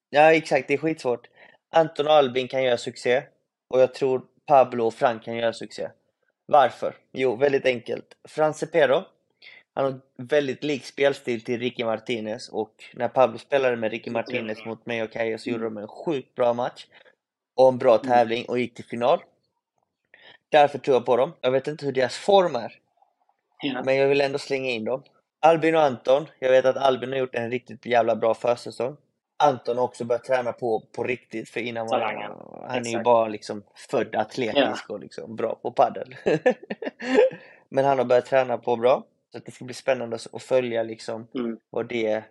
Ja, 0.10 0.34
exakt. 0.34 0.68
Det 0.68 0.74
är 0.74 0.78
skitsvårt. 0.78 1.30
Anton 1.72 2.08
och 2.08 2.14
Albin 2.14 2.48
kan 2.48 2.64
göra 2.64 2.78
succé. 2.78 3.24
Och 3.68 3.82
jag 3.82 3.94
tror 3.94 4.26
Pablo 4.46 4.86
och 4.86 4.94
Frank 4.94 5.24
kan 5.24 5.36
göra 5.36 5.54
succé. 5.54 5.90
Varför? 6.46 6.96
Jo, 7.12 7.36
väldigt 7.36 7.66
enkelt. 7.66 8.18
Fran 8.28 8.54
Cepero, 8.54 9.04
han 9.74 9.86
har 9.86 10.00
väldigt 10.18 10.64
lik 10.64 10.86
spelstil 10.86 11.42
till 11.44 11.60
Ricky 11.60 11.84
Martinez 11.84 12.50
och 12.50 12.84
när 12.94 13.08
Pablo 13.08 13.38
spelade 13.38 13.76
med 13.76 13.92
Ricky 13.92 14.12
Martinez 14.12 14.66
mot 14.66 14.86
mig 14.86 15.04
och 15.04 15.12
Kaja 15.12 15.38
så 15.38 15.50
gjorde 15.50 15.64
de 15.64 15.78
en 15.78 15.88
sjukt 15.88 16.36
bra 16.36 16.54
match 16.54 16.86
och 17.56 17.68
en 17.68 17.78
bra 17.78 17.98
tävling 17.98 18.46
och 18.46 18.60
gick 18.60 18.74
till 18.74 18.86
final. 18.86 19.20
Därför 20.50 20.78
tror 20.80 20.96
jag 20.96 21.06
på 21.06 21.18
dem. 21.18 21.34
Jag 21.42 21.52
vet 21.52 21.68
inte 21.68 21.86
hur 21.86 21.92
deras 21.94 22.18
form 22.18 22.56
är, 22.56 22.80
Ja. 23.62 23.82
men 23.86 23.96
jag 23.96 24.08
vill 24.08 24.22
ändå 24.22 24.38
slänga 24.40 24.70
in 24.70 24.86
dem. 24.86 25.04
Albin 25.40 25.76
och 25.76 25.82
Anton. 25.82 26.26
Jag 26.40 26.50
vet 26.52 26.66
att 26.66 26.78
Albin 26.78 27.12
har 27.12 27.20
gjort 27.20 27.36
en 27.36 27.52
riktigt 27.52 27.86
jävla 27.86 28.16
bra 28.16 28.34
försäsong. 28.34 28.98
Anton 29.44 29.78
har 29.78 29.84
också 29.84 30.06
börjat 30.06 30.24
träna 30.24 30.52
på, 30.54 30.80
på 30.96 31.04
riktigt 31.04 31.50
för 31.50 31.60
innan 31.60 31.88
var 31.88 32.00
Talangen. 32.00 32.32
han 32.68 32.86
är 32.88 32.92
ju 32.92 33.04
bara 33.04 33.28
liksom 33.28 33.64
född 33.90 34.16
atletisk 34.16 34.90
och 34.90 35.00
liksom 35.00 35.36
bra 35.36 35.56
på 35.56 35.72
paddel. 35.72 36.16
Men 37.70 37.86
han 37.86 37.98
har 37.98 38.06
börjat 38.06 38.26
träna 38.26 38.58
på 38.58 38.76
bra. 38.76 39.04
Så 39.34 39.40
det 39.40 39.52
ska 39.52 39.66
bli 39.66 39.74
spännande 39.74 40.18
att 40.34 40.44
följa 40.44 40.84
liksom 40.84 41.28
Mm. 41.36 41.58
vad 41.70 41.88
det 41.88 42.24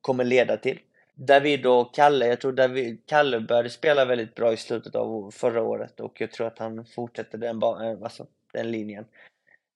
kommer 0.00 0.24
leda 0.24 0.56
till. 0.56 0.78
David 1.14 1.66
och 1.66 1.94
Kalle, 1.94 2.26
jag 2.26 2.40
tror 2.40 2.52
David, 2.52 2.98
Kalle 3.06 3.40
började 3.40 3.70
spela 3.70 4.04
väldigt 4.04 4.34
bra 4.34 4.52
i 4.52 4.56
slutet 4.56 4.94
av 4.94 5.30
förra 5.30 5.62
året 5.62 6.00
och 6.00 6.20
jag 6.20 6.32
tror 6.32 6.46
att 6.46 6.58
han 6.58 6.84
fortsätter 6.84 7.38
den, 7.38 7.62
eh, 7.62 8.02
alltså, 8.02 8.26
den 8.52 8.70
linjen. 8.70 9.04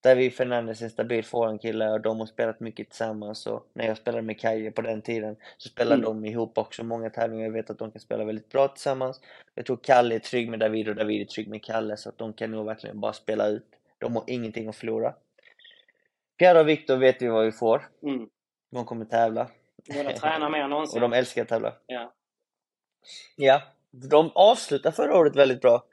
David 0.03 0.33
Fernandes 0.35 0.81
är 0.81 0.85
en 0.85 0.91
stabil 0.91 1.25
forehandkille 1.25 1.91
och 1.91 2.01
de 2.01 2.19
har 2.21 2.27
spelat 2.27 2.61
mycket 2.61 2.89
tillsammans 2.89 3.47
och 3.47 3.67
när 3.73 3.87
jag 3.87 3.97
spelade 3.97 4.23
med 4.23 4.41
Kaje 4.41 4.71
på 4.71 4.83
den 4.83 5.03
tiden 5.03 5.37
så 5.57 5.69
spelade 5.69 5.95
Mm. 5.95 6.05
de 6.05 6.25
ihop 6.25 6.59
också 6.59 6.85
många 6.85 7.11
tävlingar. 7.11 7.45
Jag 7.45 7.53
vet 7.53 7.71
att 7.71 7.79
de 7.79 7.91
kan 7.91 8.01
spela 8.01 8.25
väldigt 8.25 8.49
bra 8.49 8.69
tillsammans. 8.69 9.21
Jag 9.55 9.67
tror 9.67 9.79
Kalle 9.83 10.15
är 10.15 10.19
trygg 10.19 10.49
med 10.49 10.59
David 10.61 10.89
och 10.89 10.95
David 10.95 11.21
är 11.21 11.25
trygg 11.25 11.49
med 11.49 11.63
Kalle 11.65 11.97
så 11.97 12.09
att 12.09 12.19
de 12.19 12.33
kan 12.33 12.51
nog 12.51 12.67
verkligen 12.67 13.01
bara 13.01 13.13
spela 13.13 13.47
ut. 13.49 13.67
De 13.99 14.17
har 14.17 14.25
ingenting 14.27 14.69
att 14.69 14.77
förlora. 14.77 15.15
Pierre 16.43 16.61
och 16.61 16.69
Viktor 16.69 16.97
vet 16.97 17.23
vi 17.23 17.29
vad 17.29 17.45
vi 17.45 17.53
får. 17.53 17.89
Mm. 18.03 18.29
De 18.71 18.85
kommer 18.85 19.05
tävla. 19.05 19.51
Båda 19.95 20.13
tränar 20.13 20.51
mer 20.51 20.59
än 20.59 20.65
Och 20.65 20.71
någonsin. 20.71 21.01
de 21.01 21.13
älskar 21.13 21.43
att 21.43 21.49
tävla. 21.49 21.75
Ja. 21.87 22.15
Ja, 23.37 23.63
de 23.91 24.31
avslutade 24.35 24.97
förra 24.97 25.17
året 25.17 25.37
väldigt 25.37 25.61
bra. 25.61 25.85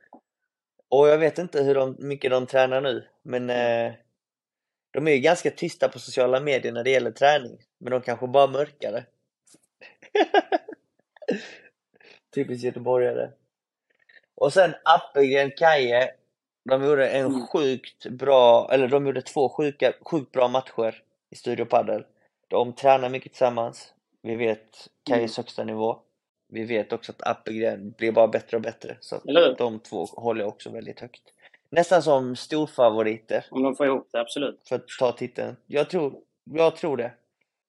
Och 0.90 1.08
jag 1.08 1.18
vet 1.18 1.38
inte 1.38 1.64
hur 1.64 1.76
de, 1.76 1.96
mycket 2.00 2.32
de 2.32 2.46
tränar 2.46 2.82
nu, 2.82 3.08
men 3.22 3.50
eh, 3.50 3.94
de 4.92 5.08
är 5.08 5.12
ju 5.12 5.20
ganska 5.20 5.52
tysta 5.52 5.90
på 5.90 6.00
sociala 6.00 6.40
medier 6.40 6.72
när 6.74 6.84
det 6.84 6.92
gäller 6.92 7.12
träning, 7.12 7.58
men 7.78 7.92
de 7.92 8.02
kanske 8.02 8.28
bara 8.28 8.48
mörkare. 8.48 9.06
Typiskt 12.34 12.64
göteborgare. 12.64 13.32
Och 14.36 14.54
sen 14.54 14.76
Appelgren, 14.84 15.52
Kaje. 15.58 16.19
De 16.70 16.84
gjorde 16.84 17.10
en 17.10 17.26
Mm. 17.26 17.48
sjukt 17.48 18.06
bra, 18.06 18.70
eller 18.72 18.88
de 18.88 19.06
gjorde 19.06 19.22
två 19.22 19.50
sjuka, 19.50 19.94
sjukt 20.02 20.32
bra 20.32 20.48
matcher 20.48 21.04
i 21.30 21.36
Studio 21.36 21.66
Padel. 21.66 22.04
De 22.48 22.74
tränar 22.74 23.10
mycket 23.10 23.32
tillsammans. 23.32 23.94
Vi 24.22 24.36
vet 24.36 24.88
Kajes 25.04 25.38
högsta 25.38 25.64
nivå. 25.64 26.00
Vi 26.52 26.64
vet 26.66 26.94
också 26.94 27.12
att 27.12 27.28
Appelgren 27.28 27.92
blir 27.98 28.12
bara 28.12 28.28
bättre 28.28 28.58
och 28.58 28.64
bättre. 28.64 28.98
Så 29.00 29.22
de 29.58 29.80
två 29.80 30.06
håller 30.06 30.46
också 30.46 30.70
väldigt 30.70 31.00
högt. 31.00 31.22
Nästan 31.70 32.04
som 32.04 32.36
storfavoriter 32.36 33.46
Om 33.52 33.64
de 33.64 33.76
får 33.76 33.86
ihop 33.86 34.08
det, 34.12 34.20
absolut. 34.20 34.60
för 34.70 34.76
att 34.76 34.88
ta 35.00 35.12
titeln. 35.12 35.56
Jag 35.68 35.90
tror, 35.90 36.14
jag 36.44 36.76
tror 36.76 36.98
det. 36.98 37.12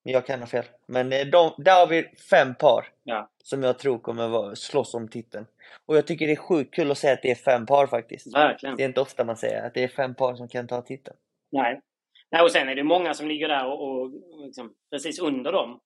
Men 0.04 0.12
jag 0.12 0.26
kan 0.26 0.40
ha 0.40 0.46
fel. 0.46 0.64
Men 0.86 1.12
eh, 1.12 1.26
de, 1.26 1.54
där 1.58 1.80
har 1.80 1.86
vi 1.86 2.08
fem 2.30 2.54
par 2.54 2.88
Ja, 3.04 3.30
som 3.44 3.62
jag 3.62 3.78
tror 3.78 3.98
kommer 3.98 4.28
vara, 4.28 4.56
slåss 4.56 4.94
om 4.94 5.08
titeln. 5.08 5.46
Och 5.86 5.96
jag 5.96 6.06
tycker 6.06 6.26
det 6.26 6.32
är 6.32 6.36
sjukt 6.36 6.74
kul 6.74 6.90
att 6.90 6.98
säga 6.98 7.12
att 7.12 7.22
det 7.22 7.30
är 7.30 7.34
fem 7.34 7.66
par 7.66 7.86
faktiskt. 7.86 8.34
verkligen. 8.34 8.76
Det 8.76 8.82
är 8.82 8.88
inte 8.88 9.00
ofta 9.00 9.24
man 9.24 9.36
säger 9.36 9.66
att 9.66 9.74
det 9.74 9.84
är 9.84 9.88
fem 9.88 10.14
par 10.14 10.34
som 10.34 10.48
kan 10.48 10.66
ta 10.66 10.82
titeln. 10.82 11.16
Nej. 11.52 11.80
Nej, 12.30 12.42
och 12.42 12.50
sen 12.50 12.68
är 12.68 12.74
det 12.74 12.84
många 12.84 13.14
som 13.14 13.28
ligger 13.28 13.48
där 13.48 13.66
och, 13.66 13.88
och 13.88 14.10
liksom, 14.44 14.72
precis 14.90 15.18
under 15.18 15.52
dem. 15.52 15.80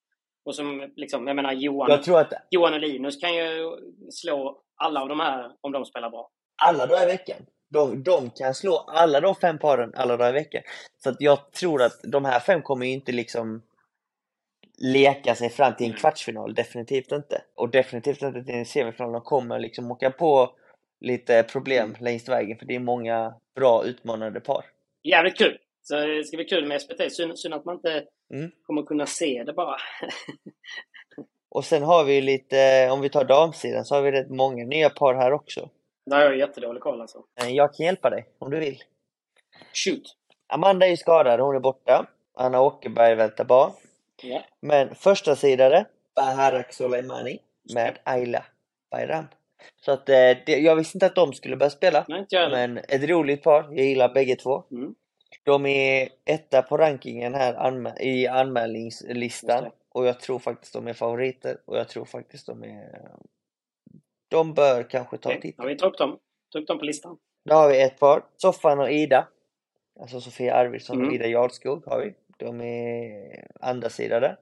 Och 0.44 0.54
som, 0.54 0.92
liksom, 0.96 1.26
jag 1.26 1.36
menar 1.36 1.52
Johan, 1.52 1.90
Jag 1.90 2.02
tror 2.02 2.20
att 2.20 2.32
Johan 2.50 2.74
och 2.74 2.80
Linus 2.80 3.20
kan 3.20 3.34
ju 3.34 3.76
slå 4.10 4.60
alla 4.76 5.00
av 5.02 5.08
de 5.08 5.20
här 5.20 5.50
om 5.60 5.72
de 5.72 5.84
spelar 5.84 6.10
bra. 6.10 6.30
alla 6.62 6.86
dagar 6.86 7.02
i 7.02 7.06
veckan, 7.06 7.36
de, 7.68 8.02
de 8.02 8.30
kan 8.30 8.54
slå 8.54 8.76
alla 8.76 9.20
de 9.20 9.34
fem 9.34 9.58
paren 9.58 9.92
alla 9.96 10.16
dagar 10.16 10.30
i 10.30 10.32
veckan. 10.32 10.62
Så 11.02 11.10
att 11.10 11.16
jag 11.20 11.52
tror 11.52 11.82
att 11.82 12.00
de 12.02 12.24
här 12.24 12.40
fem 12.40 12.62
kommer 12.62 12.86
ju 12.86 12.92
inte 12.92 13.12
liksom 13.12 13.62
leka 14.78 15.34
sig 15.34 15.50
fram 15.50 15.76
till 15.76 15.86
en 15.86 15.90
Mm. 15.90 16.00
kvartsfinal, 16.00 16.54
definitivt 16.54 17.12
inte. 17.12 17.42
Och 17.54 17.70
definitivt 17.70 18.22
inte 18.22 18.44
till 18.44 18.54
en 18.54 18.66
semifinal. 18.66 19.12
De 19.12 19.20
kommer 19.20 19.58
liksom 19.58 19.90
åka 19.90 20.10
på 20.10 20.50
lite 21.00 21.42
problem 21.42 21.88
Mm. 21.90 22.04
längs 22.04 22.28
vägen 22.28 22.58
för 22.58 22.66
det 22.66 22.74
är 22.74 22.80
många 22.80 23.34
bra 23.54 23.84
utmanande 23.84 24.40
par. 24.40 24.64
Jävligt 25.02 25.38
kul! 25.38 25.58
Så 25.82 25.94
det 26.06 26.24
ska 26.24 26.36
bli 26.36 26.46
kul 26.46 26.66
med 26.66 26.82
SPT. 26.82 27.10
Synd, 27.12 27.38
synd 27.38 27.54
att 27.54 27.64
man 27.64 27.74
inte 27.74 28.04
Mm. 28.34 28.50
kommer 28.66 28.82
kunna 28.82 29.06
se 29.06 29.42
det 29.46 29.52
bara. 29.52 29.76
Och 31.48 31.64
sen 31.64 31.82
har 31.82 32.04
vi 32.04 32.20
lite, 32.20 32.88
om 32.92 33.00
vi 33.00 33.08
tar 33.08 33.24
damsidan, 33.24 33.84
så 33.84 33.94
har 33.94 34.02
vi 34.02 34.10
rätt 34.12 34.30
många 34.30 34.64
nya 34.64 34.90
par 34.90 35.14
här 35.14 35.32
också. 35.32 35.70
Där 36.06 36.16
har 36.16 36.24
jag 36.24 36.36
jättedålig 36.38 36.82
koll 36.82 37.00
alltså. 37.00 37.18
Eh, 37.42 37.48
Jag 37.48 37.74
kan 37.74 37.86
hjälpa 37.86 38.10
dig 38.10 38.26
om 38.38 38.50
du 38.50 38.58
vill. 38.60 38.78
Shoot! 39.72 40.02
Amanda 40.46 40.86
är 40.86 40.90
ju 40.90 40.96
skadad, 40.96 41.40
hon 41.40 41.56
är 41.56 41.60
borta. 41.60 42.06
Anna 42.34 42.60
Åkerberg 42.60 43.14
väntar 43.14 43.44
barn. 43.44 43.72
Ja. 44.24 44.42
Men 44.60 44.94
första 44.94 45.36
sidare 45.36 45.86
Baharak 46.16 46.72
Soleimani 46.72 47.38
med 47.74 47.98
Ayla 48.04 48.44
Bayram. 48.90 49.24
Så 49.76 49.92
att 49.92 50.08
eh, 50.08 50.14
det, 50.46 50.58
jag 50.58 50.76
visste 50.76 50.96
inte 50.96 51.06
att 51.06 51.14
de 51.14 51.32
skulle 51.32 51.56
börja 51.56 51.70
spela. 51.70 52.04
Nej. 52.08 52.26
Men 52.50 52.78
ett 52.78 53.08
roligt 53.08 53.42
par, 53.42 53.62
jag 53.62 53.86
gillar 53.86 54.14
bägge 54.14 54.36
två. 54.36 54.64
Mm. 54.70 54.94
De 55.42 55.66
är 55.66 56.08
etta 56.24 56.62
på 56.62 56.76
rankingen 56.76 57.34
här 57.34 57.54
anmä- 57.54 58.00
i 58.00 58.28
anmälningslistan. 58.28 59.70
Och 59.88 60.06
jag 60.06 60.20
tror 60.20 60.38
faktiskt 60.38 60.72
de 60.72 60.88
är 60.88 60.92
favoriter. 60.92 61.58
Och 61.64 61.76
jag 61.78 61.88
tror 61.88 62.04
faktiskt 62.04 62.46
de 62.46 62.64
är... 62.64 63.10
De 64.28 64.54
bör 64.54 64.82
kanske 64.90 65.18
ta 65.18 65.28
Okej, 65.28 65.40
titeln. 65.40 65.62
Har 65.62 65.68
vi 65.68 65.76
tagit 65.78 65.92
upp 65.92 65.98
dem? 65.98 66.18
Tagit 66.52 66.62
upp 66.62 66.68
dem 66.68 66.78
på 66.78 66.84
listan? 66.84 67.18
Då 67.48 67.54
har 67.54 67.68
vi 67.68 67.82
ett 67.82 67.98
par. 67.98 68.24
Soffan 68.36 68.78
och 68.80 68.90
Ida. 68.90 69.28
Alltså 70.00 70.20
Sofia 70.20 70.54
Arvidsson 70.54 70.96
och 70.96 71.02
Mm. 71.02 71.14
Ida 71.14 71.26
Jarlskog 71.26 71.86
har 71.86 72.00
vi. 72.00 72.14
De 72.36 72.60
är 72.60 73.46
andra 73.60 73.90
sidade. 73.90 74.36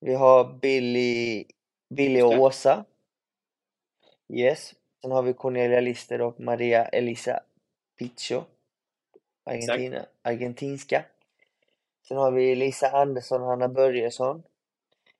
Vi 0.00 0.14
har 0.14 0.44
Billy, 0.52 1.44
Billy 1.88 2.22
och. 2.22 2.32
Åsa. 2.40 2.84
Yes. 4.28 4.74
Sen 5.02 5.10
har 5.10 5.22
vi 5.22 5.32
Cornelia 5.32 5.80
Lister 5.80 6.20
och 6.20 6.40
Maria 6.40 6.84
Elisa 6.84 7.40
Piccio. 7.98 8.44
Argentina, 9.44 10.06
argentinska. 10.22 11.04
Sen 12.08 12.16
har 12.16 12.30
vi 12.30 12.54
Lisa 12.54 12.90
Andersson 12.90 13.42
och 13.42 13.48
Hanna 13.48 13.68
Börjesson. 13.68 14.42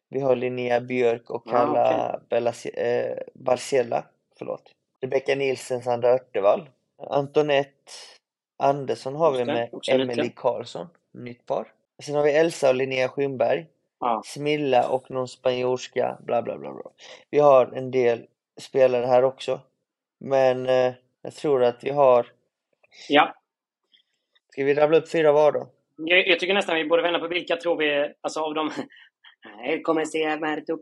Vi 0.09 0.21
har 0.21 0.37
Linnea 0.37 0.81
Björk 0.81 1.31
och 1.31 1.47
Ah, 1.47 1.51
Carla 1.51 2.21
Bellas- 2.29 2.67
eh, 2.67 3.19
Barcella. 3.35 4.05
Förlåt. 4.39 4.75
Rebecka 5.01 5.35
Nilsen, 5.35 5.83
Sandra 5.83 6.09
Örtevall. 6.09 6.71
Antonette 6.97 7.93
Andersson 8.57 9.15
har 9.17 9.33
vi 9.33 9.45
med 9.45 9.71
Emelie. 9.89 10.33
Karlsson. 10.37 10.87
Nytt 11.13 11.47
par. 11.47 11.73
Sen 12.03 12.15
har 12.15 12.23
vi 12.23 12.33
Elsa 12.33 12.69
och 12.69 12.75
Linnea 12.75 13.09
Skymberg. 13.09 13.67
Ja. 14.01 14.23
Smilla 14.25 14.89
och 14.89 15.11
någon 15.11 15.29
spanjorska. 15.29 16.19
Bla 16.21 16.43
bla 16.43 16.59
bla. 16.59 16.73
bla. 16.73 16.91
Vi 17.31 17.39
har 17.39 17.67
en 17.67 17.91
del 17.91 18.27
spelare 18.61 19.07
här 19.07 19.23
också. 19.23 19.61
Men 20.21 20.67
eh, 20.67 20.93
jag 21.23 21.35
tror 21.35 21.65
att 21.65 21.85
vi 21.85 21.91
har... 21.91 22.27
ja. 23.09 23.35
Ska 24.53 24.65
vi 24.65 24.75
rabbla 24.75 24.99
upp 24.99 25.11
fyra 25.11 25.33
var 25.33 25.53
då? 25.53 25.69
Jag, 25.97 26.29
jag 26.29 26.41
tycker 26.41 26.55
nästan 26.55 26.77
vi 26.77 26.85
borde 26.85 27.03
vända 27.03 27.19
på 27.19 27.29
vilka 27.29 27.57
tror 27.57 27.77
vi, 27.77 28.15
alltså 28.21 28.41
av 28.41 28.55
dem... 28.55 28.71
Kommer 29.83 30.05
se 30.05 30.37
Marto. 30.37 30.79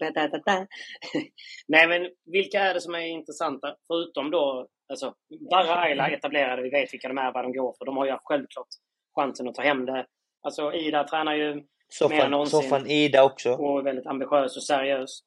Nej, 1.68 1.88
men 1.88 2.10
vilka 2.24 2.60
är 2.60 2.74
det 2.74 2.80
som 2.80 2.94
är 2.94 3.06
intressanta? 3.06 3.76
Förutom 3.86 4.30
då, 4.30 4.66
alltså, 4.88 5.14
Darra 5.50 5.80
Ayla 5.80 6.08
etablerade, 6.08 6.62
vi 6.62 6.70
vet 6.70 6.94
vilka 6.94 7.08
de 7.08 7.18
är, 7.18 7.32
vad 7.32 7.44
de 7.44 7.52
går 7.52 7.74
för. 7.78 7.84
De 7.84 7.96
har 7.96 8.06
ju 8.06 8.16
självklart 8.22 8.66
chansen 9.14 9.48
att 9.48 9.54
ta 9.54 9.62
hem 9.62 9.86
det. 9.86 10.06
Alltså, 10.46 10.72
Ida 10.72 11.04
tränar 11.04 11.34
ju 11.34 11.44
Mer 11.54 11.60
än 11.60 11.64
Soffan, 11.88 12.30
någonsin. 12.30 12.60
soffan 12.62 12.86
Ida 12.86 13.24
också. 13.24 13.50
och 13.52 13.78
är 13.78 13.82
väldigt 13.82 14.06
ambitiös 14.06 14.56
och 14.56 14.62
seriös. 14.62 15.20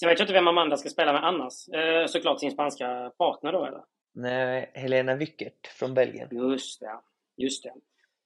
Sen 0.00 0.08
vet 0.08 0.18
jag 0.18 0.24
inte 0.24 0.32
vem 0.32 0.48
Amanda 0.48 0.76
ska 0.76 0.88
spela 0.88 1.12
med 1.12 1.24
annars. 1.24 1.68
Eh, 1.68 2.06
såklart 2.06 2.40
sin 2.40 2.50
spanska 2.50 3.12
partner 3.18 3.52
då, 3.52 3.64
eller? 3.64 3.80
Nej, 4.14 4.70
Helena 4.74 5.14
Wickert 5.14 5.66
från 5.66 5.94
Belgien. 5.94 6.28
Just 6.32 6.80
det. 6.80 6.98
Just 7.36 7.62
det. 7.62 7.72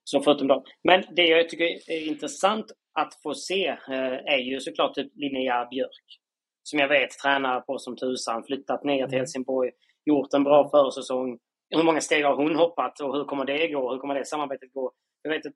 Så 0.05 0.21
förutom 0.21 0.47
dem. 0.47 0.65
Men 0.83 1.05
det 1.17 1.23
jag 1.27 1.49
tycker 1.49 1.65
är 1.91 2.07
intressant 2.09 2.67
att 2.93 3.15
få 3.23 3.35
se 3.35 3.67
eh, 3.69 4.35
är 4.35 4.39
ju 4.39 4.61
såklart 4.61 4.95
typ 4.95 5.13
Linnea 5.15 5.67
Björk. 5.71 6.21
Som 6.63 6.79
jag 6.79 6.89
vet 6.89 7.11
tränar 7.11 7.61
på 7.61 7.79
som 7.79 7.97
tusan, 7.97 8.45
flyttat 8.45 8.85
ner 8.85 8.97
till 8.97 9.05
Mm. 9.15 9.19
Helsingborg, 9.19 9.71
gjort 10.05 10.35
en 10.35 10.45
bra 10.45 10.71
försäsong. 10.71 11.39
Hur 11.71 11.83
många 11.83 12.01
steg 12.01 12.25
har 12.25 12.37
hon 12.37 12.57
hoppat 12.57 13.01
och 13.01 13.17
hur 13.17 13.25
kommer 13.25 13.45
det 13.45 13.69
gå? 13.69 13.93
Hur 13.93 13.99
kommer 13.99 14.15
det 14.15 14.25
samarbetet 14.27 14.73
gå? 14.73 14.93
Jag 15.23 15.31
vet 15.31 15.47
att 15.47 15.53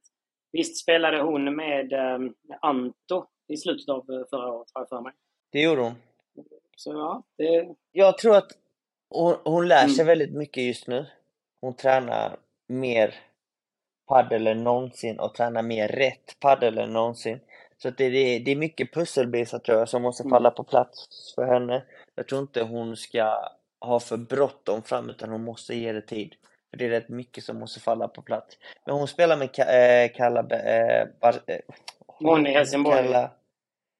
visst 0.52 0.82
spelade 0.82 1.22
hon 1.22 1.56
med 1.56 1.92
eh, 1.92 2.18
Anto 2.60 3.26
i 3.48 3.56
slutet 3.56 3.88
av 3.88 3.98
eh, 4.10 4.26
förra 4.30 4.52
året, 4.52 4.68
har 4.74 4.80
jag 4.82 4.88
för 4.88 5.00
mig. 5.00 5.12
Det 5.52 5.62
gjorde 5.62 5.82
hon. 5.82 5.94
Så 6.76 6.90
ja, 6.92 7.22
det... 7.36 7.74
Jag 7.92 8.18
tror 8.18 8.36
att 8.36 8.52
hon, 9.10 9.36
hon 9.44 9.68
lär 9.68 9.86
sig 9.86 9.94
Mm. 10.02 10.06
väldigt 10.06 10.34
mycket 10.36 10.62
just 10.64 10.86
nu. 10.86 11.06
Hon 11.60 11.74
tränar 11.74 12.36
mer 12.68 13.14
paddel 14.08 14.46
än 14.46 14.64
någonsin 14.64 15.20
och 15.20 15.34
tränar 15.34 15.62
mer 15.62 15.88
rätt 15.88 16.36
paddel 16.40 16.78
än 16.78 16.92
någonsin. 16.92 17.40
Så 17.78 17.90
det, 17.90 18.08
det, 18.10 18.38
det 18.38 18.50
är 18.50 18.56
mycket 18.56 18.92
pusselbitar 18.94 19.58
tror 19.58 19.78
jag 19.78 19.88
som 19.88 20.02
måste 20.02 20.22
Mm. 20.22 20.30
falla 20.30 20.50
på 20.50 20.64
plats 20.64 21.32
för 21.34 21.44
henne. 21.46 21.82
Jag 22.14 22.28
tror 22.28 22.40
inte 22.40 22.62
hon 22.62 22.96
ska 22.96 23.48
ha 23.80 24.00
för 24.00 24.16
bråttom 24.16 24.82
fram 24.82 25.10
utan 25.10 25.30
hon 25.30 25.44
måste 25.44 25.74
ge 25.74 25.92
det 25.92 26.02
tid. 26.02 26.34
För 26.70 26.76
det 26.76 26.84
är 26.84 26.88
rätt 26.90 27.08
mycket 27.08 27.44
som 27.44 27.58
måste 27.58 27.80
falla 27.80 28.08
på 28.08 28.22
plats. 28.22 28.58
Men 28.86 28.94
hon 28.94 29.08
spelar 29.08 29.36
med 29.36 29.48
Ka- 29.50 30.04
eh, 30.04 30.10
Kalla... 30.16 30.40
Eh, 30.40 31.06
Bar, 31.20 31.34
eh, 31.46 31.58
Hon 32.06 32.46
i 32.46 32.50
Helsingborg. 32.52 32.96
Kalla, 32.96 33.30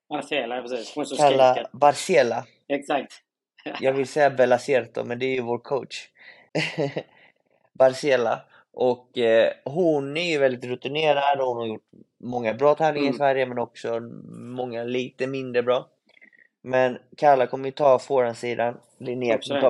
ja, 0.09 0.63
precis. 0.63 0.95
Hon 0.95 1.07
som 1.07 1.17
Kalla 1.19 1.55
skriker. 1.55 1.71
Barciela. 1.73 2.47
Exakt. 2.69 3.13
Jag 3.81 3.93
vill 3.93 4.07
säga 4.07 4.31
Bella 4.31 4.59
Cierto, 4.59 5.05
men 5.05 5.19
det 5.19 5.27
är 5.27 5.35
ju 5.35 5.41
vår 5.41 5.59
coach. 5.59 6.09
Barcela. 7.73 8.41
Och 8.73 9.19
eh, 9.19 9.53
hon 9.64 10.16
är 10.16 10.31
ju 10.33 10.39
väldigt 10.39 10.64
rutinerad 10.64 11.41
och 11.41 11.47
hon 11.47 11.57
har 11.57 11.66
gjort 11.66 11.89
många 12.21 12.55
bra 12.55 12.75
tävlingar 12.75 13.05
Mm. 13.07 13.14
i 13.14 13.18
Sverige 13.18 13.47
men 13.47 13.59
också 13.59 14.01
många 14.33 14.85
lite 14.85 15.27
mindre 15.27 15.62
bra. 15.62 15.89
Men 16.62 16.99
Kalla 17.16 17.47
kommer 17.47 17.64
ju 17.64 17.73
ta 17.73 17.99
forehandsidan, 17.99 18.81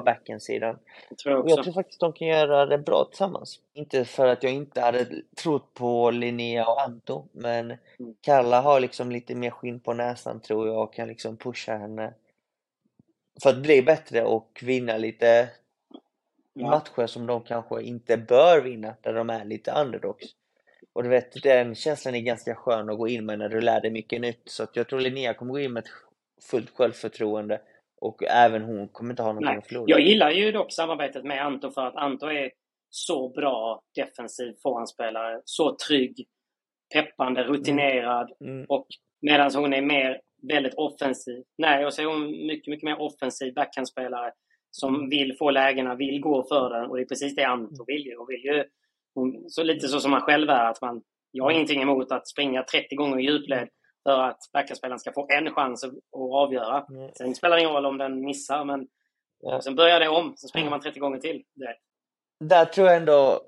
Backhandsidan. 0.00 0.78
Det 1.08 1.16
tror 1.16 1.34
jag 1.34 1.50
jag 1.50 1.64
tror 1.64 1.74
faktiskt 1.74 2.00
de 2.00 2.12
kan 2.12 2.28
göra 2.28 2.66
det 2.66 2.78
bra 2.78 3.04
tillsammans. 3.04 3.60
Inte 3.74 4.04
för 4.04 4.26
att 4.26 4.42
jag 4.42 4.52
inte 4.52 4.80
hade 4.80 5.06
trott 5.42 5.74
på 5.74 6.10
Linnea 6.10 6.66
och 6.66 6.82
Anto, 6.82 7.24
men 7.32 7.76
Mm. 7.98 8.14
Kalla 8.20 8.60
har 8.60 8.80
liksom 8.80 9.10
lite 9.10 9.34
mer 9.34 9.50
skinn 9.50 9.80
på 9.80 9.94
näsan 9.94 10.40
tror 10.40 10.66
jag 10.68 10.82
och 10.82 10.94
kan 10.94 11.08
liksom 11.08 11.36
pusha 11.36 11.76
henne 11.76 12.14
för 13.42 13.50
att 13.50 13.62
bli 13.62 13.82
bättre 13.82 14.24
och 14.24 14.60
vinna 14.62 14.96
lite 14.96 15.48
Ja. 16.52 16.70
matcher 16.70 17.06
som 17.06 17.26
de 17.26 17.42
kanske 17.42 17.82
inte 17.82 18.16
bör 18.16 18.60
vinna, 18.60 18.94
där 19.00 19.14
de 19.14 19.30
är 19.30 19.44
lite 19.44 19.72
underdogs. 19.72 20.26
Och 20.92 21.02
du 21.02 21.08
vet, 21.08 21.42
den 21.42 21.74
känslan 21.74 22.14
är 22.14 22.20
ganska 22.20 22.54
skön 22.54 22.90
att 22.90 22.98
gå 22.98 23.08
in 23.08 23.26
med 23.26 23.38
när 23.38 23.48
du 23.48 23.60
lär 23.60 23.80
dig 23.80 23.90
mycket 23.90 24.20
nytt. 24.20 24.42
Så 24.44 24.62
att 24.62 24.76
jag 24.76 24.88
tror 24.88 25.00
Linnea 25.00 25.34
kommer 25.34 25.52
gå 25.52 25.60
in 25.60 25.72
med 25.72 25.84
ett 25.84 25.90
fullt 26.50 26.70
självförtroende 26.76 27.60
och 28.00 28.22
även 28.24 28.62
hon 28.62 28.88
kommer 28.88 29.10
inte 29.10 29.22
ha 29.22 29.28
någonting 29.28 29.48
Nej. 29.50 29.58
att 29.58 29.66
förlora. 29.66 29.84
Jag 29.88 30.00
gillar 30.00 30.30
ju 30.30 30.52
dock 30.52 30.72
samarbetet 30.72 31.24
med 31.24 31.46
Anto 31.46 31.70
för 31.70 31.86
att 31.86 31.96
Anto 31.96 32.26
är 32.26 32.50
så 32.90 33.28
bra 33.28 33.82
defensiv 33.94 34.54
forehandspelare. 34.62 35.40
Så 35.44 35.76
trygg, 35.88 36.26
peppande, 36.94 37.42
rutinerad. 37.44 38.32
Mm. 38.44 38.66
Och 38.68 38.86
medan 39.22 39.50
hon 39.54 39.72
är 39.72 39.82
mer 39.82 40.20
väldigt 40.48 40.74
offensiv. 40.74 41.42
Nej, 41.58 41.92
så 41.92 42.02
är 42.02 42.06
hon 42.06 42.46
mycket, 42.46 42.70
mycket 42.70 42.84
mer 42.84 43.00
offensiv 43.00 43.54
backhandspelare 43.54 44.32
som 44.70 44.94
Mm. 44.94 45.10
vill 45.10 45.36
få 45.38 45.50
lägena, 45.50 45.94
vill 45.94 46.20
gå 46.20 46.44
för 46.48 46.70
den. 46.70 46.90
Och 46.90 46.96
det 46.96 47.02
är 47.02 47.06
precis 47.06 47.34
det 47.36 47.44
Anto 47.44 47.84
vill 47.86 48.06
ju. 48.06 48.16
Hon 48.16 48.26
vill 48.26 48.44
ju 48.44 48.64
hon, 49.14 49.44
så 49.50 49.62
lite 49.62 49.88
så 49.88 50.00
som 50.00 50.10
man 50.10 50.20
själv 50.20 50.50
är. 50.50 50.64
Att 50.70 50.82
man, 50.82 51.02
jag 51.32 51.44
har 51.44 51.50
ingenting 51.50 51.82
emot 51.82 52.12
att 52.12 52.28
springa 52.28 52.62
30 52.62 52.94
gånger 52.96 53.18
i 53.18 53.22
djupled 53.22 53.68
för 54.02 54.20
att 54.22 54.38
backhandspelaren 54.52 54.98
ska 54.98 55.12
få 55.12 55.26
en 55.30 55.54
chans 55.54 55.84
att, 55.84 55.90
att 55.90 56.32
avgöra. 56.32 56.86
Nej. 56.88 57.12
Sen 57.14 57.34
spelar 57.34 57.56
det 57.56 57.62
ingen 57.62 57.74
roll 57.74 57.86
om 57.86 57.98
den 57.98 58.20
missar, 58.24 58.64
men 58.64 58.88
Ja. 59.42 59.60
sen 59.60 59.74
börjar 59.74 60.00
det 60.00 60.08
om. 60.08 60.34
Så 60.36 60.48
springer 60.48 60.70
man 60.70 60.80
30 60.80 61.00
gånger 61.00 61.18
till. 61.18 61.44
Det. 61.54 61.76
Där 62.44 62.64
tror 62.64 62.86
jag 62.86 62.96
ändå 62.96 63.40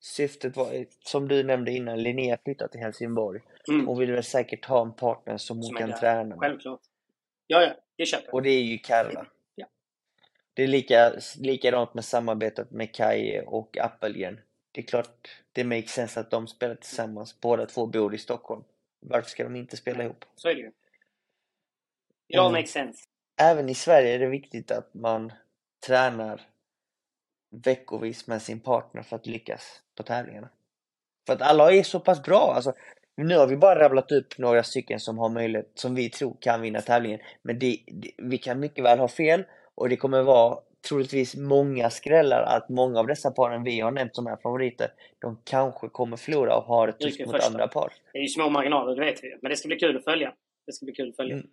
syftet 0.00 0.56
var, 0.56 0.86
som 1.04 1.28
du 1.28 1.42
nämnde 1.42 1.72
innan, 1.72 2.02
Linnea 2.02 2.38
flyttar 2.44 2.68
till 2.68 2.80
Helsingborg. 2.80 3.40
Mm. 3.68 3.86
Hon 3.86 3.98
vill 3.98 4.12
väl 4.12 4.24
säkert 4.24 4.64
ha 4.64 4.82
en 4.82 4.92
partner 4.92 5.36
som 5.36 5.56
hon 5.56 5.64
Som 5.64 5.76
kan 5.76 5.92
träna 5.92 6.24
med. 6.24 6.38
Självklart. 6.38 6.80
Ja, 7.46 7.62
ja, 7.62 7.74
det 7.96 8.06
köper 8.06 8.26
jag. 8.26 8.34
Och 8.34 8.42
det 8.42 8.50
är 8.50 8.62
ju 8.62 8.78
Karla. 8.78 9.26
Ja. 9.54 9.66
Det 10.54 10.62
är 10.62 10.66
lika, 10.68 11.12
likadant 11.38 11.94
med 11.94 12.04
samarbetet 12.04 12.70
med 12.70 12.94
Kai 12.94 13.40
och 13.46 13.78
Appelgren. 13.78 14.40
Det 14.72 14.80
är 14.80 14.86
klart 14.86 15.42
det 15.52 15.64
makes 15.64 15.90
sense 15.90 16.20
att 16.20 16.30
de 16.30 16.46
spelar 16.46 16.74
tillsammans. 16.74 17.40
Båda 17.40 17.66
två 17.66 17.86
bor 17.86 18.14
i 18.14 18.18
Stockholm. 18.18 18.62
Varför 19.00 19.30
ska 19.30 19.44
de 19.44 19.56
inte 19.56 19.76
spela 19.76 20.04
ihop? 20.04 20.24
Så 20.36 20.48
är 20.48 20.54
det 20.54 20.60
ju. 20.60 20.70
It 22.28 22.38
all 22.38 22.46
Mm. 22.46 22.52
makes 22.60 22.70
sense. 22.70 23.04
Även 23.40 23.68
i 23.68 23.74
Sverige 23.74 24.14
är 24.14 24.18
det 24.18 24.26
viktigt 24.26 24.70
att 24.70 24.94
man 24.94 25.32
tränar 25.86 26.40
veckovis 27.50 28.26
med 28.26 28.42
sin 28.42 28.60
partner 28.60 29.02
för 29.02 29.16
att 29.16 29.26
lyckas 29.26 29.82
på 29.96 30.02
tävlingarna. 30.02 30.48
För 31.26 31.32
att 31.32 31.42
alla 31.42 31.72
är 31.72 31.82
så 31.82 32.00
pass 32.00 32.22
bra. 32.22 32.52
Alltså, 32.54 32.72
nu 33.16 33.36
har 33.36 33.46
vi 33.46 33.56
bara 33.56 33.78
rabblat 33.80 34.12
upp 34.12 34.38
några 34.38 34.62
stycken 34.62 35.00
som 35.00 35.18
har 35.18 35.28
möjlighet, 35.28 35.70
som 35.74 35.94
vi 35.94 36.10
tror 36.10 36.36
kan 36.40 36.60
vinna 36.60 36.80
tävlingen. 36.80 37.20
Men 37.42 37.58
det, 37.58 37.78
det, 37.86 38.10
vi 38.18 38.38
kan 38.38 38.60
mycket 38.60 38.84
väl 38.84 38.98
ha 38.98 39.08
fel 39.08 39.44
och 39.74 39.88
det 39.88 39.96
kommer 39.96 40.22
vara 40.22 40.58
troligtvis 40.88 41.36
många 41.36 41.90
skrällar 41.90 42.42
att 42.42 42.68
många 42.68 43.00
av 43.00 43.06
dessa 43.06 43.30
paren 43.30 43.62
vi 43.62 43.80
har 43.80 43.90
nämnt 43.90 44.16
som 44.16 44.26
är 44.26 44.36
favoriter, 44.36 44.88
de 45.18 45.40
kanske 45.44 45.88
kommer 45.88 46.16
förlora 46.16 46.56
och 46.56 46.64
ha 46.64 46.86
det 46.86 46.92
tufft 46.92 47.04
Ryker 47.04 47.26
mot 47.26 47.34
första. 47.34 47.46
andra 47.46 47.68
par. 47.68 47.92
Det 48.12 48.18
är 48.18 48.22
ju 48.22 48.28
små 48.28 48.50
marginaler, 48.50 48.94
det 48.94 49.04
vet 49.04 49.24
vi. 49.24 49.38
Men 49.42 49.50
det 49.50 49.56
ska 49.56 49.68
bli 49.68 49.76
kul 49.76 49.96
att 49.96 50.04
följa. 50.04 50.32
Det 50.66 50.72
ska 50.72 50.84
bli 50.84 50.94
kul 50.94 51.08
att 51.08 51.16
följa. 51.16 51.34
Mm. 51.34 51.46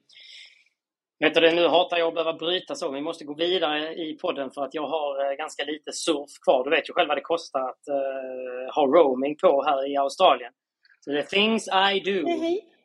Vet 1.19 1.33
du 1.33 1.41
det, 1.41 1.55
nu 1.55 1.67
hatar 1.67 1.97
jag 1.97 2.07
att 2.07 2.13
behöva 2.13 2.33
bryta 2.33 2.75
så. 2.75 2.91
Vi 2.91 3.01
måste 3.01 3.25
gå 3.25 3.33
vidare 3.33 3.93
i 3.93 4.17
podden 4.21 4.51
för 4.51 4.63
att 4.63 4.73
jag 4.73 4.87
har 4.87 5.31
eh, 5.31 5.35
ganska 5.35 5.63
lite 5.63 5.91
surf 5.91 6.29
kvar. 6.45 6.63
Du 6.63 6.69
vet 6.69 6.89
ju 6.89 6.93
själv 6.93 7.07
vad 7.07 7.17
det 7.17 7.21
kostar 7.21 7.59
att 7.59 7.87
eh, 7.87 8.75
ha 8.75 8.85
roaming 8.85 9.35
på 9.35 9.63
här 9.63 9.91
i 9.91 9.97
Australien. 9.97 10.53
Så 10.99 11.11
the 11.11 11.23
things 11.23 11.67
I 11.67 11.99
do. 11.99 12.27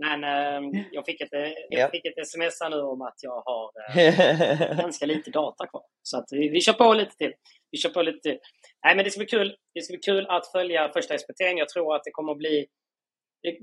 Men 0.03 0.25
eh, 0.25 0.83
jag, 0.93 1.05
fick 1.07 1.21
ett, 1.21 1.33
eh, 1.33 1.41
Ja. 1.41 1.55
jag 1.69 1.91
fick 1.91 2.05
ett 2.05 2.19
sms 2.19 2.61
här 2.61 2.71
nu 2.71 2.81
om 2.81 3.03
att 3.03 3.19
jag 3.23 3.41
har 3.41 3.71
eh, 3.99 4.77
ganska 4.77 5.07
lite 5.07 5.31
data 5.31 5.67
kvar. 5.67 5.83
Så 6.03 6.19
att 6.19 6.29
vi, 6.31 6.49
vi 6.49 6.61
kör 6.61 6.73
på 6.73 6.95
lite 6.95 7.17
till. 7.17 7.33
Vi 7.71 7.79
kör 7.79 7.91
på 7.91 8.03
lite 8.03 8.19
till. 8.19 8.39
Nej, 8.85 8.97
men 8.97 9.05
det 9.05 9.11
ska 9.11 9.19
bli 9.19 9.27
kul. 9.27 9.57
Det 9.75 9.83
ska 9.83 9.93
bli 9.93 10.01
kul 10.01 10.27
att 10.29 10.53
följa 10.53 10.89
första 10.93 11.19
SPT. 11.19 11.41
Jag 11.41 11.69
tror 11.69 11.95
att 11.97 12.05
det 12.05 12.11
kommer 12.11 12.33
att 12.33 12.39
bli, 12.39 12.67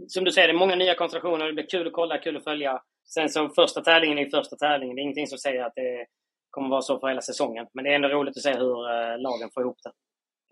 som 0.07 0.23
du 0.23 0.31
säger, 0.31 0.47
det 0.47 0.53
är 0.53 0.57
många 0.57 0.75
nya 0.75 0.95
konstellationer. 0.95 1.45
Det 1.45 1.53
blir 1.53 1.69
kul 1.69 1.87
att 1.87 1.93
kolla, 1.93 2.17
kul 2.17 2.37
att 2.37 2.43
följa. 2.43 2.81
Sen 3.13 3.29
så 3.29 3.49
första 3.49 3.81
tävlingen 3.81 4.17
är 4.17 4.29
första 4.29 4.55
tävlingen. 4.55 4.95
Det 4.95 4.99
är 5.01 5.03
ingenting 5.03 5.27
som 5.27 5.37
säger 5.37 5.63
att 5.63 5.75
det 5.75 6.05
kommer 6.49 6.69
vara 6.69 6.81
så 6.81 6.99
för 6.99 7.07
hela 7.07 7.21
säsongen. 7.21 7.67
Men 7.73 7.83
det 7.83 7.89
är 7.91 7.95
ändå 7.95 8.07
roligt 8.07 8.37
att 8.37 8.43
se 8.43 8.53
hur 8.53 8.89
eh, 8.89 9.19
lagen 9.19 9.49
får 9.53 9.63
ihop 9.63 9.77
det. 9.83 9.91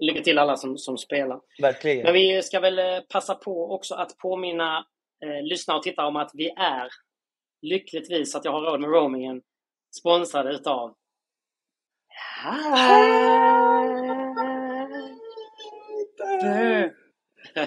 Lycka 0.06 0.22
till 0.22 0.40
alla 0.40 0.58
som, 0.58 0.78
som 0.78 0.98
spelar. 0.98 1.40
Verkligen. 1.62 2.04
Men 2.04 2.14
vi 2.14 2.42
ska 2.44 2.60
väl 2.60 2.80
eh, 2.80 3.00
passa 3.14 3.36
på 3.36 3.74
också 3.76 3.96
att 3.96 4.18
påminna 4.18 4.86
eh, 5.26 5.44
lyssnare 5.44 5.78
och 5.78 5.84
tittare 5.84 6.08
om 6.08 6.16
att 6.16 6.32
vi 6.34 6.50
är 6.50 6.88
lyckligtvis, 7.62 8.36
att 8.36 8.46
jag 8.46 8.52
har 8.52 8.62
råd 8.62 8.80
med 8.82 8.90
roamingen, 8.90 9.42
sponsrade 10.00 10.54
utav 10.54 10.96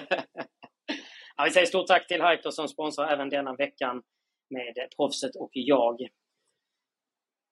ja, 1.37 1.43
vi 1.45 1.51
säger 1.51 1.65
stort 1.65 1.87
tack 1.87 2.07
till 2.07 2.21
Hyper 2.21 2.51
som 2.51 2.67
sponsrar 2.67 3.07
även 3.07 3.29
denna 3.29 3.55
veckan 3.55 4.03
med 4.49 4.87
Proffset 4.97 5.35
och 5.35 5.49
jag. 5.53 6.07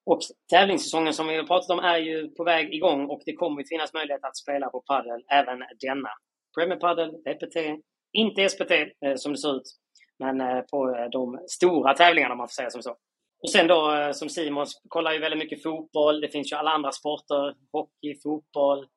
Och 0.05 0.19
tävlingssäsongen 0.49 1.13
som 1.13 1.27
vi 1.27 1.37
har 1.37 1.43
pratat 1.43 1.69
om 1.69 1.79
är 1.79 1.97
ju 1.97 2.29
på 2.29 2.43
väg 2.43 2.73
igång 2.73 3.05
och 3.05 3.21
det 3.25 3.33
kommer 3.33 3.61
att 3.61 3.69
finnas 3.69 3.93
möjlighet 3.93 4.23
att 4.23 4.37
spela 4.37 4.69
på 4.69 4.81
padel 4.81 5.23
även 5.31 5.59
denna. 5.79 6.09
Premier 6.57 6.79
Padel, 6.79 7.15
EPT, 7.25 7.83
inte 8.13 8.49
SPT 8.49 8.71
eh, 8.71 9.15
som 9.15 9.31
det 9.31 9.37
ser 9.37 9.55
ut, 9.55 9.71
men 10.19 10.41
eh, 10.41 10.61
på 10.61 10.95
eh, 10.95 11.09
de 11.11 11.39
stora 11.47 11.93
tävlingarna 11.93 12.31
om 12.31 12.37
man 12.37 12.47
får 12.47 12.53
säga 12.53 12.69
som 12.69 12.81
så. 12.81 12.95
Och 13.43 13.49
sen 13.49 13.67
då 13.67 13.95
eh, 13.95 14.11
som 14.11 14.29
Simon 14.29 14.65
kollar 14.87 15.13
ju 15.13 15.19
väldigt 15.19 15.39
mycket 15.39 15.63
fotboll. 15.63 16.21
Det 16.21 16.29
finns 16.29 16.51
ju 16.51 16.55
alla 16.55 16.71
andra 16.71 16.91
sporter. 16.91 17.55
Hockey, 17.71 18.21
fotboll, 18.23 18.87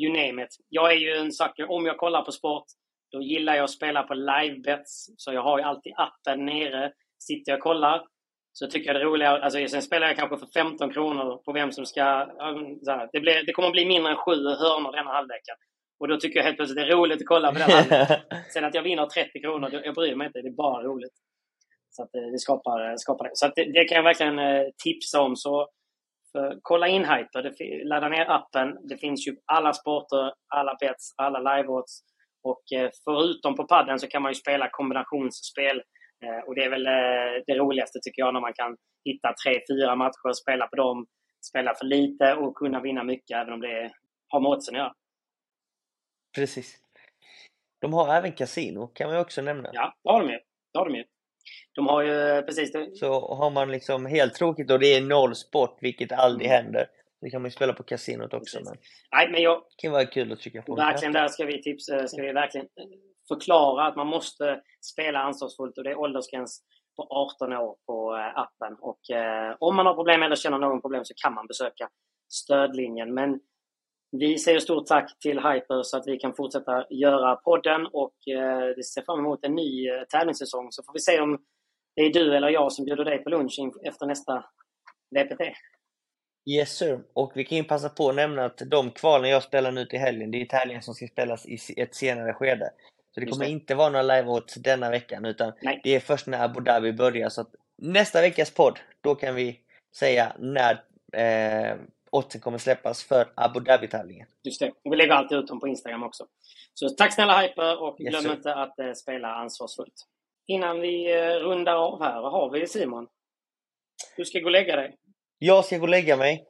you 0.00 0.12
name 0.12 0.44
it. 0.44 0.56
Jag 0.68 0.92
är 0.92 0.96
ju 0.96 1.12
en 1.12 1.32
sucker. 1.32 1.70
Om 1.70 1.86
jag 1.86 1.98
kollar 1.98 2.22
på 2.22 2.32
sport, 2.32 2.64
då 3.12 3.22
gillar 3.22 3.54
jag 3.54 3.64
att 3.64 3.70
spela 3.70 4.02
på 4.02 4.14
livebets. 4.14 5.06
Så 5.16 5.32
jag 5.32 5.42
har 5.42 5.58
ju 5.58 5.64
alltid 5.64 5.92
appen 5.96 6.46
nere. 6.46 6.92
Sitter 7.18 7.52
jag 7.52 7.58
och 7.58 7.62
kollar 7.62 8.06
så 8.52 8.66
tycker 8.66 8.86
jag 8.86 8.96
det 8.96 9.00
är 9.00 9.04
roligare. 9.04 9.44
Alltså, 9.44 9.68
sen 9.68 9.82
spelar 9.82 10.06
jag 10.06 10.16
kanske 10.16 10.38
för 10.38 10.46
15 10.46 10.92
kronor 10.92 11.42
på 11.44 11.52
vem 11.52 11.72
som 11.72 11.86
ska... 11.86 12.04
Det, 13.12 13.20
blir, 13.20 13.46
det 13.46 13.52
kommer 13.52 13.68
att 13.68 13.72
bli 13.72 13.86
mindre 13.86 14.12
än 14.12 14.18
sju 14.18 14.34
hörnor 14.34 14.92
denna 14.92 15.12
halvleken. 15.12 15.56
Och 16.00 16.08
då 16.08 16.16
tycker 16.16 16.38
jag 16.38 16.44
helt 16.44 16.56
plötsligt 16.56 16.76
det 16.76 16.92
är 16.92 16.96
roligt 16.96 17.20
att 17.20 17.26
kolla 17.26 17.52
på 17.52 17.58
den. 17.58 17.68
Sen 18.52 18.64
att 18.64 18.74
jag 18.74 18.82
vinner 18.82 19.06
30 19.06 19.40
kronor, 19.40 19.80
jag 19.84 19.94
bryr 19.94 20.14
mig 20.14 20.26
inte. 20.26 20.42
Det 20.42 20.48
är 20.48 20.52
bara 20.52 20.82
roligt. 20.82 21.14
Så 21.90 22.02
att 22.02 22.14
eh, 22.14 22.30
det 22.32 22.38
skapar, 22.38 22.96
skapar 22.96 23.24
det. 23.24 23.30
Så 23.34 23.46
att 23.46 23.52
det, 23.56 23.64
det 23.72 23.84
kan 23.84 23.96
jag 23.96 24.02
verkligen 24.02 24.38
eh, 24.38 24.62
tipsa 24.84 25.20
om. 25.22 25.36
Så 25.36 25.68
kolla 26.62 26.88
in 26.88 27.04
Hyper. 27.04 27.42
Det, 27.42 27.84
ladda 27.84 28.08
ner 28.08 28.30
appen. 28.30 28.88
Det 28.88 28.96
finns 28.96 29.28
ju 29.28 29.36
alla 29.44 29.72
sporter, 29.72 30.32
alla 30.54 30.76
bets, 30.80 31.14
alla 31.16 31.38
live-odds. 31.38 32.02
Och 32.42 32.78
eh, 32.78 32.90
förutom 33.04 33.54
på 33.56 33.64
padden 33.64 33.98
så 33.98 34.06
kan 34.06 34.22
man 34.22 34.30
ju 34.30 34.34
spela 34.34 34.68
kombinationsspel. 34.70 35.76
Eh, 36.24 36.40
och 36.46 36.54
det 36.54 36.64
är 36.64 36.70
väl 36.70 36.86
eh, 36.86 37.42
det 37.46 37.54
roligaste 37.54 37.98
tycker 38.02 38.22
jag 38.22 38.34
när 38.34 38.40
man 38.40 38.52
kan 38.52 38.76
hitta 39.04 39.34
tre, 39.44 39.60
fyra 39.70 39.96
matcher, 39.96 40.32
spela 40.32 40.66
på 40.66 40.76
dem, 40.76 41.06
spela 41.50 41.74
för 41.74 41.86
lite 41.86 42.34
och 42.34 42.54
kunna 42.54 42.80
vinna 42.80 43.02
mycket 43.04 43.36
även 43.36 43.52
om 43.52 43.60
det 43.60 43.90
har 44.28 44.40
med 44.40 44.50
oddsen 44.50 44.74
att 44.74 44.78
göra. 44.78 44.92
Precis. 46.36 46.76
De 47.80 47.92
har 47.92 48.14
även 48.14 48.32
kasino, 48.32 48.86
kan 48.86 49.10
man 49.10 49.20
också 49.20 49.42
nämna. 49.42 49.70
Ja, 49.72 49.94
det 50.04 50.10
har 50.10 50.20
de 50.20 50.30
ju. 50.32 50.38
Det 50.72 50.78
har 50.78 50.86
de 50.88 50.94
ju. 50.96 51.04
De 51.74 51.86
har 51.86 52.02
ju 52.02 52.20
eh, 52.20 52.42
precis 52.42 52.72
det. 52.72 52.96
Så 52.96 53.34
har 53.34 53.50
man 53.50 53.70
liksom 53.70 54.06
helt 54.06 54.34
tråkigt 54.34 54.70
och 54.70 54.78
det 54.78 54.86
är 54.94 55.00
noll 55.00 55.34
sport, 55.34 55.78
vilket 55.80 56.12
aldrig 56.12 56.50
Mm. 56.50 56.64
händer, 56.64 56.86
då 57.20 57.30
kan 57.30 57.42
man 57.42 57.48
ju 57.48 57.52
spela 57.52 57.72
på 57.72 57.82
kasinot 57.82 58.34
också. 58.34 58.58
Precis. 58.58 58.68
Men 58.70 58.78
Nej, 59.12 59.30
men 59.30 59.42
jag, 59.42 59.56
det 59.58 59.82
kan 59.82 59.92
vara 59.92 60.04
kul 60.04 60.32
att 60.32 60.40
trycka 60.40 60.62
på 60.62 60.72
en 60.72 60.76
Verkligen, 60.76 61.12
där 61.12 61.28
ska 61.28 61.44
vi, 61.44 61.62
tipsa, 61.62 62.08
ska 62.08 62.22
vi 62.22 62.32
verkligen 62.32 62.66
eh, 62.66 62.98
förklara 63.28 63.86
att 63.86 63.96
man 63.96 64.06
måste 64.06 64.60
spela 64.92 65.18
ansvarsfullt 65.18 65.78
och 65.78 65.84
det 65.84 65.90
är 65.90 65.98
åldersgräns 65.98 66.62
på 66.96 67.02
18 67.10 67.52
år 67.52 67.76
på 67.86 68.16
eh, 68.16 68.38
appen. 68.38 68.76
Och 68.80 69.10
eh, 69.10 69.56
om 69.60 69.76
man 69.76 69.86
har 69.86 69.94
problem 69.94 70.22
eller 70.22 70.36
känner 70.36 70.58
någon 70.58 70.80
problem 70.80 71.04
så 71.04 71.14
kan 71.16 71.34
man 71.34 71.46
besöka 71.46 71.88
stödlinjen. 72.28 73.14
Men 73.14 73.40
vi 74.18 74.38
säger 74.38 74.58
stort 74.58 74.86
tack 74.86 75.18
till 75.18 75.38
Hyper 75.38 75.82
så 75.82 75.96
att 75.96 76.06
vi 76.06 76.18
kan 76.18 76.34
fortsätta 76.34 76.86
göra 76.90 77.36
podden 77.36 77.86
och 77.86 78.28
eh, 78.28 78.74
vi 78.76 78.82
ser 78.82 79.02
fram 79.02 79.18
emot 79.18 79.44
en 79.44 79.54
ny 79.54 79.88
eh, 79.88 80.02
tävlingssäsong. 80.02 80.72
Så 80.72 80.82
får 80.82 80.92
vi 80.92 81.00
se 81.00 81.20
om 81.20 81.38
det 81.96 82.02
är 82.02 82.12
du 82.12 82.36
eller 82.36 82.48
jag 82.48 82.72
som 82.72 82.84
bjuder 82.84 83.04
dig 83.04 83.18
på 83.18 83.30
lunch 83.30 83.60
efter 83.84 84.06
nästa 84.06 84.44
VPT. 85.10 85.40
Yes 86.50 86.76
sir. 86.76 87.00
Och 87.12 87.32
vi 87.34 87.44
kan 87.44 87.58
ju 87.58 87.64
passa 87.64 87.88
på 87.88 88.08
att 88.08 88.14
nämna 88.14 88.44
att 88.44 88.62
de 88.70 88.90
kvalen 88.90 89.30
jag 89.30 89.42
spelar 89.42 89.72
nu 89.72 89.84
till 89.84 89.98
helgen, 89.98 90.30
det 90.30 90.40
är 90.40 90.46
tävlingar 90.46 90.80
som 90.80 90.94
ska 90.94 91.06
spelas 91.06 91.46
i 91.46 91.58
ett 91.76 91.94
senare 91.94 92.34
skede. 92.34 92.70
Så 93.14 93.20
det 93.20 93.26
kommer 93.26 93.44
det. 93.44 93.50
inte 93.50 93.74
vara 93.74 93.90
några 93.90 94.02
live 94.02 94.40
denna 94.56 94.90
veckan 94.90 95.24
utan 95.24 95.52
Nej. 95.62 95.80
det 95.84 95.94
är 95.94 96.00
först 96.00 96.26
när 96.26 96.44
Abu 96.44 96.60
Dhabi 96.60 96.92
börjar. 96.92 97.28
Så 97.28 97.46
nästa 97.78 98.20
veckas 98.20 98.50
podd, 98.50 98.78
då 99.00 99.14
kan 99.14 99.34
vi 99.34 99.60
säga 99.96 100.36
när 100.38 100.72
eh, 101.12 101.76
oddsen 102.16 102.40
kommer 102.40 102.58
släppas 102.58 103.04
för 103.04 103.26
Abu 103.34 103.60
Dhabi-tävlingen. 103.60 104.26
Just 104.42 104.60
det. 104.60 104.68
Och 104.84 104.92
vi 104.92 104.96
lägger 104.96 105.12
alltid 105.12 105.38
ut 105.38 105.46
dem 105.46 105.60
på 105.60 105.68
Instagram 105.68 106.02
också. 106.02 106.26
Så 106.74 106.88
tack 106.88 107.14
snälla 107.14 107.40
Hyper 107.40 107.82
och 107.82 108.00
Yes, 108.00 108.10
glöm 108.10 108.22
sir. 108.22 108.32
inte 108.32 108.54
att 108.54 108.78
eh, 108.78 108.92
spela 108.92 109.28
ansvarsfullt. 109.34 109.94
Innan 110.46 110.80
vi 110.80 111.12
eh, 111.20 111.26
rundar 111.34 111.74
av 111.74 112.02
här, 112.02 112.22
vad 112.22 112.32
har 112.32 112.50
vi 112.50 112.66
Simon? 112.66 113.06
Du 114.16 114.24
ska 114.24 114.38
gå 114.38 114.44
och 114.44 114.50
lägga 114.50 114.76
dig. 114.76 114.96
Jag 115.38 115.64
ska 115.64 115.76
gå 115.76 115.82
och 115.82 115.88
lägga 115.88 116.16
mig. 116.16 116.44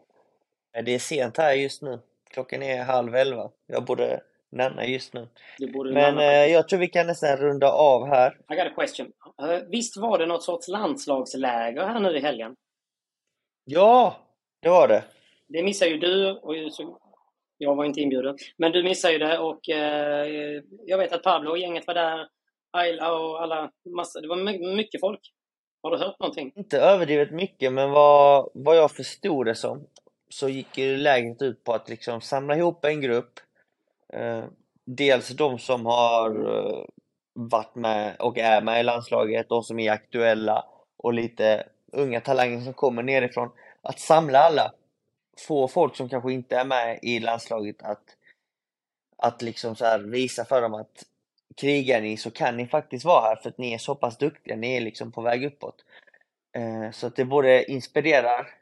Eh, 0.76 0.84
Det 0.84 0.94
är 0.94 0.98
sent 0.98 1.36
här 1.36 1.52
just 1.52 1.82
nu. 1.82 2.00
Klockan 2.30 2.62
är 2.62 2.84
halv 2.84 3.14
elva. 3.14 3.50
Jag 3.66 3.84
borde 3.84 4.20
nanna 4.52 4.86
just 4.86 5.12
nu. 5.14 5.28
Men 5.92 6.18
eh, 6.18 6.24
jag 6.52 6.68
tror 6.68 6.78
vi 6.80 6.88
kan 6.88 7.06
nästan 7.06 7.36
runda 7.36 7.70
av 7.72 8.06
här. 8.08 8.30
I 8.52 8.54
got 8.56 8.66
a 8.66 8.74
question. 8.76 9.12
Visst 9.68 9.96
var 9.96 10.18
det 10.18 10.26
något 10.26 10.42
sorts 10.42 10.68
landslagsläger 10.68 11.86
här 11.86 12.00
nu 12.00 12.16
i 12.16 12.20
helgen? 12.20 12.56
Ja, 13.64 14.16
det 14.62 14.68
var 14.68 14.88
det. 14.88 15.04
Det 15.48 15.62
missar 15.62 15.86
ju 15.86 15.98
du 15.98 16.30
och 16.30 16.72
så 16.72 16.98
jag 17.58 17.74
var 17.74 17.84
inte 17.84 18.00
inbjuden. 18.00 18.36
Men 18.56 18.72
du 18.72 18.82
missade 18.82 19.12
ju 19.12 19.18
det 19.18 19.38
och 19.38 19.68
eh, 19.68 20.62
jag 20.86 20.98
vet 20.98 21.12
att 21.12 21.22
Pablo 21.22 21.50
och 21.50 21.58
gänget 21.58 21.86
var 21.86 21.94
där. 21.94 22.28
Ayla 22.70 23.14
och 23.14 23.42
alla. 23.42 23.70
Massa, 23.96 24.20
det 24.20 24.28
var 24.28 24.74
mycket 24.76 25.00
folk. 25.00 25.20
Har 25.82 25.90
du 25.90 25.96
hört 25.98 26.20
någonting? 26.20 26.52
Inte 26.54 26.78
överdrivet 26.78 27.30
mycket, 27.30 27.72
men 27.72 27.90
vad, 27.90 28.50
vad 28.54 28.76
jag 28.76 28.90
förstod 28.90 29.46
det 29.46 29.54
som 29.54 29.86
så 30.28 30.48
gick 30.48 30.78
ju 30.78 30.96
läget 30.96 31.42
ut 31.42 31.64
på 31.64 31.72
att 31.72 31.88
liksom 31.88 32.20
samla 32.20 32.56
ihop 32.56 32.84
en 32.84 33.00
grupp. 33.00 33.40
Eh, 34.12 34.44
dels 34.84 35.28
de 35.28 35.58
som 35.58 35.86
har 35.86 36.30
eh, 36.30 36.84
varit 37.34 37.74
med 37.74 38.16
och 38.18 38.38
är 38.38 38.62
med 38.62 38.80
i 38.80 38.82
landslaget, 38.82 39.48
de 39.48 39.62
som 39.62 39.78
är 39.78 39.92
aktuella 39.92 40.64
och 40.96 41.12
lite 41.12 41.66
unga 41.92 42.20
talanger 42.20 42.60
som 42.60 42.72
kommer 42.72 43.02
nerifrån. 43.02 43.50
Att 43.82 44.00
samla 44.00 44.38
alla, 44.38 44.72
få 45.40 45.68
folk 45.68 45.96
som 45.96 46.08
kanske 46.08 46.32
inte 46.32 46.56
är 46.56 46.64
med 46.64 46.98
i 47.02 47.20
landslaget 47.20 47.82
att, 47.82 48.16
att 49.18 49.42
liksom 49.42 49.76
så 49.76 49.98
visa 49.98 50.44
för 50.44 50.62
dem 50.62 50.74
att 50.74 51.04
krigar 51.56 52.00
ni 52.00 52.16
så 52.16 52.30
kan 52.30 52.56
ni 52.56 52.66
faktiskt 52.66 53.04
vara 53.04 53.20
här 53.20 53.36
för 53.36 53.48
att 53.48 53.58
ni 53.58 53.72
är 53.72 53.78
så 53.78 53.94
pass 53.94 54.18
duktiga, 54.18 54.56
ni 54.56 54.76
är 54.76 54.80
liksom 54.80 55.12
på 55.12 55.20
väg 55.20 55.44
uppåt. 55.44 55.84
Eh, 56.56 56.90
så 56.90 57.06
att 57.06 57.16
det 57.16 57.24
både 57.24 57.70
inspirerar 57.70 58.54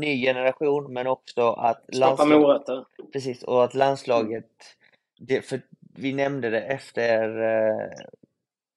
ny 0.00 0.22
generation 0.22 0.92
men 0.92 1.06
också 1.06 1.50
att 1.52 1.84
morötter. 2.28 2.84
Precis, 3.12 3.42
och 3.42 3.64
att 3.64 3.74
landslaget, 3.74 4.50
det, 5.18 5.42
för 5.42 5.60
vi 5.94 6.12
nämnde 6.12 6.50
det 6.50 6.60
efter, 6.60 7.42
eh, 7.42 7.90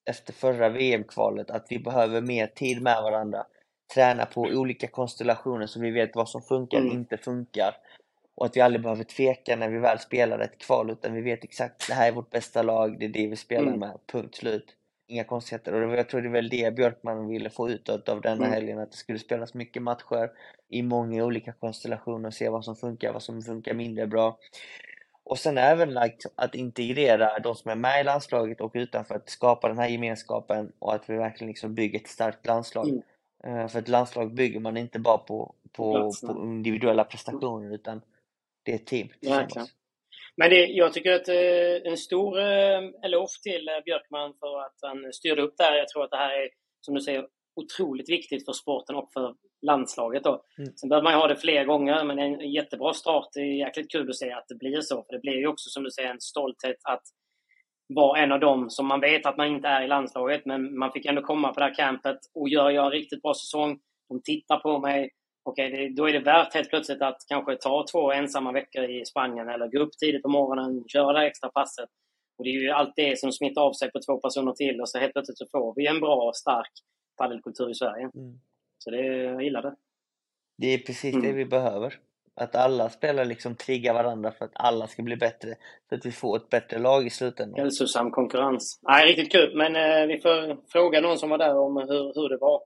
efter 0.06 0.34
förra 0.34 0.70
VM-kvalet, 0.70 1.50
att 1.50 1.66
vi 1.70 1.80
behöver 1.80 2.22
mer 2.22 2.48
tid 2.48 2.82
med 2.82 3.04
varandra. 3.04 3.46
Träna 3.94 4.26
på 4.26 4.42
olika 4.42 4.88
konstellationer 4.88 5.68
så 5.68 5.80
vi 5.80 5.92
vet 5.92 6.16
vad 6.16 6.30
som 6.30 6.42
funkar 6.42 6.78
och 6.78 6.84
mm. 6.84 6.98
inte 6.98 7.18
funkar. 7.18 7.78
Och 8.36 8.46
att 8.46 8.58
vi 8.58 8.62
aldrig 8.62 8.82
behöver 8.82 9.04
tveka 9.04 9.56
när 9.56 9.70
vi 9.70 9.78
väl 9.78 10.00
spelar 10.00 10.40
ett 10.40 10.58
kval 10.58 10.90
utan 10.90 11.14
vi 11.14 11.22
vet 11.22 11.44
exakt 11.44 11.88
det 11.88 11.94
här 11.94 12.08
är 12.08 12.12
vårt 12.12 12.30
bästa 12.30 12.62
lag, 12.64 13.00
det 13.00 13.06
är 13.06 13.10
det 13.10 13.28
vi 13.28 13.36
spelar 13.36 13.68
mm. 13.68 13.80
med, 13.80 13.98
punkt 14.12 14.36
slut. 14.36 14.76
Inga 15.08 15.24
konstigheter. 15.24 15.74
Och 15.74 15.98
jag 15.98 16.10
tror 16.10 16.22
det 16.22 16.28
är 16.28 16.32
väl 16.32 16.50
det 16.50 16.76
Björkman 16.76 17.28
ville 17.28 17.50
få 17.50 17.70
ut 17.70 17.90
av 17.90 18.22
denna 18.22 18.46
mm. 18.46 18.52
helgen, 18.52 18.80
att 18.80 18.92
det 18.92 18.98
skulle 18.98 19.20
spelas 19.20 19.54
mycket 19.54 19.82
matcher 19.82 20.32
i 20.70 20.84
många 20.84 21.26
olika 21.26 21.52
konstellationer 21.52 22.28
och 22.28 22.34
se 22.34 22.50
vad 22.50 22.66
som 22.66 22.76
funkar, 22.76 23.14
vad 23.14 23.24
som 23.24 23.42
funkar 23.42 23.74
mindre 23.74 24.08
bra. 24.08 24.38
Och 25.24 25.40
sen 25.40 25.58
även 25.58 25.98
att 26.36 26.56
integrera 26.56 27.40
de 27.40 27.56
som 27.56 27.72
är 27.72 27.76
med 27.76 28.02
i 28.02 28.04
landslaget 28.04 28.62
och 28.62 28.72
utanför, 28.74 29.16
att 29.16 29.30
skapa 29.30 29.68
den 29.68 29.78
här 29.78 29.88
gemenskapen 29.88 30.72
och 30.80 30.94
att 30.94 31.10
vi 31.10 31.18
verkligen 31.18 31.48
liksom 31.48 31.76
bygger 31.76 32.00
ett 32.00 32.08
starkt 32.08 32.46
landslag. 32.46 32.90
Mm. 32.90 33.02
Uh, 33.48 33.68
för 33.68 33.80
ett 33.80 33.88
landslag 33.88 34.34
bygger 34.34 34.60
man 34.60 34.78
inte 34.78 35.00
bara 35.00 35.18
på, 35.18 35.56
på, 35.72 36.12
på 36.28 36.44
individuella 36.44 37.04
prestationer 37.04 37.74
utan 37.74 38.02
det 38.64 38.72
är 38.72 38.76
ett 38.76 38.86
team 38.86 39.08
tillsammans. 39.20 39.76
Men 40.36 40.50
det, 40.50 40.66
jag 40.66 40.94
tycker 40.94 41.12
att 41.12 41.28
eh, 41.28 41.92
en 41.92 41.98
stor 41.98 42.40
eh, 42.40 42.82
eloge 43.04 43.42
till 43.44 43.68
eh, 43.68 43.84
Björkman 43.86 44.34
för 44.40 44.60
att 44.60 44.76
han 44.82 45.14
styrde 45.14 45.42
upp 45.42 45.54
det 45.58 45.64
här. 45.64 45.78
Jag 45.78 45.88
tror 45.88 46.04
att 46.04 46.12
det 46.12 46.18
här 46.18 46.30
är, 46.30 46.50
som 46.82 46.94
du 46.96 47.02
säger, 47.02 47.28
otroligt 47.56 48.10
viktigt 48.10 48.46
för 48.46 48.54
sporten 48.54 48.96
och 48.96 49.10
för 49.14 49.36
landslaget. 49.62 50.24
Då. 50.24 50.44
Mm. 50.58 50.72
Sen 50.76 50.90
behöver 50.90 51.04
man 51.04 51.14
ha 51.14 51.28
det 51.28 51.36
fler 51.36 51.66
gånger, 51.66 52.04
men 52.04 52.20
en 52.20 52.52
jättebra 52.52 52.94
start. 52.94 53.30
Det 53.34 53.40
är 53.40 53.66
jäkligt 53.66 53.92
kul 53.92 54.10
att 54.10 54.16
se 54.16 54.32
att 54.32 54.48
det 54.48 54.56
blir 54.56 54.82
så. 54.82 54.96
För 55.04 55.14
det 55.14 55.20
blir 55.20 55.38
ju 55.38 55.48
också, 55.48 55.70
som 55.70 55.84
du 55.84 55.92
säger, 55.92 56.10
en 56.10 56.22
stolthet 56.22 56.78
att 56.84 57.04
vara 57.96 58.20
en 58.20 58.32
av 58.32 58.40
dem 58.40 58.70
som 58.70 58.88
man 58.88 59.00
vet 59.00 59.26
att 59.26 59.38
man 59.38 59.48
inte 59.48 59.68
är 59.68 59.84
i 59.84 59.88
landslaget, 59.88 60.46
men 60.46 60.78
man 60.78 60.92
fick 60.92 61.06
ändå 61.06 61.22
komma 61.22 61.54
på 61.54 61.60
det 61.60 61.66
här 61.66 61.76
campet 61.76 62.18
och 62.34 62.50
gör 62.50 62.70
jag 62.70 62.86
en 62.86 62.92
riktigt 62.92 63.22
bra 63.22 63.34
säsong, 63.34 63.80
de 64.10 64.22
tittar 64.24 64.58
på 64.58 64.80
mig, 64.80 65.10
okej, 65.44 65.74
okay, 65.74 65.90
då 65.90 66.10
är 66.10 66.14
det 66.14 66.20
värt 66.20 66.54
helt 66.54 66.70
plötsligt 66.70 67.02
att 67.02 67.18
kanske 67.28 67.56
ta 67.56 67.86
två 67.92 68.12
ensamma 68.12 68.52
veckor 68.52 68.84
i 68.84 69.06
Spanien 69.06 69.50
eller 69.50 69.68
gå 69.68 69.80
upp 69.80 69.98
tidigt 69.98 70.24
på 70.24 70.30
morgonen, 70.30 70.84
köra 70.88 71.14
det 71.14 71.28
extra 71.28 71.50
passet. 71.50 71.90
Och 72.38 72.44
det 72.44 72.50
är 72.50 72.62
ju 72.62 72.70
allt 72.70 72.94
det 72.96 73.20
som 73.20 73.32
smittar 73.32 73.62
av 73.62 73.74
sig 73.74 73.92
på 73.92 74.00
två 74.08 74.18
personer 74.18 74.52
till 74.52 74.82
och 74.82 74.90
så 74.90 75.00
helt 75.00 75.14
plötsligt 75.14 75.38
så 75.38 75.46
får 75.52 75.74
vi 75.76 75.88
en 75.88 76.00
bra 76.00 76.16
och 76.16 76.36
stark 76.36 76.72
padelkultur 77.18 77.72
i 77.72 77.76
Sverige. 77.76 78.04
Mm. 78.04 78.40
Så 78.78 78.92
det, 78.92 79.06
jag 79.06 79.44
gillar 79.44 79.62
det. 79.62 79.76
Det 80.58 80.68
är 80.68 80.78
precis 80.78 81.14
mm. 81.14 81.28
det 81.28 81.34
vi 81.34 81.46
behöver. 81.46 81.94
Att 82.36 82.56
alla 82.56 82.90
spelare 82.90 83.26
liksom 83.26 83.56
triggar 83.56 83.94
varandra 83.94 84.32
för 84.32 84.46
att 84.46 84.52
alla 84.54 84.88
ska 84.88 85.04
bli 85.04 85.16
bättre. 85.16 85.56
Så 85.90 85.96
att 85.96 86.06
vi 86.06 86.12
får 86.12 86.38
ett 86.38 86.50
bättre 86.50 86.80
lag 86.80 87.06
i 87.06 87.10
slutändan. 87.10 87.60
Hälsosam 87.60 88.12
konkurrens. 88.12 88.80
Nej, 88.82 89.06
riktigt 89.06 89.32
kul. 89.32 89.58
Men 89.58 89.76
eh, 89.76 90.08
vi 90.08 90.22
får 90.22 90.70
fråga 90.72 91.02
någon 91.02 91.18
som 91.18 91.30
var 91.30 91.38
där 91.38 91.58
om 91.58 91.78
hur, 91.78 92.14
hur 92.16 92.30
det 92.30 92.38
var 92.38 92.64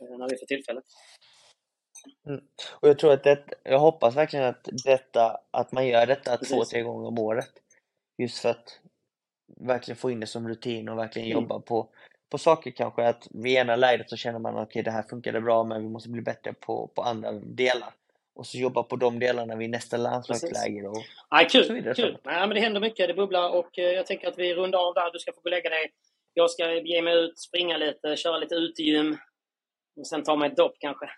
eh, 0.00 0.18
när 0.18 0.28
vi 0.28 0.36
får 0.36 0.46
tillfället. 0.46 0.84
Mm. 2.26 2.40
Och 2.80 2.88
jag 2.88 2.98
tror 2.98 3.12
att 3.12 3.24
det, 3.24 3.44
jag 3.62 3.78
hoppas 3.78 4.16
verkligen 4.16 4.44
att 4.44 4.68
detta, 4.84 5.40
att 5.50 5.72
man 5.72 5.86
gör 5.86 6.06
detta 6.06 6.36
Precis. 6.36 6.56
två, 6.56 6.64
tre 6.64 6.82
gånger 6.82 7.08
om 7.08 7.18
året. 7.18 7.50
Just 8.18 8.38
för 8.38 8.48
att 8.48 8.80
verkligen 9.60 9.96
få 9.96 10.10
in 10.10 10.20
det 10.20 10.26
som 10.26 10.48
rutin 10.48 10.88
och 10.88 10.98
verkligen 10.98 11.28
mm. 11.28 11.42
jobba 11.42 11.60
på, 11.60 11.88
på 12.30 12.38
saker 12.38 12.70
kanske. 12.70 13.08
Att 13.08 13.28
vid 13.30 13.56
ena 13.56 13.76
läget 13.76 14.10
så 14.10 14.16
känner 14.16 14.38
man 14.38 14.56
att 14.56 14.68
okay, 14.68 14.82
det 14.82 14.90
här 14.90 15.02
funkade 15.02 15.40
bra 15.40 15.64
men 15.64 15.82
vi 15.82 15.88
måste 15.88 16.08
bli 16.08 16.22
bättre 16.22 16.52
på, 16.52 16.90
på 16.94 17.02
andra 17.02 17.32
delar. 17.32 17.94
Och 18.34 18.46
så 18.46 18.58
jobba 18.58 18.82
på 18.82 18.96
de 18.96 19.18
delarna 19.18 19.56
vid 19.56 19.70
nästa 19.70 19.96
landslagsläger. 19.96 20.86
Och, 20.86 21.02
Aj, 21.28 21.48
kul! 21.48 21.64
Så 21.64 21.72
vidare, 21.72 21.94
kul. 21.94 22.18
Nej, 22.22 22.40
men 22.40 22.50
det 22.50 22.60
händer 22.60 22.80
mycket, 22.80 23.08
det 23.08 23.14
bubblar 23.14 23.50
och 23.50 23.78
eh, 23.78 23.84
jag 23.84 24.06
tänker 24.06 24.28
att 24.28 24.38
vi 24.38 24.54
rundar 24.54 24.78
av 24.78 24.94
där. 24.94 25.12
Du 25.12 25.18
ska 25.18 25.32
få 25.32 25.40
gå 25.40 25.44
och 25.44 25.50
lägga 25.50 25.70
dig. 25.70 25.92
Jag 26.34 26.50
ska 26.50 26.72
ge 26.72 27.02
mig 27.02 27.14
ut, 27.14 27.38
springa 27.38 27.76
lite, 27.76 28.16
köra 28.16 28.38
lite 28.38 28.54
utegym. 28.54 29.18
Och 29.96 30.06
sen 30.06 30.22
ta 30.22 30.36
mig 30.36 30.50
ett 30.50 30.56
dopp 30.56 30.74
kanske. 30.78 31.10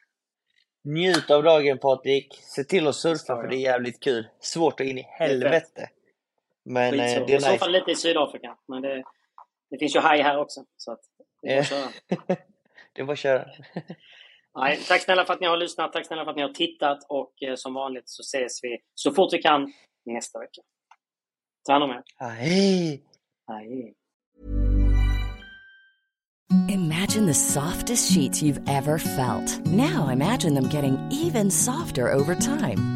Njut 0.85 1.31
av 1.31 1.43
dagen 1.43 1.79
Patrik. 1.79 2.35
Se 2.35 2.65
till 2.65 2.87
att 2.87 2.95
surfa 2.95 3.37
för 3.37 3.49
det 3.49 3.57
är 3.57 3.61
jävligt 3.61 4.01
kul. 4.01 4.29
Svårt 4.41 4.81
att 4.81 4.87
in 4.87 4.99
i 4.99 5.03
helvete. 5.03 5.91
Men 6.65 6.95
eh, 6.95 7.01
det 7.01 7.13
är 7.13 7.21
nice. 7.21 7.37
I 7.37 7.41
så 7.41 7.59
fall 7.59 7.73
lite 7.73 7.91
i 7.91 7.95
Sydafrika. 7.95 8.57
Men 8.69 8.83
det, 8.83 9.05
det 9.71 9.79
finns 9.79 9.97
ju 9.97 10.01
haj 10.01 10.23
här 10.23 10.39
också. 10.39 10.65
Så 10.77 10.93
att 10.93 11.01
det 11.43 11.53
är 11.53 11.55
bara 11.55 11.61
att 11.61 11.69
köra. 11.69 11.89
det 12.93 13.01
är 13.01 13.05
bara 13.05 13.13
att 13.13 13.19
köra. 13.19 13.45
Nej, 14.57 14.81
tack 14.89 15.03
snälla 15.03 15.25
för 15.25 15.35
att 15.35 15.41
ni 15.41 15.47
har 15.47 15.57
lyssnat. 15.57 15.93
Tack 15.93 16.07
snälla 16.07 16.25
för 16.25 16.31
att 16.31 16.37
ni 16.37 16.43
har 16.43 16.49
tittat. 16.49 16.99
Och 17.09 17.43
eh, 17.43 17.55
som 17.55 17.75
vanligt 17.75 18.09
så 18.09 18.21
ses 18.21 18.65
vi 18.65 18.79
så 18.95 19.13
fort 19.13 19.33
vi 19.33 19.39
kan 19.39 19.73
nästa 20.07 20.39
vecka. 20.39 20.63
Ta 21.67 21.73
hand 21.73 21.85
om 21.85 21.91
er. 21.91 22.03
Hej! 22.17 23.03
Hej. 23.49 23.95
Imagine 26.69 27.27
the 27.27 27.35
softest 27.35 28.13
sheets 28.13 28.43
you've 28.43 28.61
ever 28.69 28.99
felt. 28.99 29.67
Now 29.67 30.09
imagine 30.13 30.55
them 30.55 30.69
getting 30.69 30.99
even 31.11 31.51
softer 31.51 32.13
over 32.13 32.35
time. 32.35 32.96